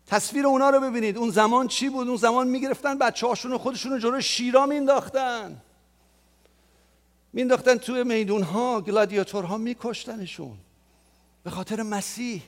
تصویر 0.07 0.47
اونا 0.47 0.69
رو 0.69 0.79
ببینید. 0.79 1.17
اون 1.17 1.29
زمان 1.29 1.67
چی 1.67 1.89
بود؟ 1.89 2.07
اون 2.07 2.17
زمان 2.17 2.47
می‌گرفتن 2.47 2.97
بچه 2.97 3.27
هاشون 3.27 3.53
و 3.53 3.57
خودشون 3.57 3.91
رو 3.91 3.99
جلو 3.99 4.21
شیرا 4.21 4.65
مینداختن. 4.65 5.61
مینداختن 7.33 7.77
توی 7.77 8.03
میدون 8.03 8.43
ها 8.43 8.81
گلادیاتورها 8.81 9.57
میکشتنشون. 9.57 10.57
به 11.43 11.49
خاطر 11.49 11.81
مسیح. 11.81 12.41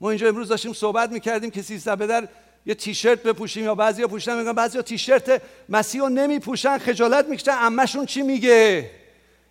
ما 0.00 0.10
اینجا 0.10 0.28
امروز 0.28 0.48
داشتیم 0.48 0.72
صحبت 0.72 1.10
می‌کردیم 1.10 1.50
که 1.50 1.62
سیزده 1.62 1.96
بدر 1.96 2.28
یه 2.66 2.74
تیشرت 2.74 3.22
بپوشیم 3.22 3.64
یا 3.64 3.74
بعضیا 3.74 4.08
پوشن 4.08 4.38
میگن 4.38 4.52
بعضیا 4.52 4.82
تیشرت 4.82 5.42
مسیح 5.68 6.00
رو 6.00 6.08
نمیپوشن 6.08 6.78
خجالت 6.78 7.28
می‌کشن. 7.28 7.56
امشون 7.60 8.06
چی 8.06 8.22
میگه؟ 8.22 8.90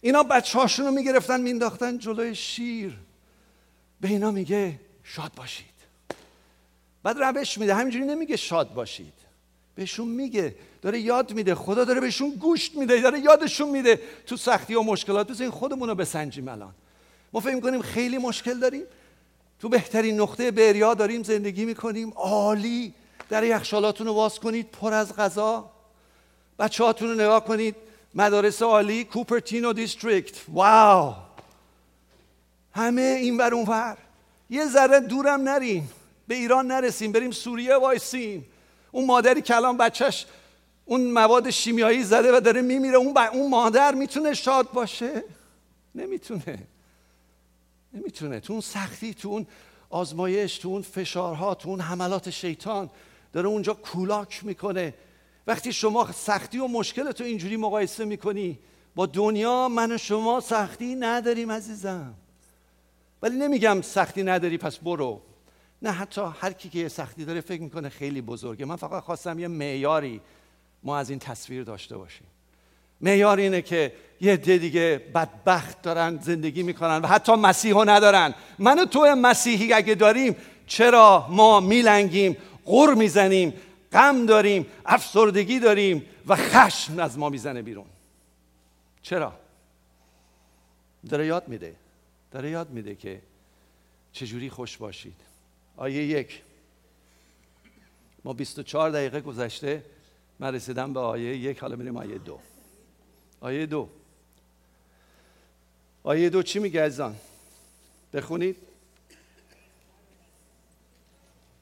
اینا 0.02 0.24
بچه 0.24 0.60
هاشون 0.60 0.86
رو 0.86 0.92
می‌گرفتن 0.92 1.42
مینداختن 1.42 1.98
جلوی 1.98 2.36
شیر. 2.36 2.98
به 4.02 4.08
اینا 4.08 4.32
میگه 4.32 4.80
شاد 5.04 5.32
باشید 5.36 5.71
بعد 7.04 7.18
روش 7.20 7.58
میده. 7.58 7.76
همینجوری 7.76 8.06
نمیگه 8.06 8.36
شاد 8.36 8.74
باشید. 8.74 9.14
بهشون 9.76 10.08
میگه. 10.08 10.56
داره 10.82 11.00
یاد 11.00 11.34
میده. 11.34 11.56
خدا 11.56 11.84
داره 11.84 12.02
بهشون 12.02 12.30
گوشت 12.30 12.76
میده. 12.76 13.02
داره 13.02 13.20
یادشون 13.20 13.70
میده. 13.70 14.00
تو 14.26 14.38
سختی 14.38 14.76
و 14.76 14.82
مشکلات. 14.82 15.28
بزنین 15.28 15.50
خودمون 15.50 15.90
رو 15.90 15.96
بسنجیم 15.96 16.48
الان. 16.48 16.74
ما 17.34 17.40
فکر 17.40 17.60
کنیم 17.60 17.82
خیلی 17.82 18.18
مشکل 18.18 18.60
داریم. 18.60 18.84
تو 19.60 19.70
بهترین 19.70 20.22
نقطه 20.22 20.52
بریا 20.52 20.94
داریم. 20.94 21.24
زندگی 21.24 21.66
می‌کنیم. 21.66 22.14
عالی. 22.16 22.94
در 23.30 23.44
یخشالاتون 23.44 24.08
رو 24.08 24.14
باز 24.14 24.40
کنید. 24.40 24.72
پر 24.72 24.94
از 24.94 25.16
غذا. 25.16 25.70
بچه 26.60 26.84
هاتون 26.84 27.08
رو 27.08 27.14
نگاه 27.14 27.46
کنید. 27.46 27.76
مدارس 28.16 28.62
عالی. 28.62 29.04
کوپرتینو 29.04 29.74
دیستریکت. 29.74 30.36
واو! 30.48 31.14
همه 32.76 33.02
این 33.02 33.38
ور 33.38 33.54
اون 33.54 33.66
ور 33.66 33.98
یه 34.50 34.66
ذره 34.66 35.00
دورم 35.00 35.42
نریم 35.42 35.90
به 36.32 36.38
ایران 36.38 36.68
نرسیم 36.68 37.12
بریم 37.12 37.32
سوریه 37.32 37.76
وایسیم. 37.76 38.46
اون 38.92 39.06
مادری 39.06 39.42
که 39.42 39.56
الان 39.56 39.78
بچهش 39.78 40.26
اون 40.86 41.02
مواد 41.12 41.50
شیمیایی 41.50 42.04
زده 42.04 42.38
و 42.38 42.40
داره 42.40 42.62
میمیره 42.62 42.98
اون, 42.98 43.18
اون 43.18 43.50
مادر 43.50 43.96
می‌تونه 43.96 44.34
شاد 44.34 44.72
باشه؟ 44.72 45.24
نمی‌تونه. 45.96 46.68
نمی‌تونه. 47.94 48.40
تو 48.40 48.54
اون 48.54 48.62
سختی 48.62 49.14
تو 49.14 49.30
اون 49.30 49.48
آزمایش 49.90 50.58
تو 50.58 50.70
اون 50.70 50.82
فشارها 50.82 51.56
تو 51.56 51.70
اون 51.70 51.82
حملات 51.82 52.30
شیطان 52.30 52.90
داره 53.34 53.48
اونجا 53.48 53.74
کولاک 53.74 54.46
می‌کنه. 54.46 54.94
وقتی 55.48 55.74
شما 55.74 56.12
سختی 56.12 56.60
و 56.60 56.68
مشکل 56.68 57.12
تو 57.12 57.24
اینجوری 57.24 57.58
مقایسه 57.58 58.06
می‌کنی 58.06 58.60
با 58.96 59.06
دنیا 59.06 59.70
من 59.70 59.92
و 59.92 59.98
شما 59.98 60.40
سختی 60.40 60.96
نداریم 60.96 61.52
عزیزم. 61.52 62.14
ولی 63.22 63.38
نمیگم 63.38 63.82
سختی 63.82 64.24
نداری 64.24 64.58
پس 64.58 64.78
برو. 64.78 65.22
نه 65.82 65.92
حتی 65.92 66.22
هر 66.40 66.54
کی 66.54 66.70
که 66.70 66.80
یه 66.80 66.88
سختی 66.88 67.26
داره 67.26 67.42
فکر 67.42 67.62
می‌کنه 67.62 67.90
خیلی 67.90 68.22
بزرگه. 68.22 68.66
من 68.66 68.76
فقط 68.76 69.04
خواستم 69.04 69.40
یه 69.40 69.48
معیاری 69.48 70.22
ما 70.84 70.98
از 70.98 71.10
این 71.10 71.20
تصویر 71.20 71.64
داشته 71.64 71.98
باشیم. 71.98 72.28
معیار 73.02 73.38
اینه 73.38 73.62
که 73.62 73.94
یه 74.22 74.34
عده 74.34 74.58
دیگه 74.58 75.02
بدبخت 75.16 75.82
دارن 75.82 76.20
زندگی 76.22 76.64
می‌کنن 76.64 76.98
و 77.02 77.08
حتی 77.08 77.36
مسیح 77.36 77.84
ندارن. 77.84 78.34
من 78.60 78.80
و 78.80 78.86
تو 78.86 79.00
مسیحی 79.00 79.74
اگه 79.74 79.96
داریم 79.96 80.36
چرا 80.68 81.28
ما 81.30 81.60
میلنگیم 81.60 82.38
غر 82.66 82.94
می‌زنیم 82.94 83.54
غم 83.92 84.26
داریم 84.26 84.66
افسردگی 84.86 85.60
داریم 85.60 86.06
و 86.28 86.36
خشم 86.36 87.00
از 87.00 87.18
ما 87.18 87.30
می‌زنه 87.30 87.62
بیرون؟ 87.62 87.86
چرا؟ 89.02 89.34
داره 91.10 91.26
یاد 91.26 91.48
میده. 91.48 91.76
داره 92.32 92.50
یاد 92.50 92.70
میده 92.70 92.96
که 92.96 93.22
چجوری 94.12 94.50
خوش 94.50 94.78
باشید. 94.78 95.31
آیه 95.78 96.04
یک. 96.04 96.42
ما 98.24 98.34
24 98.34 98.90
دقیقه 98.90 99.22
گذشته 99.22 99.84
من 100.40 100.56
رسیدم 100.56 100.94
به 100.94 101.00
آیه 101.00 101.38
یک 101.38 101.60
حالا 101.60 101.76
میریم 101.76 101.98
آیه 101.98 102.18
دو. 102.18 102.40
آیه 103.42 103.66
دو. 103.66 103.90
آیه 106.04 106.30
دو 106.30 106.44
چی 106.44 106.60
میگه 106.60 106.82
ازان 106.82 107.16
بخونید. 108.14 108.58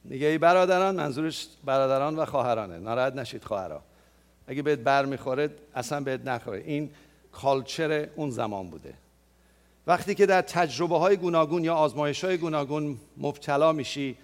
میگه 0.04 0.26
ای 0.26 0.38
برادران 0.38 0.96
منظورش 0.96 1.48
برادران 1.64 2.16
و 2.16 2.24
خواهرانه. 2.24 2.78
ناراحت 2.78 3.14
نشید 3.14 3.44
خواهرا. 3.44 3.82
اگه 4.46 4.62
بهت 4.62 4.78
بر 4.78 5.04
می‌خوره 5.04 5.50
اصلا 5.74 6.00
بهت 6.00 6.20
نخوره. 6.24 6.58
این 6.58 6.90
کالچر 7.32 8.08
اون 8.16 8.30
زمان 8.30 8.70
بوده. 8.70 8.94
وقتی 9.86 10.14
که 10.14 10.26
در 10.26 10.42
تجربه 10.42 10.98
های 10.98 11.16
گوناگون 11.16 11.64
یا 11.64 11.74
آزمایش 11.74 12.24
های 12.24 12.36
گوناگون 12.38 12.98
مبتلا 13.16 13.72
میشی 13.72 14.16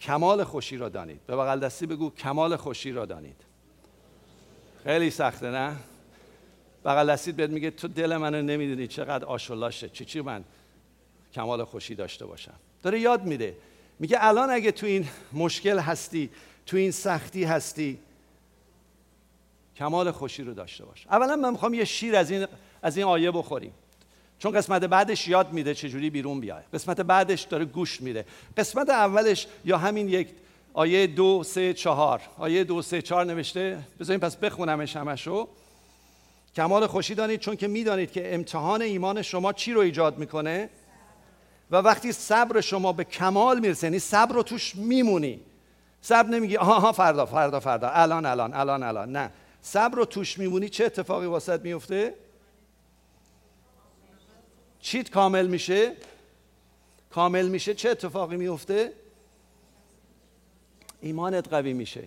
کمال 0.00 0.44
خوشی 0.44 0.76
را 0.76 0.88
دانید. 0.88 1.20
به 1.26 1.36
بغل 1.36 1.60
دستی 1.60 1.86
بگو 1.86 2.10
کمال 2.10 2.56
خوشی 2.56 2.92
را 2.92 3.06
دانید. 3.06 3.36
خیلی 4.84 5.10
سخته 5.10 5.50
نه؟ 5.50 5.76
بغل 6.84 7.10
دستید 7.10 7.36
بهت 7.36 7.50
میگه 7.50 7.70
تو 7.70 7.88
دل 7.88 8.16
منو 8.16 8.42
نمی‌دونی 8.42 8.86
چقدر 8.86 9.24
آشولاشه. 9.24 9.88
چی 9.88 10.04
چی 10.04 10.20
من 10.20 10.44
کمال 11.32 11.64
خوشی 11.64 11.94
داشته 11.94 12.26
باشم؟ 12.26 12.54
داره 12.82 13.00
یاد 13.00 13.24
میده. 13.24 13.56
میگه 13.98 14.18
الان 14.20 14.50
اگه 14.50 14.72
تو 14.72 14.86
این 14.86 15.08
مشکل 15.32 15.78
هستی 15.78 16.30
تو 16.66 16.76
این 16.76 16.90
سختی 16.90 17.44
هستی 17.44 17.98
کمال 19.76 20.10
خوشی 20.10 20.42
رو 20.42 20.54
داشته 20.54 20.84
باش. 20.84 21.06
اولا 21.06 21.36
من 21.36 21.50
می‌خوام 21.50 21.74
یه 21.74 21.84
شیر 21.84 22.16
از 22.16 22.30
این 22.30 22.46
از 22.82 22.96
این 22.96 23.06
آیه 23.06 23.30
بخوریم. 23.30 23.72
چون 24.40 24.52
قسمت 24.52 24.84
بعدش 24.84 25.28
یاد 25.28 25.52
میده 25.52 25.74
چجوری 25.74 26.10
بیرون 26.10 26.40
بیای 26.40 26.62
قسمت 26.74 27.00
بعدش 27.00 27.42
داره 27.42 27.64
گوش 27.64 28.00
میده. 28.00 28.24
قسمت 28.56 28.90
اولش 28.90 29.46
یا 29.64 29.78
همین 29.78 30.08
یک 30.08 30.28
آیه 30.72 31.06
دو 31.06 31.42
سه 31.42 31.72
چهار. 31.72 32.20
آیه 32.38 32.64
دو 32.64 32.82
سه 32.82 33.02
چهار 33.02 33.24
نوشته. 33.24 33.78
بذاریم 34.00 34.20
پس 34.20 34.36
بخونمش 34.36 34.96
همشو. 34.96 35.48
کمال 36.56 36.86
خوشی 36.86 37.14
دانید 37.14 37.40
چون 37.40 37.56
که 37.56 37.68
می‌دانید 37.68 38.12
که 38.12 38.34
امتحان 38.34 38.82
ایمان 38.82 39.22
شما 39.22 39.52
چی 39.52 39.72
رو 39.72 39.80
ایجاد 39.80 40.18
می‌کنه. 40.18 40.70
و 41.70 41.76
وقتی 41.76 42.12
صبر 42.12 42.60
شما 42.60 42.92
به 42.92 43.04
کمال 43.04 43.60
می‌رسه 43.60 43.86
یعنی 43.86 43.98
صبر 43.98 44.34
رو 44.34 44.42
توش 44.42 44.76
میمونی. 44.76 45.40
صبر 46.02 46.28
نمیگی 46.28 46.56
آها 46.56 46.92
فردا 46.92 47.26
فردا 47.26 47.60
فردا 47.60 47.88
الان 47.88 48.26
الان 48.26 48.54
الان 48.54 48.82
الان. 48.82 49.12
نه. 49.12 49.30
صبر 49.62 49.96
رو 49.96 50.04
توش 50.04 50.38
میمونی 50.38 50.68
چه 50.68 50.84
اتفاقی 50.84 51.26
واسط 51.26 51.60
میفته 51.60 52.14
چیت 54.80 55.10
کامل 55.10 55.46
میشه؟ 55.46 55.92
کامل 57.10 57.48
میشه؟ 57.48 57.74
چه 57.74 57.90
اتفاقی 57.90 58.36
میفته؟ 58.36 58.92
ایمانت 61.00 61.48
قوی 61.48 61.72
میشه. 61.72 62.04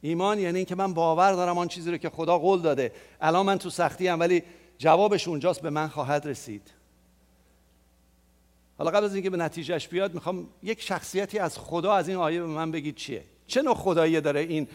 ایمان 0.00 0.38
یعنی 0.38 0.56
اینکه 0.56 0.74
من 0.74 0.94
باور 0.94 1.32
دارم 1.32 1.58
آن 1.58 1.68
چیزی 1.68 1.90
رو 1.90 1.96
که 1.96 2.10
خدا 2.10 2.38
قول 2.38 2.60
داده. 2.60 2.92
الان 3.20 3.46
من 3.46 3.58
تو 3.58 3.70
سختی 3.70 4.08
هم 4.08 4.20
ولی 4.20 4.42
جوابش 4.78 5.28
اونجاست 5.28 5.60
به 5.60 5.70
من 5.70 5.88
خواهد 5.88 6.26
رسید. 6.26 6.70
حالا 8.78 8.90
قبل 8.90 9.04
از 9.04 9.14
اینکه 9.14 9.30
به 9.30 9.36
نتیجهش 9.36 9.88
بیاد 9.88 10.14
می‌خوام 10.14 10.48
یک 10.62 10.82
شخصیتی 10.82 11.38
از 11.38 11.58
خدا 11.58 11.92
از 11.92 12.08
این 12.08 12.16
آیه 12.16 12.40
به 12.40 12.46
من 12.46 12.70
بگید 12.70 12.94
چیه؟ 12.94 13.24
چه 13.46 13.62
نوع 13.62 13.74
خدایی 13.74 14.20
داره 14.20 14.40
این 14.40 14.68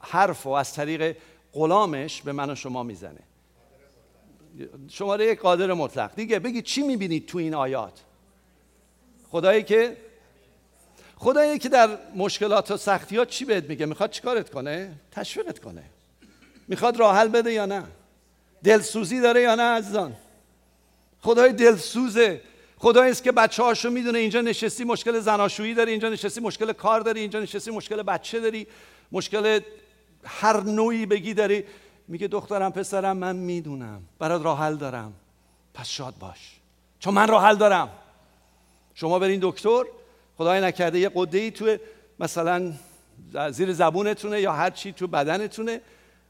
حرف 0.00 0.46
و 0.46 0.50
از 0.50 0.74
طریق 0.74 1.16
غلامش 1.52 2.22
به 2.22 2.32
من 2.32 2.50
و 2.50 2.54
شما 2.54 2.82
می‌زنه؟ 2.82 3.20
شماره 4.88 5.26
یک 5.26 5.40
قادر 5.40 5.72
مطلق. 5.72 6.14
دیگه 6.14 6.38
بگید 6.38 6.64
چی 6.64 6.82
می‌بینید 6.82 7.26
تو 7.26 7.38
این 7.38 7.54
آیات؟ 7.54 8.00
خدایی 9.30 9.62
که 9.62 9.96
خدایی 11.16 11.58
که 11.58 11.68
در 11.68 11.98
مشکلات 12.14 12.70
و 12.70 12.76
سختیات 12.76 13.28
چی 13.28 13.44
بهت 13.44 13.64
میگه؟ 13.64 13.86
می‌خواد 13.86 14.10
چیکارت 14.10 14.50
کنه؟ 14.50 14.92
تشویقت 15.12 15.58
کنه. 15.58 15.82
می‌خواد 16.68 16.96
راه 16.96 17.16
حل 17.16 17.28
بده 17.28 17.52
یا 17.52 17.66
نه؟ 17.66 17.84
دلسوزی 18.64 19.20
داره 19.20 19.40
یا 19.40 19.54
نه 19.54 19.62
عزیزان؟ 19.62 20.16
خدای 21.20 21.52
دلسوزه. 21.52 22.40
خدایی 22.78 23.10
است 23.10 23.22
که 23.22 23.32
بچه 23.32 23.62
هاشو 23.62 23.90
می‌دونه 23.90 24.18
اینجا 24.18 24.40
نشستی 24.40 24.84
مشکل 24.84 25.20
زناشویی 25.20 25.74
داری 25.74 25.90
اینجا 25.90 26.08
نشستی 26.08 26.40
مشکل 26.40 26.72
کار 26.72 27.00
داری 27.00 27.20
اینجا 27.20 27.40
نشستی 27.40 27.70
مشکل 27.70 28.02
بچه 28.02 28.40
داری 28.40 28.66
مشکل 29.12 29.60
هر 30.24 30.60
نوعی 30.60 31.06
بگی 31.06 31.34
داری. 31.34 31.64
میگه 32.10 32.28
دخترم 32.28 32.72
پسرم 32.72 33.16
من 33.16 33.36
می‌دونم. 33.36 34.02
برات 34.18 34.42
راه 34.42 34.58
حل 34.58 34.76
دارم. 34.76 35.12
پس 35.74 35.88
شاد 35.88 36.14
باش. 36.18 36.60
چون 36.98 37.14
من 37.14 37.28
راه 37.28 37.44
حل 37.44 37.56
دارم. 37.56 37.88
شما 38.94 39.18
برین 39.18 39.40
دکتر. 39.42 39.82
خدای 40.38 40.60
نکرده 40.60 40.98
یه 40.98 41.10
قده 41.14 41.38
ای 41.38 41.50
تو 41.50 41.76
مثلا 42.20 42.72
زیر 43.50 43.72
زبونتونه 43.72 44.40
یا 44.40 44.52
هر 44.52 44.70
چی 44.70 44.92
تو 44.92 45.06
بدنتونه. 45.06 45.80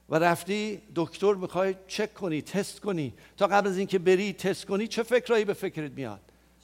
و 0.08 0.14
رفتی 0.14 0.82
دکتر 0.94 1.34
می‌خوای 1.34 1.74
چک 1.88 2.14
کنی 2.14 2.42
تست 2.42 2.80
کنی. 2.80 3.14
تا 3.36 3.46
قبل 3.46 3.68
از 3.68 3.78
اینکه 3.78 3.98
بری 3.98 4.32
تست 4.32 4.66
کنی 4.66 4.86
چه 4.86 5.02
فکرایی 5.02 5.44
به 5.44 5.52
فکرت 5.52 5.92
میاد؟ 5.92 6.20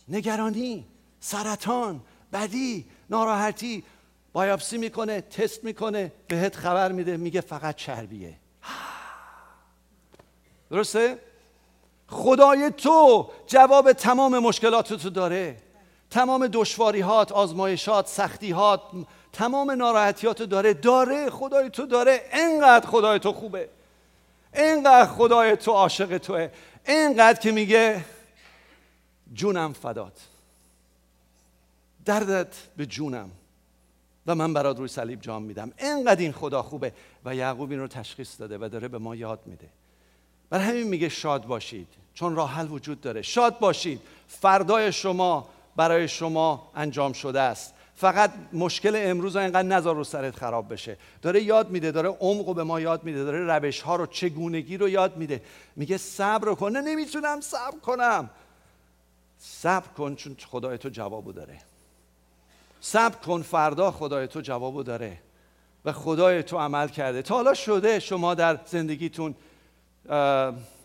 نگرانی 0.08 0.84
سرطان 1.20 2.00
بدی 2.32 2.84
ناراحتی. 3.10 3.84
بایاپسی 4.32 4.78
می‌کنه 4.78 5.20
تست 5.20 5.64
می‌کنه 5.64 6.12
بهت 6.28 6.56
خبر 6.56 6.92
میده 6.92 7.16
میگه 7.16 7.40
فقط 7.40 7.76
چربیه. 7.76 8.36
درسته؟ 10.70 11.18
خدای 12.08 12.70
تو 12.70 13.30
جواب 13.46 13.92
تمام 13.92 14.38
مشکلات 14.38 14.92
تو 14.92 15.10
داره. 15.10 15.56
تمام 16.10 16.46
دشواریهات 16.46 17.32
آزمایشات 17.32 18.06
سختیهات 18.06 18.80
تمام 19.32 19.70
ناراحتیات 19.70 20.42
داره. 20.42 20.74
داره 20.74 21.30
خدای 21.30 21.70
تو 21.70 21.86
داره. 21.86 22.20
انقدر 22.32 22.86
خدای 22.86 23.18
تو 23.18 23.32
خوبه. 23.32 23.68
انقدر 24.52 25.12
خدای 25.12 25.56
تو 25.56 25.72
عاشق 25.72 26.18
توه. 26.18 26.50
انقدر 26.86 27.40
که 27.40 27.52
میگه 27.52 28.04
جونم 29.34 29.72
فدات. 29.72 30.20
دردت 32.04 32.54
به 32.76 32.86
جونم. 32.86 33.30
و 34.26 34.34
من 34.34 34.52
برات 34.52 34.78
روی 34.78 34.88
صلیب 34.88 35.20
جام 35.20 35.42
میدم. 35.42 35.72
انقدر 35.78 36.20
این 36.20 36.32
خدا 36.32 36.62
خوبه. 36.62 36.92
و 37.24 37.34
یعقوب 37.34 37.70
این 37.70 37.80
رو 37.80 37.88
تشخیص 37.88 38.40
داده 38.40 38.58
و 38.58 38.68
داره 38.68 38.88
به 38.88 38.98
ما 38.98 39.16
یاد 39.16 39.40
میده. 39.46 39.68
برای 40.50 40.64
همین 40.64 40.86
میگه 40.86 41.08
شاد 41.08 41.46
باشید. 41.46 41.88
چون 42.14 42.36
راه 42.36 42.52
حل 42.52 42.70
وجود 42.70 43.00
داره. 43.00 43.22
شاد 43.22 43.58
باشید. 43.58 44.00
فردای 44.28 44.92
شما 44.92 45.48
برای 45.76 46.08
شما 46.08 46.70
انجام 46.74 47.12
شده 47.12 47.40
است. 47.40 47.74
فقط 47.94 48.32
مشکل 48.52 48.92
امروز 48.96 49.36
رو 49.36 49.42
اینقدر 49.42 49.68
نذار 49.68 49.94
رو 49.94 50.04
سرت 50.04 50.36
خراب 50.36 50.72
بشه. 50.72 50.96
داره 51.22 51.42
یاد 51.42 51.70
میده 51.70 51.90
داره 51.90 52.08
عمق 52.08 52.54
به 52.54 52.64
ما 52.64 52.80
یاد 52.80 53.04
میده 53.04 53.24
داره 53.24 53.56
روش 53.56 53.80
ها 53.80 53.96
رو 53.96 54.06
چگونگی 54.06 54.76
رو 54.76 54.88
یاد 54.88 55.16
میده. 55.16 55.42
میگه 55.76 55.96
صبر 55.96 56.54
کن. 56.54 56.76
نمی‌تونم 56.76 57.40
صبر 57.40 57.78
کنم. 57.78 58.30
صبر 59.38 59.88
کن 59.88 60.14
چون 60.14 60.36
خدای 60.46 60.78
تو 60.78 60.88
جوابو 60.88 61.32
داره. 61.32 61.58
صبر 62.80 63.16
کن 63.16 63.42
فردا 63.42 63.90
خدای 63.90 64.26
تو 64.26 64.40
جوابو 64.40 64.82
داره. 64.82 65.18
و 65.84 65.92
خدای 65.92 66.42
تو 66.42 66.58
عمل 66.58 66.88
کرده. 66.88 67.22
تا 67.22 67.34
حالا 67.34 67.54
شده. 67.54 68.00
شما 68.00 68.34
در 68.34 68.58
زندگیتون 68.66 69.34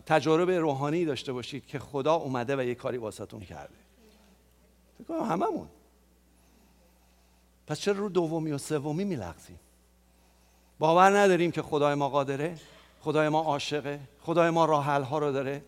تجارب 0.06 0.50
روحانی 0.50 1.04
داشته 1.04 1.32
باشید 1.32 1.66
که 1.66 1.78
خدا 1.78 2.14
اومده 2.14 2.56
و 2.56 2.62
یه 2.62 2.74
کاری 2.74 2.98
واسهتون 2.98 3.40
کرده. 3.40 3.74
فکر 4.98 5.04
کنم 5.04 5.22
هممون. 5.22 5.68
پس 7.66 7.80
چرا 7.80 7.94
رو 7.94 8.08
دومی 8.08 8.52
و 8.52 8.58
سومی 8.58 9.04
میلغزیم؟ 9.04 9.60
باور 10.78 11.18
نداریم 11.18 11.50
که 11.50 11.62
خدای 11.62 11.94
ما 11.94 12.08
قادره 12.08 12.56
خدای 13.00 13.28
ما 13.28 13.40
عاشقه 13.42 14.00
خدای 14.20 14.50
ما 14.50 14.64
راه 14.64 14.84
ها 14.84 15.18
رو 15.18 15.32
داره. 15.32 15.62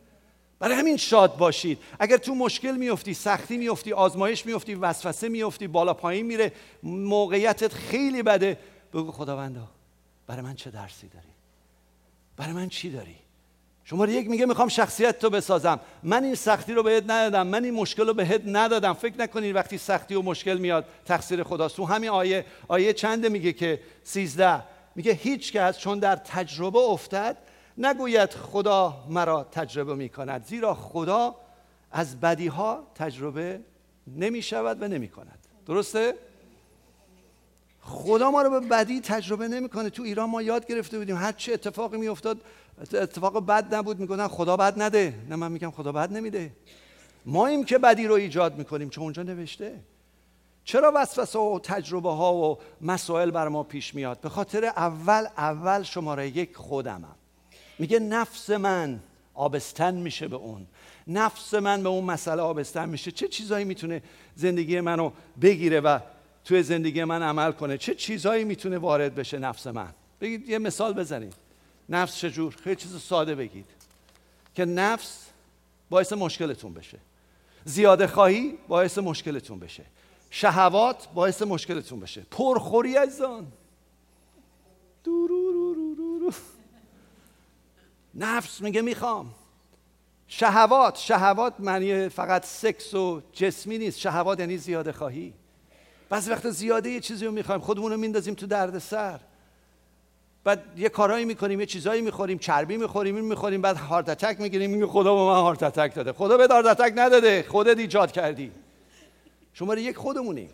برای 0.59 0.77
همین 0.77 0.97
شاد 0.97 1.37
باشید. 1.37 1.79
اگر 1.99 2.17
تو 2.17 2.35
مشکل 2.35 2.77
میفتی 2.77 3.15
سختی 3.15 3.57
میفتی 3.57 3.93
آزمایش 3.93 4.47
میفتی 4.47 4.75
وسوسه 4.75 5.29
میفتی 5.29 5.67
بالا 5.67 5.95
پایین 5.95 6.27
میره 6.27 6.53
موقعیتت 6.83 7.73
خیلی 7.73 8.23
بده. 8.23 8.59
بگو 8.93 9.13
خداوندا 9.13 9.69
برای 10.27 10.43
من 10.43 10.55
چه 10.55 10.71
درسی 10.71 11.09
داری؟ 11.09 11.29
برای 12.37 12.53
من 12.53 12.69
چی 12.69 12.91
داری؟ 12.91 13.17
شما 13.85 14.07
یک 14.07 14.31
میگه 14.31 14.47
می‌خوام 14.47 14.69
شخصیت 14.69 15.19
تو 15.19 15.31
بسازم. 15.31 15.81
من 16.03 16.25
این 16.25 16.35
سختی 16.35 16.73
رو 16.73 16.83
بهت 16.83 17.05
ندادم 17.05 17.47
من 17.47 17.65
این 17.65 17.75
مشکل 17.75 18.07
رو 18.07 18.15
بهت 18.15 18.43
ندادم. 18.47 18.93
فکر 18.93 19.19
نکنید 19.19 19.55
وقتی 19.55 19.79
سختی 19.79 20.15
و 20.15 20.23
مشکل 20.23 20.59
میاد 20.59 20.85
تقصیر 21.05 21.43
خداست. 21.43 21.77
تو 21.77 21.85
همین 21.85 22.11
آیه 22.11 22.45
آیه 22.69 22.93
چنده 22.93 23.29
میگه 23.29 23.53
که 23.53 23.81
سیزده 24.03 24.63
میگه 24.95 25.13
هیچ 25.13 25.53
کس 25.53 25.79
چون 25.79 25.99
در 25.99 26.17
تجربه 26.17 26.79
افتد 26.79 27.37
نگوید 27.79 28.31
خدا 28.31 29.05
مرا 29.09 29.45
تجربه 29.53 29.95
می‌کند. 29.95 30.45
زیرا 30.45 30.75
خدا 30.75 31.35
از 31.93 32.21
بدی 32.21 32.47
ها 32.47 32.87
تجربه 32.95 33.61
نمی‌شود 34.07 34.83
و 34.83 34.89
نمی‌کند. 34.89 35.39
درسته؟ 35.67 36.15
خدا 37.87 38.31
ما 38.31 38.43
رو 38.43 38.51
به 38.51 38.61
بدی 38.61 39.01
تجربه 39.01 39.49
نمی‌کنه. 39.49 39.91
تو 39.91 40.03
ایران 40.03 40.31
ما 40.31 40.43
یاد 40.43 40.67
گرفته 40.67 40.99
بودیم. 40.99 41.17
هر 41.17 41.33
چه 41.33 41.53
اتفاقی 41.53 41.97
میافتاد 41.99 42.41
اتفاق 42.95 43.47
بد 43.47 43.75
نبود 43.75 44.01
میگن 44.01 44.29
خدا 44.29 44.57
بد 44.57 44.83
نده. 44.83 45.15
نه 45.31 45.37
من 45.37 45.53
میگم 45.53 45.71
خدا 45.71 45.93
بد 45.93 46.13
نمیده. 46.13 46.53
ما 47.27 47.47
ایم 47.47 47.65
که 47.65 47.79
بدی 47.79 48.07
رو 48.07 48.15
ایجاد 48.15 48.59
می‌کنیم. 48.59 48.89
چون 48.89 49.05
اونجا 49.05 49.23
نوشته. 49.23 49.81
چرا 50.65 50.93
وسوسه 50.95 51.39
و 51.39 51.59
تجربه 51.63 52.11
ها 52.11 52.35
و 52.35 52.59
مسائل 52.81 53.31
بر 53.31 53.49
ما 53.49 53.63
پیش 53.63 53.95
میاد؟ 53.95 54.21
به 54.21 54.29
خاطر 54.29 54.65
اول 54.65 55.27
اول 55.37 55.83
شماره 55.83 56.37
یک 56.37 56.57
خودمم. 56.57 57.15
میگه 57.79 57.99
نفس 57.99 58.51
من 58.51 59.01
آبستن 59.35 59.95
میشه 59.95 60.29
به 60.29 60.37
اون. 60.37 60.67
نفس 61.07 61.55
من 61.55 61.83
به 61.83 61.89
اون 61.89 62.05
مسئله 62.05 62.43
آبستن 62.43 62.89
میشه. 62.89 63.11
چه 63.11 63.29
چیزایی 63.29 63.65
می‌تونه 63.65 64.03
زندگی 64.37 64.81
منو 64.81 65.11
بگیره 65.43 65.81
و 65.81 65.99
توی 66.45 66.63
زندگی 66.63 67.05
من 67.05 67.23
عمل 67.23 67.53
کنه. 67.53 67.79
چه 67.79 67.95
چیزایی 67.95 68.45
می‌تونه 68.45 68.79
وارد 68.79 69.15
بشه 69.15 69.39
نفس 69.39 69.67
من؟ 69.67 69.95
بگید 70.21 70.49
یه 70.49 70.59
مثال 70.59 70.93
بزنید. 70.93 71.35
نفس 71.89 72.17
چجور؟ 72.17 72.57
خیلی 72.65 72.77
چیز 72.77 73.01
ساده 73.01 73.35
بگید. 73.35 73.67
که 74.55 74.65
نفس 74.65 75.27
باعث 75.91 76.13
مشکلتون 76.13 76.75
بشه. 76.75 76.99
زیاده 77.65 78.07
خواهی 78.07 78.59
باعث 78.69 78.99
مشکلتون 78.99 79.59
بشه. 79.59 79.85
شهوات 80.31 81.09
باعث 81.15 81.43
مشکلتون 81.43 82.01
بشه. 82.01 82.23
پرخوری 82.31 82.97
عزیزان. 82.97 83.47
نفس 88.15 88.61
میگه 88.61 88.83
می‌خوام. 88.83 89.35
شهوات. 90.29 90.97
شهوات 90.99 91.55
معنی 91.59 92.09
فقط 92.09 92.45
سکس 92.45 92.95
و 92.95 93.23
جسمی 93.33 93.79
نیست. 93.79 93.99
شهوات 93.99 94.41
یعنی 94.41 94.59
زیاده 94.59 94.93
خواهی. 94.93 95.35
بعضی 96.09 96.31
وقت 96.31 96.51
زیاده 96.51 96.91
یه 96.91 97.01
چیزی 97.01 97.27
رو 97.27 97.33
می‌خوایم 97.33 97.61
خودمون 97.61 97.93
رو 97.93 97.97
میندازیم 97.97 98.35
تو 98.35 98.47
درد 98.47 98.79
سر. 98.79 99.21
بعد 100.45 100.65
یه 100.77 100.89
کارایی 100.89 101.25
می‌کنیم 101.25 101.61
یه 101.61 101.67
چیزایی 101.67 102.03
می‌خوریم 102.03 102.39
چربی 102.39 102.77
می‌خوریم 102.77 103.17
این 103.17 103.25
می‌خوریم 103.25 103.63
بعد 103.63 103.77
هارت 103.77 104.09
اتک 104.09 104.41
می‌گیریم 104.41 104.71
میگه 104.71 104.87
خدا 104.87 105.15
به 105.15 105.21
من 105.21 105.41
هارت 105.41 105.63
اتک 105.63 105.95
داده. 105.95 106.13
خدا 106.13 106.37
به 106.37 106.47
هارت 106.47 106.67
اتک 106.67 106.93
نداده 106.97 107.45
خودت 107.49 107.79
ایجاد 107.79 108.13
کردی. 108.13 108.53
شما 109.53 109.75
یک 109.75 109.97
خودمونی 109.97 110.49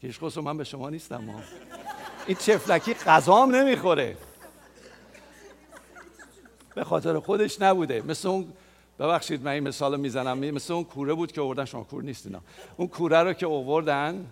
هیچ 0.00 0.22
من 0.36 0.56
به 0.56 0.64
شما 0.64 0.90
نیستم 0.90 1.16
ما 1.16 1.42
این 2.26 2.36
چفلکی 2.36 2.94
غذام 2.94 3.54
نمی‌خوره. 3.54 4.16
به 6.74 6.84
خاطر 6.84 7.18
خودش 7.18 7.60
نبوده. 7.60 8.02
مثل 8.02 8.28
اون 8.28 8.52
ببخشید 8.98 9.42
من 9.42 9.50
این 9.50 9.62
مثال 9.62 10.00
می‌زنم. 10.00 10.38
مثل 10.38 10.72
اون 10.72 10.84
کوره 10.84 11.14
بود 11.14 11.32
که 11.32 11.40
آوردن 11.40 11.64
شما 11.64 11.84
کور 11.84 12.02
نیست 12.02 12.26
اینا. 12.26 12.40
اون 12.76 12.88
کوره 12.88 13.22
رو 13.22 13.32
که 13.32 13.46
آوردن 13.46 14.26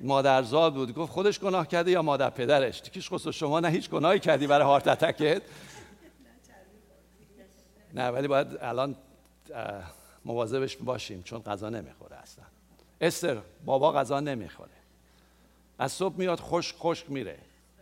مادرزاد 0.00 0.74
بود. 0.74 0.94
گفت 0.94 1.12
خودش 1.12 1.40
گناه 1.40 1.68
کرده 1.68 1.90
یا 1.90 2.02
مادر 2.02 2.30
پدرش؟ 2.30 2.80
تیکیش 2.80 3.12
خصوص 3.12 3.34
شما 3.34 3.60
نه 3.60 3.68
هیچ 3.68 3.90
گناهی 3.90 4.18
کردی 4.18 4.46
برای 4.46 4.66
هارت 4.66 4.88
اتکت؟ 4.88 5.42
نه 7.94 8.08
ولی 8.08 8.28
باید 8.28 8.46
الان 8.60 8.96
مواظبش 10.24 10.76
باشیم 10.76 11.22
چون 11.22 11.42
غذا 11.42 11.70
نمی‌خوره 11.70 12.16
اصلا. 12.16 12.44
استر 13.00 13.38
بابا 13.64 13.92
غذا 13.92 14.20
نمی‌خوره. 14.20 14.70
از 15.78 15.92
صبح 15.92 16.16
میاد 16.16 16.40
خوش 16.40 16.74
خشک 16.78 17.10
میره. 17.10 17.38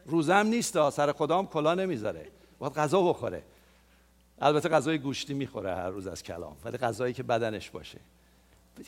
روزم 0.06 0.46
نیست 0.46 0.90
سر 0.90 1.12
خدام 1.12 1.46
کلا 1.46 1.74
نمی‌ذاره. 1.74 2.26
باید 2.58 2.72
غذا 2.72 3.02
بخوره. 3.02 3.42
البته 4.40 4.68
غذای 4.68 4.98
گوشتی 4.98 5.34
می‌خوره 5.34 5.74
هر 5.74 5.90
روز 5.90 6.06
از 6.06 6.22
کلام 6.22 6.56
ولی 6.64 6.76
غذایی 6.76 7.14
که 7.14 7.22
بدنش 7.22 7.70
باشه. 7.70 7.98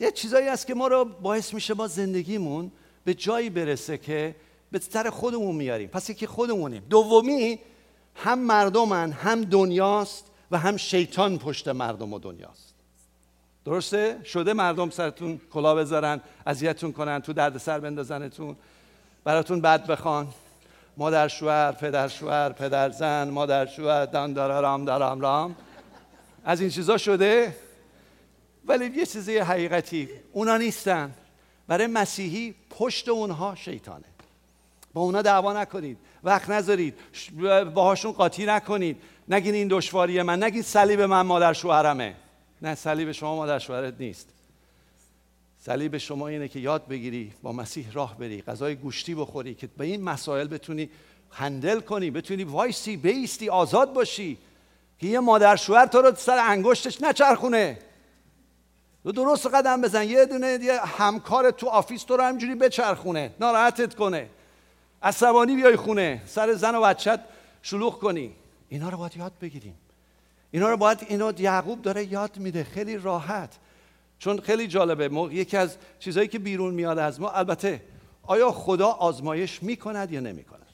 یه 0.00 0.10
چیزایی 0.10 0.48
هست 0.48 0.66
که 0.66 0.74
ما 0.74 0.86
رو 0.86 1.04
باعث 1.04 1.54
میشه 1.54 1.74
ما 1.74 1.86
زندگیمون 1.86 2.72
به 3.04 3.14
جایی 3.14 3.50
برسه 3.50 3.98
که 3.98 4.36
به 4.70 4.78
سر 4.78 5.10
خودمون 5.10 5.54
میاریم. 5.54 5.88
پس 5.88 6.10
یکی 6.10 6.26
خودمونیم. 6.26 6.82
دومی 6.90 7.58
هم 8.14 8.38
مردمن 8.38 9.12
هم 9.12 9.44
دنیاست 9.44 10.24
و 10.50 10.58
هم 10.58 10.76
شیطان 10.76 11.38
پشت 11.38 11.68
مردم 11.68 12.12
و 12.12 12.18
دنیاست. 12.18 12.74
درسته؟ 13.64 14.20
شده 14.24 14.52
مردم 14.52 14.90
سرتون 14.90 15.40
کلا 15.50 15.74
بذارن 15.74 16.20
اذیتتون 16.46 16.92
کنن 16.92 17.20
تو 17.20 17.32
دردسر 17.32 17.80
بندازنتون 17.80 18.56
براتون 19.24 19.60
بد 19.60 19.86
بخوان. 19.86 20.28
مادر 20.96 21.28
شوهر 21.28 21.72
پدر 21.72 22.08
شوهر 22.08 22.52
پدر 22.52 22.90
زن 22.90 23.30
مادر 23.30 23.66
شوهر 23.66 24.06
دان 24.06 24.32
دارم 24.32 24.84
دارم 24.84 25.20
رام 25.20 25.56
از 26.44 26.60
این 26.60 26.70
چیزا 26.70 26.98
شده؟ 26.98 27.56
ولی 28.64 28.86
یه 28.96 29.06
چیزی 29.06 29.38
حقیقتی 29.38 30.08
اونا 30.32 30.56
نیستن. 30.56 31.14
برای 31.68 31.86
مسیحی 31.86 32.54
پشت 32.70 33.08
اونها 33.08 33.54
شیطانه. 33.54 34.04
با 34.94 35.00
اونا 35.00 35.22
دعوا 35.22 35.52
نکنید. 35.62 35.98
وقت 36.24 36.50
نذارید. 36.50 36.94
باهاشون 37.74 38.12
قاطی 38.12 38.46
نکنید. 38.46 39.02
نگین 39.28 39.54
این 39.54 39.68
دشواری 39.68 40.22
من 40.22 40.42
نگین 40.42 40.62
صلیب 40.62 41.00
من 41.00 41.22
مادر 41.22 41.52
شوهرمه. 41.52 42.14
نه 42.62 42.74
صلیب 42.74 43.12
شما 43.12 43.36
مادر 43.36 43.58
شوهرت 43.58 43.94
نیست. 43.98 44.35
صلیب 45.66 45.98
شما 45.98 46.28
اینه 46.28 46.48
که 46.48 46.58
یاد 46.58 46.88
بگیری 46.88 47.32
با 47.42 47.52
مسیح 47.52 47.86
راه 47.92 48.18
بری 48.18 48.42
غذای 48.42 48.74
گوشتی 48.74 49.14
بخوری 49.14 49.54
که 49.54 49.66
به 49.66 49.84
این 49.84 50.02
مسائل 50.02 50.48
بتونی 50.48 50.90
handle 51.30 51.80
کنی 51.80 52.10
بتونی 52.10 52.44
وایسی 52.44 52.96
بایستی 52.96 53.48
آزاد 53.48 53.92
باشی. 53.92 54.38
که 54.98 55.06
یه 55.06 55.20
مادر 55.20 55.56
شوهر 55.56 55.86
تو 55.86 56.02
رو 56.02 56.14
سر 56.14 56.38
انگشتش 56.38 57.02
نچرخونه. 57.02 57.78
تو 59.02 59.12
درست 59.12 59.46
قدم 59.46 59.80
بزن 59.80 60.08
یه 60.08 60.26
دونه 60.26 60.58
یه 60.62 60.80
همکار 60.80 61.50
تو 61.50 61.66
office 61.66 62.02
تو 62.02 62.16
رو 62.16 62.22
همینجوری 62.22 62.54
بچرخونه 62.54 63.34
ناراحتت 63.40 63.94
کنه. 63.94 64.28
عصبانی 65.02 65.56
بیای 65.56 65.76
خونه 65.76 66.22
سر 66.26 66.54
زن 66.54 66.74
و 66.74 66.80
بچت 66.80 67.20
شلوغ 67.62 67.98
کنی. 67.98 68.32
اینا 68.68 68.88
رو 68.88 68.98
باید 68.98 69.16
یاد 69.16 69.32
بگیریم. 69.40 69.74
اینا 70.50 70.70
رو 70.70 70.76
باید 70.76 70.98
اینا 71.08 71.32
یعقوب 71.38 71.82
داره 71.82 72.12
یاد 72.12 72.38
میده 72.38 72.64
خیلی 72.64 72.98
راحت. 72.98 73.58
چون 74.18 74.40
خیلی 74.40 74.66
جالبه. 74.66 75.32
یکی 75.32 75.56
از 75.56 75.76
چیزهایی 75.98 76.28
که 76.28 76.38
بیرون 76.38 76.74
میاد 76.74 76.98
از 76.98 77.20
ما 77.20 77.30
البته 77.30 77.82
آیا 78.22 78.52
خدا 78.52 78.88
آزمایش 78.88 79.62
می‌کند 79.62 80.12
یا 80.12 80.20
نمی‌کند؟ 80.20 80.66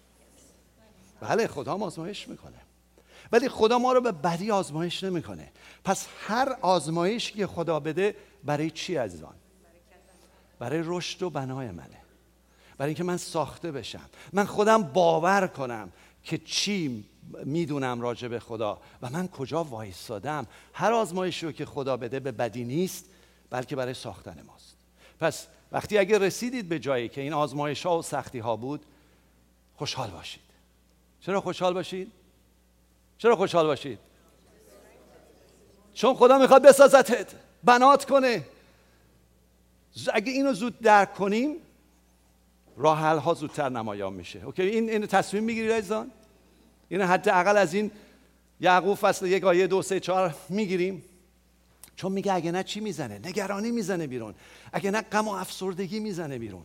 بله 1.21 1.47
خدا 1.47 1.75
آزمایش 1.75 2.29
می‌کنه. 2.29 2.59
ولی 3.33 3.49
خدا 3.49 3.79
ما 3.79 3.93
رو 3.93 4.01
به 4.01 4.13
بدی 4.13 4.51
آزمایش 4.51 5.05
نمی‌کنه. 5.05 5.53
پس 5.85 6.07
هر 6.27 6.57
آزمایش 6.61 7.33
که 7.33 7.47
خدا 7.47 7.81
بده 7.81 8.17
برای 8.45 8.71
چی 8.71 8.97
عزیزان؟ 8.97 9.35
برای 10.59 10.83
رشد 10.85 11.23
و 11.23 11.31
بنای 11.31 11.71
منه. 11.71 11.99
برای 12.79 12.89
اینکه 12.89 13.05
من 13.05 13.17
ساخته 13.17 13.73
بشم. 13.73 14.11
من 14.33 14.45
خودم 14.45 14.83
باور 14.83 15.47
کنم 15.47 15.93
که 16.25 16.39
چی 16.39 17.05
می‌دونم 17.45 18.01
راجع 18.01 18.29
به 18.29 18.41
خدا 18.41 18.81
و 19.03 19.11
من 19.11 19.29
کجا 19.29 19.65
وایستادم. 19.65 20.47
هر 20.73 20.93
آزمایشی 20.93 21.47
رو 21.47 21.53
که 21.53 21.67
خدا 21.67 21.97
بده 21.97 22.21
به 22.21 22.33
بدی 22.33 22.65
نیست. 22.65 23.05
بلکه 23.53 23.77
برای 23.77 23.95
ساختن 23.95 24.45
ماست. 24.47 24.77
پس 25.21 25.47
وقتی 25.73 25.99
اگر 25.99 26.19
رسیدید 26.19 26.69
به 26.69 26.79
جایی 26.79 27.09
که 27.09 27.21
این 27.21 27.33
آزمایش 27.33 27.87
ها 27.87 27.99
و 27.99 28.03
سختی 28.03 28.39
ها 28.39 28.57
بود 28.57 28.81
خوشحال 29.77 30.11
باشید. 30.11 30.43
چرا 31.21 31.41
خوشحال 31.41 31.75
باشید؟ 31.75 32.13
چرا 33.19 33.37
خوشحال 33.37 33.67
باشید؟ 33.67 33.99
چون 35.95 36.15
خدا 36.15 36.39
می‌خواد 36.39 36.63
بسازتت 36.63 37.35
بنات 37.65 38.05
کنه. 38.05 38.45
اگه 40.13 40.33
اینو 40.33 40.53
زود 40.53 40.81
درک 40.81 41.15
کنیم 41.15 41.57
راه 42.77 42.99
ها 42.99 43.35
زودتر 43.35 43.69
نمایان 43.69 44.13
میشه. 44.13 44.45
اوکی؟ 44.45 44.63
این 44.63 44.91
اینو 44.91 45.07
تصمیم 45.07 45.45
می‌گیری 45.45 45.73
عزیزان. 45.73 46.11
اینو 46.89 47.07
حداقل 47.07 47.57
از 47.57 47.75
این 47.75 47.91
یعقوب 48.61 48.99
فصل 48.99 49.27
یک 49.27 49.45
آیه 49.45 49.67
دو 49.67 49.83
سه 49.83 50.01
چهار 50.01 50.35
می‌گیریم. 50.49 51.05
چون 51.97 52.13
میگه 52.13 52.33
اگه 52.33 52.53
نه 52.53 52.63
چی 52.63 52.81
می‌زنه؟ 52.81 53.19
نگرانی 53.19 53.71
می‌زنه 53.71 54.07
بیرون. 54.07 54.35
اگه 54.73 54.91
نه 54.91 55.01
غم 55.01 55.29
و 55.29 55.31
افسردگی 55.31 56.01
می‌زنه 56.01 56.39
بیرون. 56.39 56.63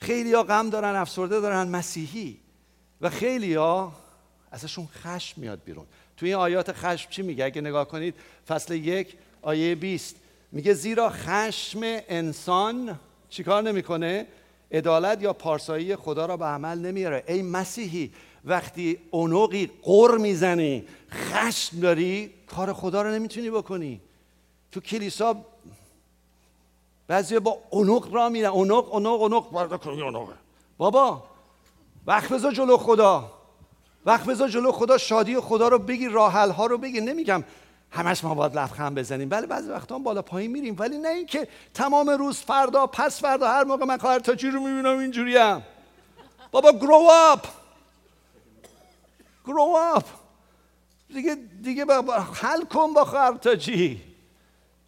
خیلی 0.00 0.32
ها 0.32 0.42
غم 0.42 0.70
دارن 0.70 0.96
افسرده 0.96 1.40
دارن 1.40 1.68
مسیحی. 1.68 2.38
و 3.00 3.10
خیلی 3.10 3.54
ها 3.54 3.92
ازشون 4.50 4.86
خشم 4.86 5.40
میاد 5.40 5.60
بیرون. 5.64 5.86
توی 6.16 6.28
این 6.28 6.38
آیات 6.38 6.72
خشم 6.72 7.10
چی 7.10 7.22
میگه؟ 7.22 7.44
اگه 7.44 7.60
نگاه 7.60 7.88
کنید 7.88 8.14
فصل 8.48 8.74
یک 8.74 9.14
آیه 9.42 9.74
20 9.74 10.16
میگه 10.52 10.74
زیرا 10.74 11.10
خشم 11.10 11.80
انسان 11.82 12.98
چیکار 13.28 13.62
نمی‌کنه؟ 13.62 14.26
عدالت 14.72 15.22
یا 15.22 15.32
پارسایی 15.32 15.96
خدا 15.96 16.26
را 16.26 16.36
به 16.36 16.44
عمل 16.44 16.78
نمیاره 16.78 17.24
ای 17.28 17.42
مسیحی 17.42 18.12
وقتی 18.44 18.98
اونوقی 19.10 19.70
قر 19.82 20.18
می‌زنی 20.18 20.84
خشم 21.10 21.80
داری 21.80 22.30
کار 22.46 22.72
خدا 22.72 23.02
رو 23.02 23.10
نمی‌تونی 23.10 23.50
بکنی. 23.50 24.00
تو 24.76 24.80
کلیسا 24.80 25.36
بعضی 27.08 27.38
با 27.38 27.58
اونق 27.70 28.14
را 28.14 28.28
میرن. 28.28 28.50
اونق 28.50 28.94
اونق 28.94 29.22
اونق. 29.22 30.28
بابا 30.78 31.22
وقت 32.06 32.28
بذار 32.32 32.52
جلو 32.52 32.76
خدا. 32.76 33.32
وقت 34.06 34.24
بذار 34.24 34.48
جلو 34.48 34.72
خدا. 34.72 34.98
شادی 34.98 35.40
خدا 35.40 35.68
رو 35.68 35.78
بگیر 35.78 36.10
راحل 36.10 36.50
ها 36.50 36.66
رو 36.66 36.78
بگیر 36.78 37.02
نمیگم 37.02 37.44
همش 37.90 38.24
ما 38.24 38.34
باید 38.34 38.56
لبخند 38.56 38.98
بزنیم. 38.98 39.28
بله 39.28 39.46
بعضی 39.46 39.70
وقتا 39.70 39.94
هم 39.94 40.02
بالا 40.02 40.22
پایین 40.22 40.50
میریم. 40.50 40.76
ولی 40.78 40.98
نه 40.98 41.08
اینکه 41.08 41.48
تمام 41.74 42.10
روز 42.10 42.38
فردا 42.38 42.86
پس 42.86 43.20
فردا 43.20 43.48
هر 43.48 43.64
موقع 43.64 43.84
من 43.84 43.98
خواهر 43.98 44.18
تاجی 44.18 44.50
رو 44.50 44.60
می‌بینم 44.60 44.98
اینجوریم 44.98 45.62
بابا 46.50 46.72
گرو 46.72 47.08
اپ 47.12 47.46
گرو 49.46 49.62
اپ 49.62 50.04
دیگه 51.08 51.36
دیگه 51.62 51.84
حل 52.34 52.64
کن 52.64 52.92
با 52.92 53.04
خواهر 53.04 53.36
تاجی 53.36 54.05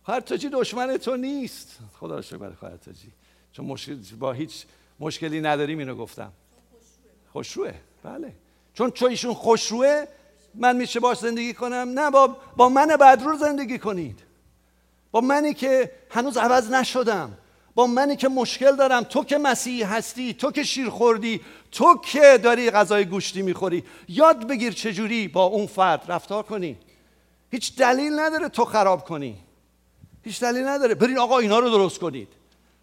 خواهر 0.09 0.21
تاجی 0.21 0.49
دشمن 0.49 0.97
تو 0.97 1.17
نیست. 1.17 1.79
خدا 2.01 2.17
رو 2.17 2.23
شکر 2.23 2.37
برای 2.37 2.55
خواهر 2.55 2.77
تاجی. 2.77 3.09
چون 3.53 3.67
مشکل 3.67 3.97
با 4.19 4.33
هیچ 4.33 4.65
مشکلی 5.01 5.41
نداریم 5.41 5.79
اینو 5.79 5.95
گفتم. 5.95 6.33
خوشروه. 7.33 7.73
بله. 8.03 8.33
چون 8.75 8.91
چون 8.91 9.11
ایشون 9.11 9.35
خوشروه 9.35 10.05
من 10.55 10.77
میشه 10.77 11.01
باش 11.01 11.19
زندگی 11.19 11.55
کنم؟ 11.55 11.93
نه 11.95 12.11
با, 12.11 12.37
با 12.57 12.69
من 12.69 12.87
بدرو 12.87 13.37
زندگی 13.37 13.79
کنید. 13.79 14.21
با 15.11 15.21
منی 15.21 15.55
که 15.55 15.93
هنوز 16.11 16.37
عوض 16.37 16.71
نشدم. 16.71 17.39
با 17.75 17.87
منی 17.87 18.17
که 18.17 18.29
مشکل 18.29 18.77
دارم. 18.77 19.03
تو 19.03 19.25
که 19.25 19.39
مسیحی 19.39 19.83
هستی 19.83 20.35
تو 20.35 20.53
که 20.53 20.63
شیر 20.63 20.89
خوردی 20.91 21.41
تو 21.73 22.01
که 22.05 22.39
داری 22.43 22.71
غذای 22.71 23.05
گوشتی 23.05 23.43
می‌خوری. 23.43 23.85
یاد 24.09 24.47
بگیر 24.47 24.73
چجوری 24.73 25.29
با 25.29 25.45
اون 25.45 25.67
فرد 25.67 26.03
رفتار 26.09 26.43
کنی. 26.43 26.79
هیچ 27.51 27.77
دلیل 27.77 28.21
نداره 28.21 28.49
تو 28.49 28.65
خراب 28.65 29.05
کنی. 29.05 29.48
هیچ 30.29 30.41
دلیل 30.41 30.67
نداره. 30.67 30.95
برین 30.95 31.19
آقا 31.19 31.39
اینا 31.39 31.59
رو 31.59 31.71
درست 31.71 31.99
کنید. 31.99 32.29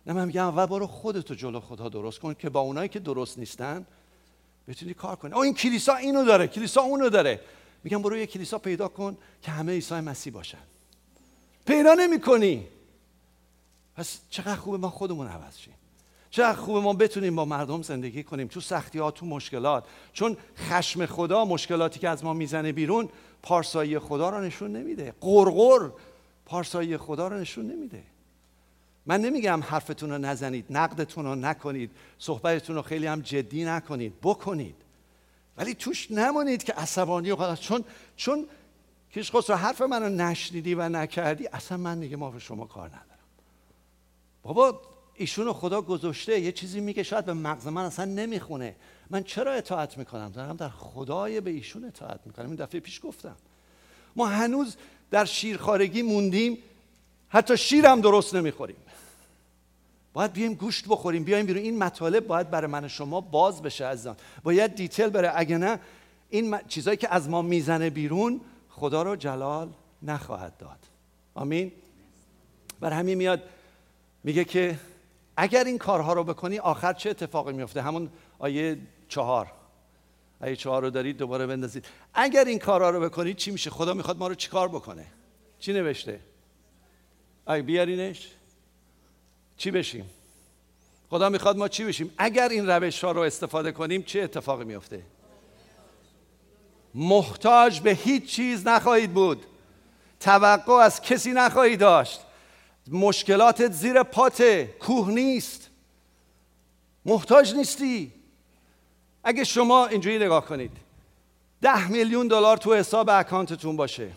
نه 0.08 0.14
من 0.14 0.26
میگم 0.26 0.46
اول 0.46 0.66
برو 0.66 0.88
خودتو 0.88 1.36
جلو 1.36 1.60
خدا 1.60 1.90
درست 1.90 2.20
کن 2.20 2.34
که 2.34 2.50
با 2.50 2.60
اونایی 2.60 2.90
که 2.90 3.00
درست 3.00 3.40
نیستن 3.40 3.86
بتونی 4.68 4.94
کار 4.94 5.16
کنی. 5.16 5.34
او 5.34 5.40
این 5.40 5.54
کلیسا 5.54 5.96
اینو 5.96 6.26
داره 6.26 6.48
کلیسا 6.48 6.82
اونو 6.82 7.10
داره. 7.10 7.40
میگم 7.84 8.02
برو 8.02 8.18
یه 8.18 8.26
کلیسا 8.26 8.58
پیدا 8.58 8.88
کن 8.88 9.18
که 9.42 9.52
همه 9.52 9.72
عیسی 9.72 9.96
مسیح 9.96 10.34
باشن. 10.34 10.58
پیدا 11.66 11.94
نمی 11.94 12.22
کنی 12.22 12.68
پس 13.96 14.20
چقدر 14.30 14.56
خوبه 14.56 14.78
ما 14.78 14.90
خودمون 14.90 15.28
عوض 15.28 15.58
شیم. 15.58 15.74
چقدر 16.30 16.58
خوبه 16.58 16.80
ما 16.80 16.94
بتونیم 16.94 17.36
با 17.36 17.46
مردم 17.46 17.82
زندگی 17.82 18.24
کنیم. 18.24 18.48
تو 18.48 18.62
سختی 18.62 19.00
ها 19.00 19.12
تو 19.12 19.26
مشکلات. 19.26 19.84
چون 20.14 20.38
خشم 20.58 21.06
خدا 21.06 21.46
مشکلاتی 21.46 22.00
که 22.00 22.10
از 22.10 22.24
ما 22.24 22.34
می‌زنه 22.34 22.72
بیرون 22.72 23.10
پارسایی 23.44 24.00
خدا 24.00 24.30
رو 24.30 24.42
نشون 24.42 24.72
نمیده. 24.72 25.14
قرقر 25.22 25.90
پارسایی 26.46 26.98
خدا 26.98 27.28
رو 27.28 27.38
نشون 27.38 27.72
نمیده. 27.72 28.04
من 29.06 29.22
نمیگم 29.22 29.64
حرفتون 29.64 30.10
رو 30.10 30.18
نزنید 30.18 30.66
نقدتون 30.70 31.26
رو 31.26 31.36
نکنید 31.36 31.92
صحبتتون 32.20 32.76
رو 32.76 32.82
خیلی 32.82 33.08
هم 33.08 33.22
جدی 33.22 33.66
نکنید 33.66 34.14
بکنید. 34.24 34.76
ولی 35.58 35.76
توش 35.76 36.12
نمانید 36.12 36.64
که 36.64 36.74
عصبانی 36.74 37.32
و 37.32 37.56
چون 37.56 37.84
چون 38.16 38.48
کیش 39.14 39.32
خسرو 39.32 39.56
حرف 39.56 39.82
منو 39.82 40.10
نشنیدی 40.10 40.74
و 40.74 40.90
نکردی 40.90 41.48
اصلا 41.48 41.78
من 41.78 42.00
دیگه 42.00 42.16
ما 42.16 42.32
به 42.32 42.40
شما 42.40 42.66
کار 42.66 42.88
ندارم. 42.88 43.06
بابا 44.44 44.82
ایشونو 45.14 45.54
خدا 45.54 45.82
گذاشته 45.82 46.40
یه 46.40 46.52
چیزی 46.52 46.80
میگه 46.80 47.04
شاید 47.04 47.26
به 47.26 47.34
مغز 47.34 47.68
من 47.68 47.86
اصلا 47.86 48.06
نمی‌خونه. 48.06 48.76
من 49.10 49.24
چرا 49.24 49.54
اطاعت 49.54 49.98
می‌کنم؟ 49.98 50.30
دارم 50.30 50.56
در 50.56 50.70
خدای 50.70 51.42
به 51.42 51.52
ایشون 51.52 51.86
اطاعت 51.86 52.20
می‌کنم. 52.26 52.46
این 52.46 52.56
دفعه 52.56 52.80
پیش 52.80 53.02
گفتم. 53.04 53.36
ما 54.16 54.28
هنوز 54.28 54.76
در 55.16 55.26
شیرخارگی 55.26 56.02
موندیم 56.02 56.58
حتی 57.30 57.58
شیرم 57.58 58.02
درست 58.02 58.36
نمی‌خوریم. 58.36 58.76
باید 60.14 60.34
بیایم 60.34 60.54
گوشت 60.54 60.86
بخوریم 60.88 61.24
بیایم 61.24 61.46
بیرون. 61.46 61.64
این 61.64 61.78
مطالب 61.78 62.28
باید 62.28 62.50
برای 62.50 62.72
من 62.72 62.88
شما 62.88 63.22
باز 63.22 63.62
بشه 63.62 63.86
عزیزان. 63.86 64.16
باید 64.44 64.76
دیتیل 64.76 65.10
بره. 65.10 65.32
اگه 65.36 65.58
نه 65.58 65.80
این 66.30 66.58
چیزایی 66.68 66.98
که 66.98 67.14
از 67.14 67.30
ما 67.30 67.42
می‌زنه 67.42 67.90
بیرون 67.90 68.42
خدا 68.70 69.04
رو 69.04 69.16
جلال 69.16 69.70
نخواهد 70.04 70.58
داد. 70.58 70.80
آمین؟ 71.36 71.72
بر 72.80 72.92
همین 72.92 73.18
میاد 73.18 73.42
میگه 74.24 74.46
که 74.46 74.80
اگر 75.38 75.64
این 75.64 75.78
کارها 75.78 76.14
رو 76.14 76.24
بکنی 76.24 76.60
آخر 76.60 76.94
چه 76.94 77.10
اتفاقی 77.10 77.54
میفته؟ 77.54 77.82
همون 77.82 78.10
آیه 78.40 78.78
چهار. 79.10 79.52
آیه 80.42 80.56
چهار 80.56 80.82
رو 80.82 80.90
دارید 80.90 81.18
دوباره 81.18 81.48
بندازید. 81.48 81.86
اگر 82.14 82.46
این 82.46 82.60
کارها 82.60 82.90
رو 82.90 83.00
بکنید 83.00 83.38
چی 83.38 83.52
میشه؟ 83.52 83.70
خدا 83.70 83.94
می‌خواد 83.94 84.18
ما 84.18 84.28
رو 84.28 84.36
چیکار 84.36 84.68
بکنه؟ 84.68 85.06
چی 85.60 85.74
نوشته؟ 85.74 86.20
آیه 87.46 87.62
بیارینش. 87.62 88.30
چی 89.58 89.72
بشیم؟ 89.72 90.10
خدا 91.10 91.30
می‌خواد 91.30 91.58
ما 91.58 91.68
چی 91.68 91.84
بشیم؟ 91.84 92.14
اگر 92.18 92.50
این 92.50 92.68
روش 92.70 93.04
ها 93.04 93.12
رو 93.12 93.22
استفاده 93.22 93.72
کنیم 93.72 94.04
چه 94.04 94.22
اتفاقی 94.22 94.66
میفته؟ 94.66 95.02
محتاج 96.96 97.80
به 97.80 97.92
هیچ 97.92 98.26
چیز 98.26 98.68
نخواهید 98.68 99.14
بود. 99.14 99.46
توقع 100.20 100.74
از 100.74 101.02
کسی 101.02 101.32
نخواهید 101.32 101.80
داشت. 101.80 102.22
مشکلاتت 102.88 103.72
زیر 103.72 104.04
پاته. 104.04 104.76
کوه 104.80 105.10
نیست. 105.10 105.70
محتاج 107.06 107.54
نیستی. 107.56 108.14
اگه 109.26 109.44
شما 109.44 109.88
اینجوری 109.88 110.20
نگاه 110.20 110.46
کنید 110.46 110.72
ده 111.62 111.88
میلیون 111.88 112.28
دلار 112.28 112.58
تو 112.58 112.74
حساب 112.74 113.10
اکانتتون 113.10 113.76
باشه. 113.76 114.12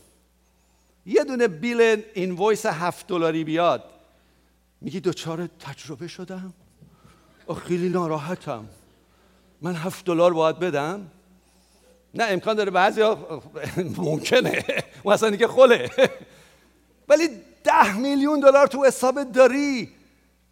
یه 1.06 1.24
دونه 1.24 1.48
بیل 1.48 2.02
اینوایس 2.14 2.66
هفت 2.66 3.06
دلاری 3.06 3.44
بیاد. 3.44 3.84
میگی 4.80 5.00
دوچار 5.00 5.46
تجربه 5.46 6.08
شدم؟ 6.08 6.52
خیلی 7.66 7.88
ناراحتم. 7.88 8.68
من 9.62 9.74
هفت 9.74 10.04
دلار 10.04 10.32
باید 10.32 10.58
بدم؟ 10.58 11.06
نه 12.14 12.24
امکان 12.24 12.56
داره 12.56 12.70
بعضی 12.70 13.02
ممکنه. 13.96 14.64
اون 15.02 15.14
اصلا 15.14 15.30
دیگه 15.30 15.48
خله 15.48 15.90
ولی 17.08 17.28
ده 17.64 17.96
میلیون 17.96 18.40
دلار 18.40 18.66
تو 18.66 18.84
حساب 18.84 19.32
داری. 19.32 19.88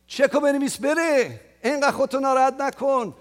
چکو 0.06 0.40
بنویس 0.40 0.76
بره. 0.80 1.40
اینقدر 1.64 1.90
خودتو 1.90 2.20
ناراحت 2.20 2.54
نکن. 2.60 3.14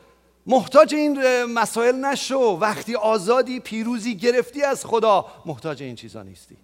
محتاج 0.45 0.95
این 0.95 1.43
مسائل 1.45 1.95
نشو. 1.95 2.57
وقتی 2.61 2.95
آزادی 2.95 3.59
پیروزی 3.59 4.15
گرفتی 4.15 4.63
از 4.63 4.85
خدا 4.85 5.25
محتاج 5.45 5.83
این 5.83 5.95
چیزا 5.95 6.23
نیستی. 6.23 6.57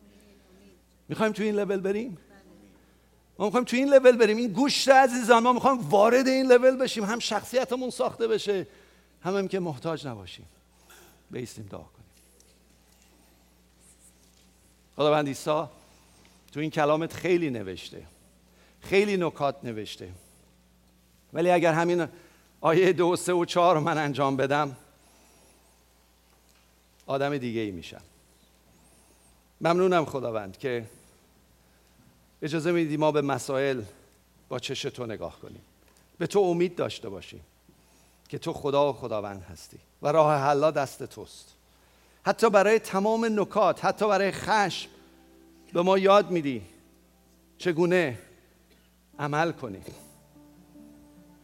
می‌خوایم 1.10 1.34
تو 1.34 1.44
این 1.44 1.56
لول 1.56 1.80
بریم؟ 1.80 2.18
ما 3.40 3.46
می‌خوایم 3.46 3.66
تو 3.66 3.76
این 3.76 3.90
لول 3.90 4.18
بریم. 4.18 4.38
این 4.38 4.52
گوشت 4.52 4.90
عزیزان 4.90 5.44
ما 5.44 5.54
می‌خوایم 5.54 5.80
وارد 5.90 6.28
این 6.28 6.46
لول 6.52 6.76
بشیم. 6.76 7.04
هم 7.04 7.20
شخصیتمون 7.20 7.90
ساخته 7.90 8.28
بشه 8.28 8.68
هم, 9.22 9.38
هم 9.38 9.48
که 9.48 9.60
محتاج 9.60 10.08
نباشیم. 10.08 10.46
بیستیم 11.32 11.68
دعا 11.72 11.80
کنیم. 11.80 11.92
خداوند 14.96 15.28
عیسی 15.28 15.64
تو 16.52 16.60
این 16.60 16.70
کلامت 16.70 17.14
خیلی 17.14 17.50
نوشته. 17.50 18.04
خیلی 18.82 19.18
نکات 19.18 19.56
نوشته. 19.64 20.10
ولی 21.34 21.50
اگر 21.50 21.74
همین 21.74 22.08
آیه 22.62 22.94
دو 22.94 23.16
سه 23.16 23.34
و 23.34 23.46
چهار 23.46 23.80
من 23.80 23.98
انجام 23.98 24.38
بدم. 24.38 24.78
آدم 27.06 27.38
دیگه 27.38 27.62
ای 27.62 27.72
میشم. 27.72 28.02
ممنونم 29.62 30.06
خداوند 30.06 30.58
که 30.58 30.86
اجازه 32.42 32.72
میدی 32.72 32.98
ما 32.98 33.12
به 33.12 33.22
مسائل 33.22 33.82
با 34.50 34.60
چش 34.60 34.82
تو 34.82 35.06
نگاه 35.06 35.40
کنیم. 35.40 35.62
به 36.18 36.28
تو 36.28 36.40
امید 36.40 36.76
داشته 36.76 37.10
باشیم 37.10 37.42
که 38.30 38.38
تو 38.38 38.54
خدا 38.54 38.90
و 38.90 38.94
خداوند 38.94 39.44
هستی 39.44 39.80
و 40.02 40.08
راه 40.08 40.42
حلا 40.42 40.72
دست 40.72 41.04
توست. 41.04 41.56
حتی 42.24 42.50
برای 42.50 42.80
تمام 42.80 43.40
نکات 43.40 43.86
حتی 43.86 44.08
برای 44.08 44.32
خشم 44.32 44.90
به 45.74 45.82
ما 45.82 45.98
یاد 45.98 46.32
میدی 46.32 46.62
چگونه 47.58 48.18
عمل 49.20 49.52
کنیم. 49.52 49.84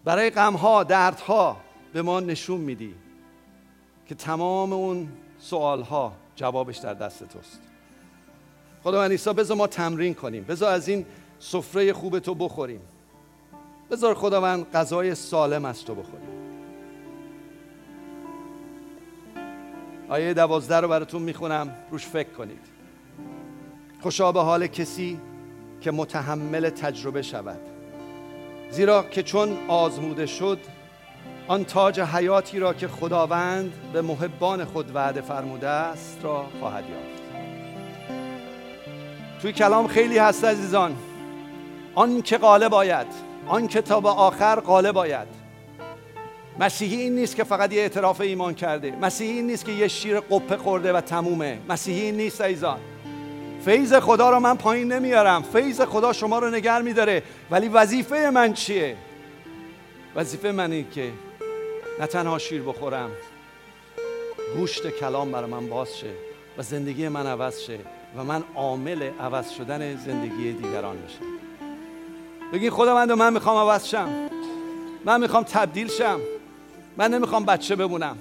برای 0.08 0.30
غمها 0.30 0.84
دردها 0.84 1.58
به 1.94 2.02
ما 2.02 2.20
نشون 2.20 2.60
میدی 2.60 2.96
که 4.06 4.16
تمام 4.16 4.74
اون 4.74 5.10
سوالها 5.40 6.14
جوابش 6.36 6.78
در 6.78 6.94
دست 6.94 7.24
توست. 7.24 7.62
خداوند 8.84 9.12
عیسی 9.12 9.34
بذار 9.34 9.58
ما 9.58 9.68
تمرین 9.68 10.14
کنیم. 10.14 10.44
بذار 10.44 10.74
از 10.74 10.88
این 10.88 11.06
سفره 11.40 11.94
خوب 11.94 12.20
تو 12.20 12.36
بخوریم. 12.36 12.82
بذار 13.92 14.14
خداوند 14.14 14.72
غذای 14.74 15.16
سالم 15.16 15.66
از 15.66 15.86
تو 15.86 15.96
بخوریم. 15.96 16.30
آیه 20.10 20.34
دوازده 20.34 20.80
رو 20.80 20.88
براتون 20.88 21.22
می‌خونم. 21.22 21.76
روش 21.92 22.06
فکر 22.06 22.30
کنید. 22.30 22.66
خوشا 24.02 24.32
به 24.32 24.42
حال 24.42 24.68
کسی 24.68 25.20
که 25.82 25.92
متحمل 25.92 26.70
تجربه 26.70 27.22
شود. 27.22 27.77
زیرا 28.70 29.04
که 29.04 29.24
چون 29.24 29.58
آزموده 29.68 30.26
شد 30.26 30.60
آن 31.48 31.66
تاج 31.66 32.00
حیاتی 32.00 32.60
را 32.60 32.74
که 32.74 32.88
خداوند 32.88 33.74
به 33.94 34.02
محبان 34.02 34.66
خود 34.66 34.96
وعده 34.96 35.22
فرموده 35.22 35.68
است 35.68 36.20
را 36.24 36.46
خواهد 36.60 36.84
یافت. 36.90 37.18
توی 39.42 39.54
کلام 39.54 39.88
خیلی 39.88 40.18
هست 40.18 40.46
عزیزان. 40.46 40.96
آن 41.96 42.22
که 42.22 42.38
غالب 42.38 42.72
باید 42.72 43.08
آن 43.48 43.68
که 43.68 43.82
تا 43.82 44.00
به 44.00 44.10
آخر 44.10 44.60
غالب 44.60 44.92
باید 44.92 45.28
مسیحی 46.60 47.02
این 47.02 47.16
نیست 47.16 47.36
که 47.36 47.44
فقط 47.44 47.74
یه 47.74 47.82
اعتراف 47.82 48.22
ایمان 48.22 48.54
کرده 48.54 48.96
مسیحی 49.02 49.32
این 49.32 49.48
نیست 49.48 49.66
که 49.66 49.72
یه 49.72 49.88
شیر 49.88 50.20
قپه 50.20 50.58
خورده 50.58 50.94
و 50.94 51.02
تمومه. 51.02 51.58
مسیحی 51.70 52.02
این 52.02 52.18
نیست 52.18 52.42
ایزان 52.42 52.80
فیض 53.66 53.94
خدا 53.94 54.30
رو 54.30 54.40
من 54.40 54.58
پایین 54.58 54.92
نمیارم. 54.92 55.42
فیض 55.42 55.82
خدا 55.82 56.14
شما 56.14 56.40
رو 56.40 56.50
نگر 56.50 56.82
میداره. 56.82 57.24
ولی 57.52 57.68
وظیفه 57.68 58.30
من 58.34 58.54
چیه؟ 58.54 58.96
وظیفه 60.16 60.52
من 60.52 60.72
اینه 60.72 60.88
که 60.92 61.12
نه 62.00 62.08
تنها 62.08 62.38
شیر 62.38 62.62
بخورم 62.62 63.12
گوشت 64.58 64.90
کلام 64.90 65.32
برای 65.32 65.52
من 65.52 65.68
باز 65.68 65.98
شه 65.98 66.12
و 66.58 66.62
زندگی 66.62 67.08
من 67.08 67.28
عوض 67.28 67.60
شه 67.60 67.80
و 68.18 68.24
من 68.24 68.44
عامل 68.56 69.10
عوض 69.20 69.50
شدن 69.52 69.96
زندگی 69.96 70.54
دیگران 70.54 70.96
بشم. 70.96 71.26
بگین 72.54 72.70
خدا 72.70 73.06
من 73.06 73.34
می‌خوام 73.34 73.58
عوض 73.58 73.88
شم. 73.88 74.10
من 75.06 75.22
می‌خوام 75.22 75.44
تبدیل 75.44 75.88
شم. 75.88 76.20
من 76.98 77.14
نمی‌خوام 77.14 77.46
بچه 77.46 77.76
بمونم. 77.76 78.18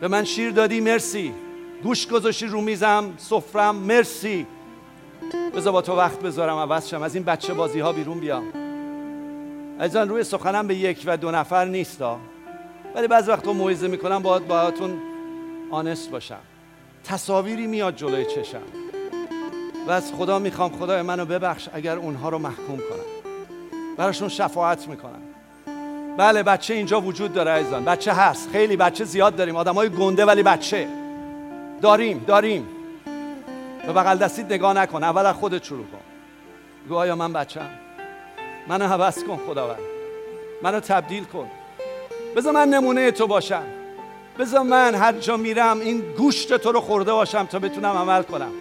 به 0.00 0.08
من 0.08 0.24
شیر 0.24 0.50
دادی 0.50 0.80
مرسی. 0.80 1.34
گوش 1.82 2.08
گذاشتی 2.08 2.46
رو 2.46 2.60
میزم 2.60 3.14
سفرم 3.18 3.76
مرسی. 3.76 4.46
بذار 5.54 5.72
با 5.72 5.82
تو 5.82 5.96
وقت 5.96 6.20
بذارم 6.20 6.56
عوض 6.56 6.88
شم. 6.88 7.02
از 7.02 7.14
این 7.14 7.24
بچه 7.24 7.54
بازی 7.54 7.80
ها 7.80 7.92
بیرون 7.92 8.20
بیام. 8.20 8.44
عزیزان 9.80 10.08
روی 10.08 10.24
سخنم 10.24 10.66
به 10.66 10.74
یک 10.74 11.02
و 11.06 11.16
دو 11.16 11.30
نفر 11.30 11.64
نیستا. 11.64 12.18
ولی 12.94 13.08
بعض 13.08 13.28
وقت 13.28 13.46
رو 13.46 13.52
موعظه 13.52 13.88
می‌کنم 13.88 14.22
باید 14.22 14.48
باهاتون 14.48 14.98
آنست 15.70 16.10
باشم. 16.10 16.38
تصاویری 17.04 17.66
میاد 17.66 17.96
جلوی 17.96 18.24
چشم. 18.24 18.62
و 19.86 19.90
از 19.90 20.12
خدا 20.12 20.38
می‌خوام 20.38 20.78
خدای 20.78 21.02
منو 21.02 21.24
ببخش 21.24 21.68
اگر 21.72 21.96
اونها 21.96 22.28
رو 22.28 22.38
محکوم 22.38 22.76
کنم. 22.76 23.32
براشون 23.96 24.28
شفاعت 24.28 24.88
می‌کنم. 24.88 25.22
بله 26.16 26.42
بچه 26.42 26.74
اینجا 26.74 27.00
وجود 27.00 27.32
داره 27.32 27.50
عزیزان. 27.50 27.84
بچه 27.84 28.12
هست. 28.12 28.50
خیلی 28.52 28.76
بچه 28.76 29.04
زیاد 29.04 29.36
داریم. 29.36 29.56
آدم 29.56 29.74
های 29.74 29.88
گنده 29.88 30.24
ولی 30.24 30.42
بچه. 30.42 31.01
داریم 31.82 32.24
داریم. 32.26 32.68
به 33.86 33.92
بغل 33.92 34.18
دستید 34.18 34.52
نگاه 34.52 34.72
نکن 34.72 35.04
اول 35.04 35.26
از 35.26 35.34
خودت 35.34 35.64
شروع 35.64 35.84
کن. 35.84 36.00
گو 36.88 36.96
آیا 36.96 37.16
من 37.16 37.32
بچم؟ 37.32 37.70
منو 38.68 38.86
حوض 38.86 39.24
کن 39.24 39.40
خداوند. 39.46 39.78
منو 40.62 40.80
تبدیل 40.80 41.24
کن. 41.24 41.50
بذار 42.36 42.52
من 42.52 42.68
نمونه 42.68 43.10
تو 43.10 43.26
باشم. 43.26 43.62
بذار 44.38 44.62
من 44.62 44.94
هر 44.94 45.12
جا 45.12 45.36
میرم 45.36 45.80
این 45.80 46.00
گوشت 46.00 46.56
تو 46.56 46.72
رو 46.72 46.80
خورده 46.80 47.12
باشم 47.12 47.46
تا 47.46 47.58
بتونم 47.58 47.96
عمل 47.96 48.22
کنم. 48.22 48.52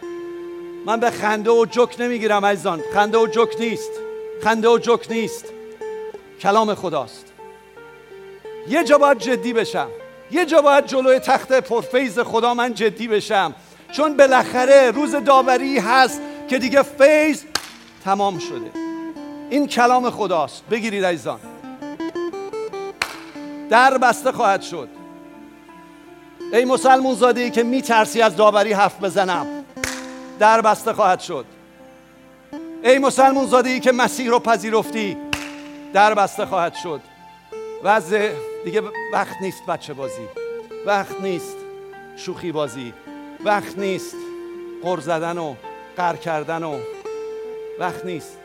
من 0.85 0.99
به 0.99 1.09
خنده 1.09 1.51
و 1.51 1.65
جک 1.65 1.95
نمی‌گیرم 1.99 2.45
عزیزان. 2.45 2.81
خنده 2.93 3.17
و 3.17 3.27
جک 3.27 3.55
نیست. 3.59 3.91
خنده 4.43 4.69
و 4.69 4.77
جک 4.77 5.11
نیست. 5.11 5.45
کلام 6.39 6.75
خداست. 6.75 7.33
یه 8.67 8.83
جا 8.83 8.97
باید 8.97 9.17
جدی 9.17 9.53
بشم. 9.53 9.87
یه 10.31 10.45
جا 10.45 10.61
باید 10.61 10.85
جلوی 10.85 11.19
تخت 11.19 11.53
پرفیز 11.53 12.19
خدا 12.19 12.53
من 12.53 12.73
جدی 12.73 13.07
بشم. 13.07 13.55
چون 13.91 14.17
بالاخره 14.17 14.91
روز 14.91 15.15
داوری 15.15 15.79
هست 15.79 16.21
که 16.47 16.59
دیگه 16.59 16.83
فیض 16.83 17.43
تمام 18.03 18.39
شده. 18.39 18.71
این 19.49 19.67
کلام 19.67 20.09
خداست. 20.09 20.63
بگیرید 20.71 21.05
عزیزان. 21.05 21.39
در 23.69 23.97
بسته 23.97 24.31
خواهد 24.31 24.61
شد. 24.61 24.89
ای 26.53 26.65
مسلمون 26.65 27.15
زاده 27.15 27.41
ای 27.41 27.51
که 27.51 27.63
میترسی 27.63 28.21
از 28.21 28.35
داوری 28.35 28.73
حرف 28.73 29.03
بزنم 29.03 29.47
در 30.39 30.61
بسته 30.61 30.93
خواهد 30.93 31.19
شد. 31.19 31.45
ای 32.83 32.97
مسلمون 32.97 33.45
زاده 33.45 33.69
ای 33.69 33.79
که 33.79 33.91
مسیح 33.91 34.29
رو 34.29 34.39
پذیرفتی 34.39 35.17
در 35.93 36.13
بسته 36.13 36.45
خواهد 36.45 36.73
شد. 36.73 37.01
وضع 37.83 38.33
دیگه 38.65 38.81
وقت 39.13 39.41
نیست 39.41 39.65
بچه 39.65 39.93
بازی. 39.93 40.27
وقت 40.85 41.21
نیست 41.21 41.57
شوخی 42.15 42.51
بازی. 42.51 42.93
وقت 43.45 43.77
نیست 43.77 44.15
قر 44.83 44.99
زدن 44.99 45.37
و 45.37 45.55
قر 45.97 46.15
کردن 46.15 46.63
و 46.63 46.79
وقت 47.79 48.05
نیست. 48.05 48.37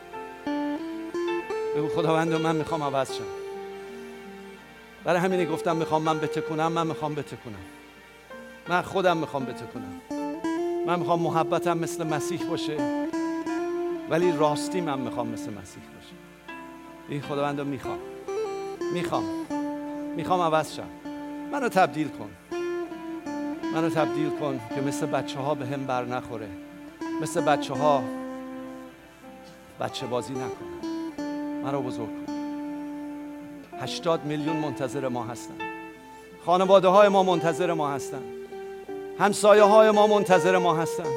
بگو 1.77 1.87
خداوند 1.87 2.33
من 2.33 2.55
می‌خوام 2.55 2.83
عوض 2.83 3.13
شم. 3.13 3.23
برای 5.03 5.19
همینه 5.19 5.45
گفتم 5.45 5.75
می‌خوام 5.75 6.01
من 6.01 6.19
بتکنم 6.19 6.71
من 6.71 6.87
می‌خوام 6.87 7.15
بتکنم 7.15 7.65
من 8.69 8.81
خودم 8.81 9.17
می‌خوام 9.17 9.45
بتکنم 9.45 10.01
من 10.87 10.99
می‌خوام 10.99 11.21
محبتم 11.21 11.77
مثل 11.77 12.07
مسیح 12.07 12.43
باشه. 12.49 13.07
ولی 14.09 14.37
راستی 14.37 14.81
من 14.81 14.99
می‌خوام 14.99 15.27
مثل 15.27 15.53
مسیح 15.53 15.83
باشه. 15.95 16.13
این 17.09 17.21
خداوند 17.21 17.59
رو 17.59 17.65
می‌خوام. 17.65 17.99
می‌خوام. 18.93 19.23
می‌خوام 20.15 20.41
عوض 20.41 20.73
شم. 20.75 20.87
منو 21.51 21.69
تبدیل 21.69 22.07
کن. 22.07 22.29
منو 23.73 23.89
تبدیل 23.89 24.29
کن 24.29 24.59
که 24.75 24.81
مثل 24.81 25.05
بچه 25.05 25.39
ها 25.39 25.55
به 25.55 25.65
هم 25.65 25.85
بر 25.85 26.05
نخوره. 26.05 26.49
مثل 27.21 27.41
بچه 27.41 27.73
ها 27.73 28.03
بچه 29.79 30.05
بازی 30.05 30.33
نکنه. 30.33 30.91
منو 31.63 31.81
بزرگ 31.81 32.07
کن. 32.07 32.33
هشتاد 33.81 34.25
میلیون 34.25 34.55
منتظر 34.55 35.07
ما 35.07 35.23
هستن. 35.23 35.55
خانواده 36.45 36.87
های 36.87 37.07
ما 37.07 37.23
منتظر 37.23 37.73
ما 37.73 37.89
هستن. 37.89 38.23
همسایه 39.19 39.63
های 39.63 39.91
ما 39.91 40.07
منتظر 40.07 40.57
ما 40.57 40.75
هستن. 40.75 41.09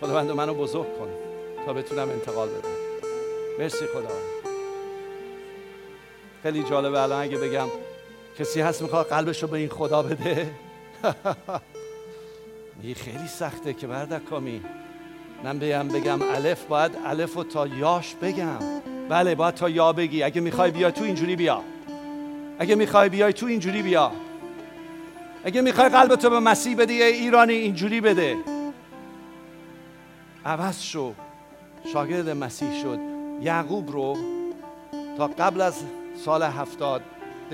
خداوند 0.00 0.30
منو 0.30 0.54
بزرگ 0.54 0.98
کن 0.98 1.08
تا 1.66 1.72
بتونم 1.72 2.08
انتقال 2.10 2.48
بدم. 2.48 2.79
مرسی 3.60 3.86
خدا. 3.86 4.08
خیلی 6.42 6.62
جالبه 6.62 7.02
الان 7.02 7.22
اگه 7.22 7.38
بگم 7.38 7.66
کسی 8.38 8.60
هست 8.60 8.82
می‌خواد 8.82 9.06
قلبش 9.06 9.42
رو 9.42 9.48
به 9.48 9.58
این 9.58 9.68
خدا 9.68 10.02
بده. 10.02 10.50
این 12.82 12.94
خیلی 12.94 13.26
سخته 13.28 13.72
که 13.72 13.86
بردکامی 13.86 14.62
من 15.44 15.58
بگم 15.58 15.88
بگم 15.88 16.22
الف 16.22 16.64
باید 16.64 16.92
الف 17.04 17.36
و 17.36 17.44
تا 17.44 17.66
یاش 17.66 18.14
بگم. 18.14 18.58
بله 19.08 19.34
باید 19.34 19.54
تا 19.54 19.68
یا 19.68 19.92
بگی. 19.92 20.22
اگه 20.22 20.40
می‌خوای 20.40 20.70
بیا 20.70 20.90
تو 20.90 21.04
اینجوری 21.04 21.36
بیا. 21.36 21.62
اگه 22.58 22.74
می‌خوای 22.74 23.08
بیای 23.08 23.32
تو 23.32 23.46
اینجوری 23.46 23.82
بیا. 23.82 24.12
اگه 25.44 25.60
می‌خوای 25.60 25.88
قلبتو 25.88 26.30
به 26.30 26.40
مسیح 26.40 26.76
بدی 26.76 27.02
ای 27.02 27.12
ایرانی 27.12 27.52
اینجوری 27.52 28.00
بده. 28.00 28.36
عوض 30.44 30.82
شو. 30.82 31.14
شاگرد 31.92 32.28
مسیح 32.28 32.82
شد. 32.82 33.09
یعقوب 33.40 33.90
رو 33.90 34.16
تا 35.16 35.26
قبل 35.26 35.60
از 35.60 35.84
سال 36.24 36.42
هفتاد 36.42 37.02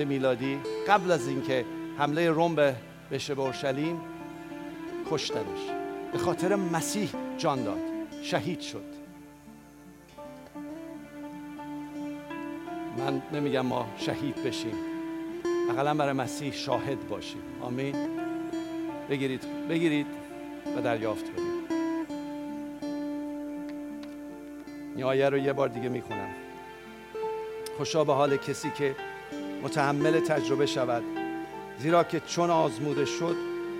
میلادی 0.05 0.59
قبل 0.87 1.11
از 1.11 1.27
اینکه 1.27 1.65
حمله 1.97 2.29
روم 2.29 2.55
به 2.55 2.75
بشه 3.11 3.35
به 3.35 3.41
اورشلیم 3.41 4.01
کشتنش. 5.11 5.71
به 6.11 6.17
خاطر 6.17 6.55
مسیح 6.55 7.09
جان 7.37 7.63
داد. 7.63 7.79
شهید 8.21 8.61
شد. 8.61 8.83
من 12.97 13.21
نمیگم 13.33 13.65
ما 13.65 13.85
شهید 13.97 14.43
بشیم. 14.43 14.75
اقلا 15.69 15.93
برای 15.93 16.13
مسیح 16.13 16.53
شاهد 16.53 17.07
باشیم. 17.07 17.41
آمین. 17.61 17.95
بگیرید 19.09 19.67
بگیرید 19.69 20.07
و 20.77 20.81
دریافت 20.81 21.25
کنید. 21.35 21.56
این 24.97 25.05
آیه 25.05 25.29
رو 25.29 25.37
یه 25.37 25.53
بار 25.53 25.67
دیگه 25.67 25.89
می‌خونم. 25.89 26.29
خوشا 27.77 28.03
به 28.03 28.13
حال 28.13 28.37
کسی 28.37 28.71
که 28.77 28.95
متحمل 29.63 30.19
تجربه 30.19 30.65
شود 30.65 31.03
زیرا 31.79 32.03
که 32.03 32.19
چون 32.19 32.49
آزموده 32.49 33.05
شد 33.05 33.35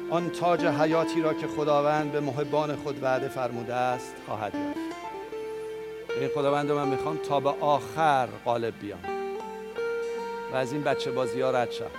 آن 0.09 0.29
تاج 0.29 0.65
حیاتی 0.65 1.21
را 1.21 1.33
که 1.33 1.47
خداوند 1.47 2.11
به 2.11 2.19
محبان 2.19 2.75
خود 2.75 3.03
وعده 3.03 3.27
فرموده 3.27 3.73
است 3.73 4.15
خواهد 4.25 4.55
یافت. 4.55 4.77
این 6.19 6.29
خداوند 6.29 6.71
من 6.71 6.87
می‌خوام 6.87 7.17
تا 7.17 7.39
به 7.39 7.49
آخر 7.49 8.27
غالب 8.45 8.73
بیام 8.81 8.99
و 10.53 10.55
از 10.55 10.73
این 10.73 10.83
بچه 10.83 11.11
بازی 11.11 11.41
ها 11.41 11.51
رد 11.51 11.71
شم. 11.71 11.91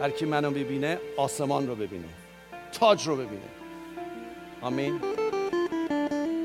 هر 0.00 0.10
کی 0.10 0.26
منو 0.26 0.50
ببینه 0.50 0.98
آسمان 1.16 1.66
رو 1.66 1.74
ببینه 1.74 2.08
تاج 2.72 3.06
رو 3.08 3.16
ببینه. 3.16 3.48
آمین. 4.60 5.00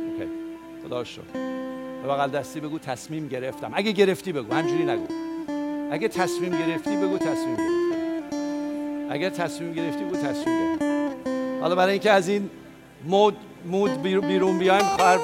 اوکی. 0.07 0.29
خدا 0.83 1.03
شد 1.03 1.42
به 2.03 2.09
بغل 2.09 2.29
دستی 2.29 2.59
بگو 2.59 2.79
تصمیم 2.79 3.27
گرفتم. 3.27 3.71
اگه 3.73 3.91
گرفتی 3.91 4.31
بگو 4.31 4.53
همجوری 4.53 4.85
نگو. 4.85 5.07
اگه 5.91 6.07
تصمیم 6.07 6.51
گرفتی 6.51 6.97
بگو 6.97 7.17
تصمیم 7.17 7.55
گرفتی 7.55 7.83
اگه 9.09 9.29
تصمیم 9.29 9.73
گرفتی 9.73 10.03
بگو 10.03 10.17
تصمیم 10.17 10.69
گرفتی 10.69 10.85
حالا 11.61 11.75
برای 11.75 11.91
اینکه 11.91 12.11
از 12.11 12.27
این 12.27 12.49
مود, 13.05 13.37
مود 13.65 14.01
بیرون 14.01 14.59
بیایم 14.59 14.85
خواهر, 14.85 15.19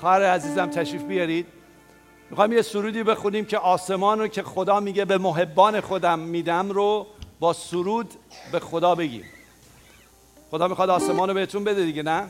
خواهر 0.00 0.22
عزیزم 0.22 0.66
تشریف 0.66 1.02
بیارید. 1.02 1.46
می‌خوایم 2.30 2.52
یه 2.52 2.62
سرودی 2.62 3.02
بخونیم 3.02 3.44
که 3.44 3.58
آسمان 3.58 4.18
رو 4.18 4.28
که 4.28 4.42
خدا 4.42 4.80
میگه 4.80 5.04
به 5.04 5.18
محبان 5.18 5.80
خودم 5.80 6.18
میدم 6.18 6.70
رو 6.70 7.06
با 7.40 7.52
سرود 7.52 8.14
به 8.52 8.60
خدا 8.60 8.94
بگیم. 8.94 9.24
خدا 10.50 10.68
می‌خواد 10.68 10.90
آسمان 10.90 11.28
رو 11.28 11.34
بهتون 11.34 11.64
بده 11.64 11.84
دیگه 11.84 12.02
نه؟ 12.02 12.26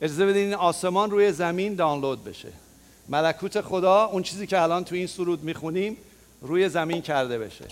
اجازه 0.00 0.26
بدین 0.26 0.54
آسمان 0.54 1.10
روی 1.10 1.32
زمین 1.32 1.74
دانلود 1.74 2.24
بشه. 2.24 2.48
ملکوت 3.08 3.60
خدا 3.60 4.04
اون 4.04 4.22
چیزی 4.22 4.46
که 4.46 4.62
الان 4.62 4.84
تو 4.84 4.94
این 4.94 5.06
سرود 5.06 5.42
می‌خونیم 5.42 5.96
روی 6.42 6.68
زمین 6.68 7.02
کرده 7.02 7.38
بشه. 7.38 7.64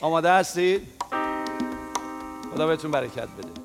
آماده 0.00 0.32
هستید؟ 0.32 0.82
خدا 2.54 2.66
بهتون 2.66 2.90
برکت 2.90 3.28
بده. 3.28 3.63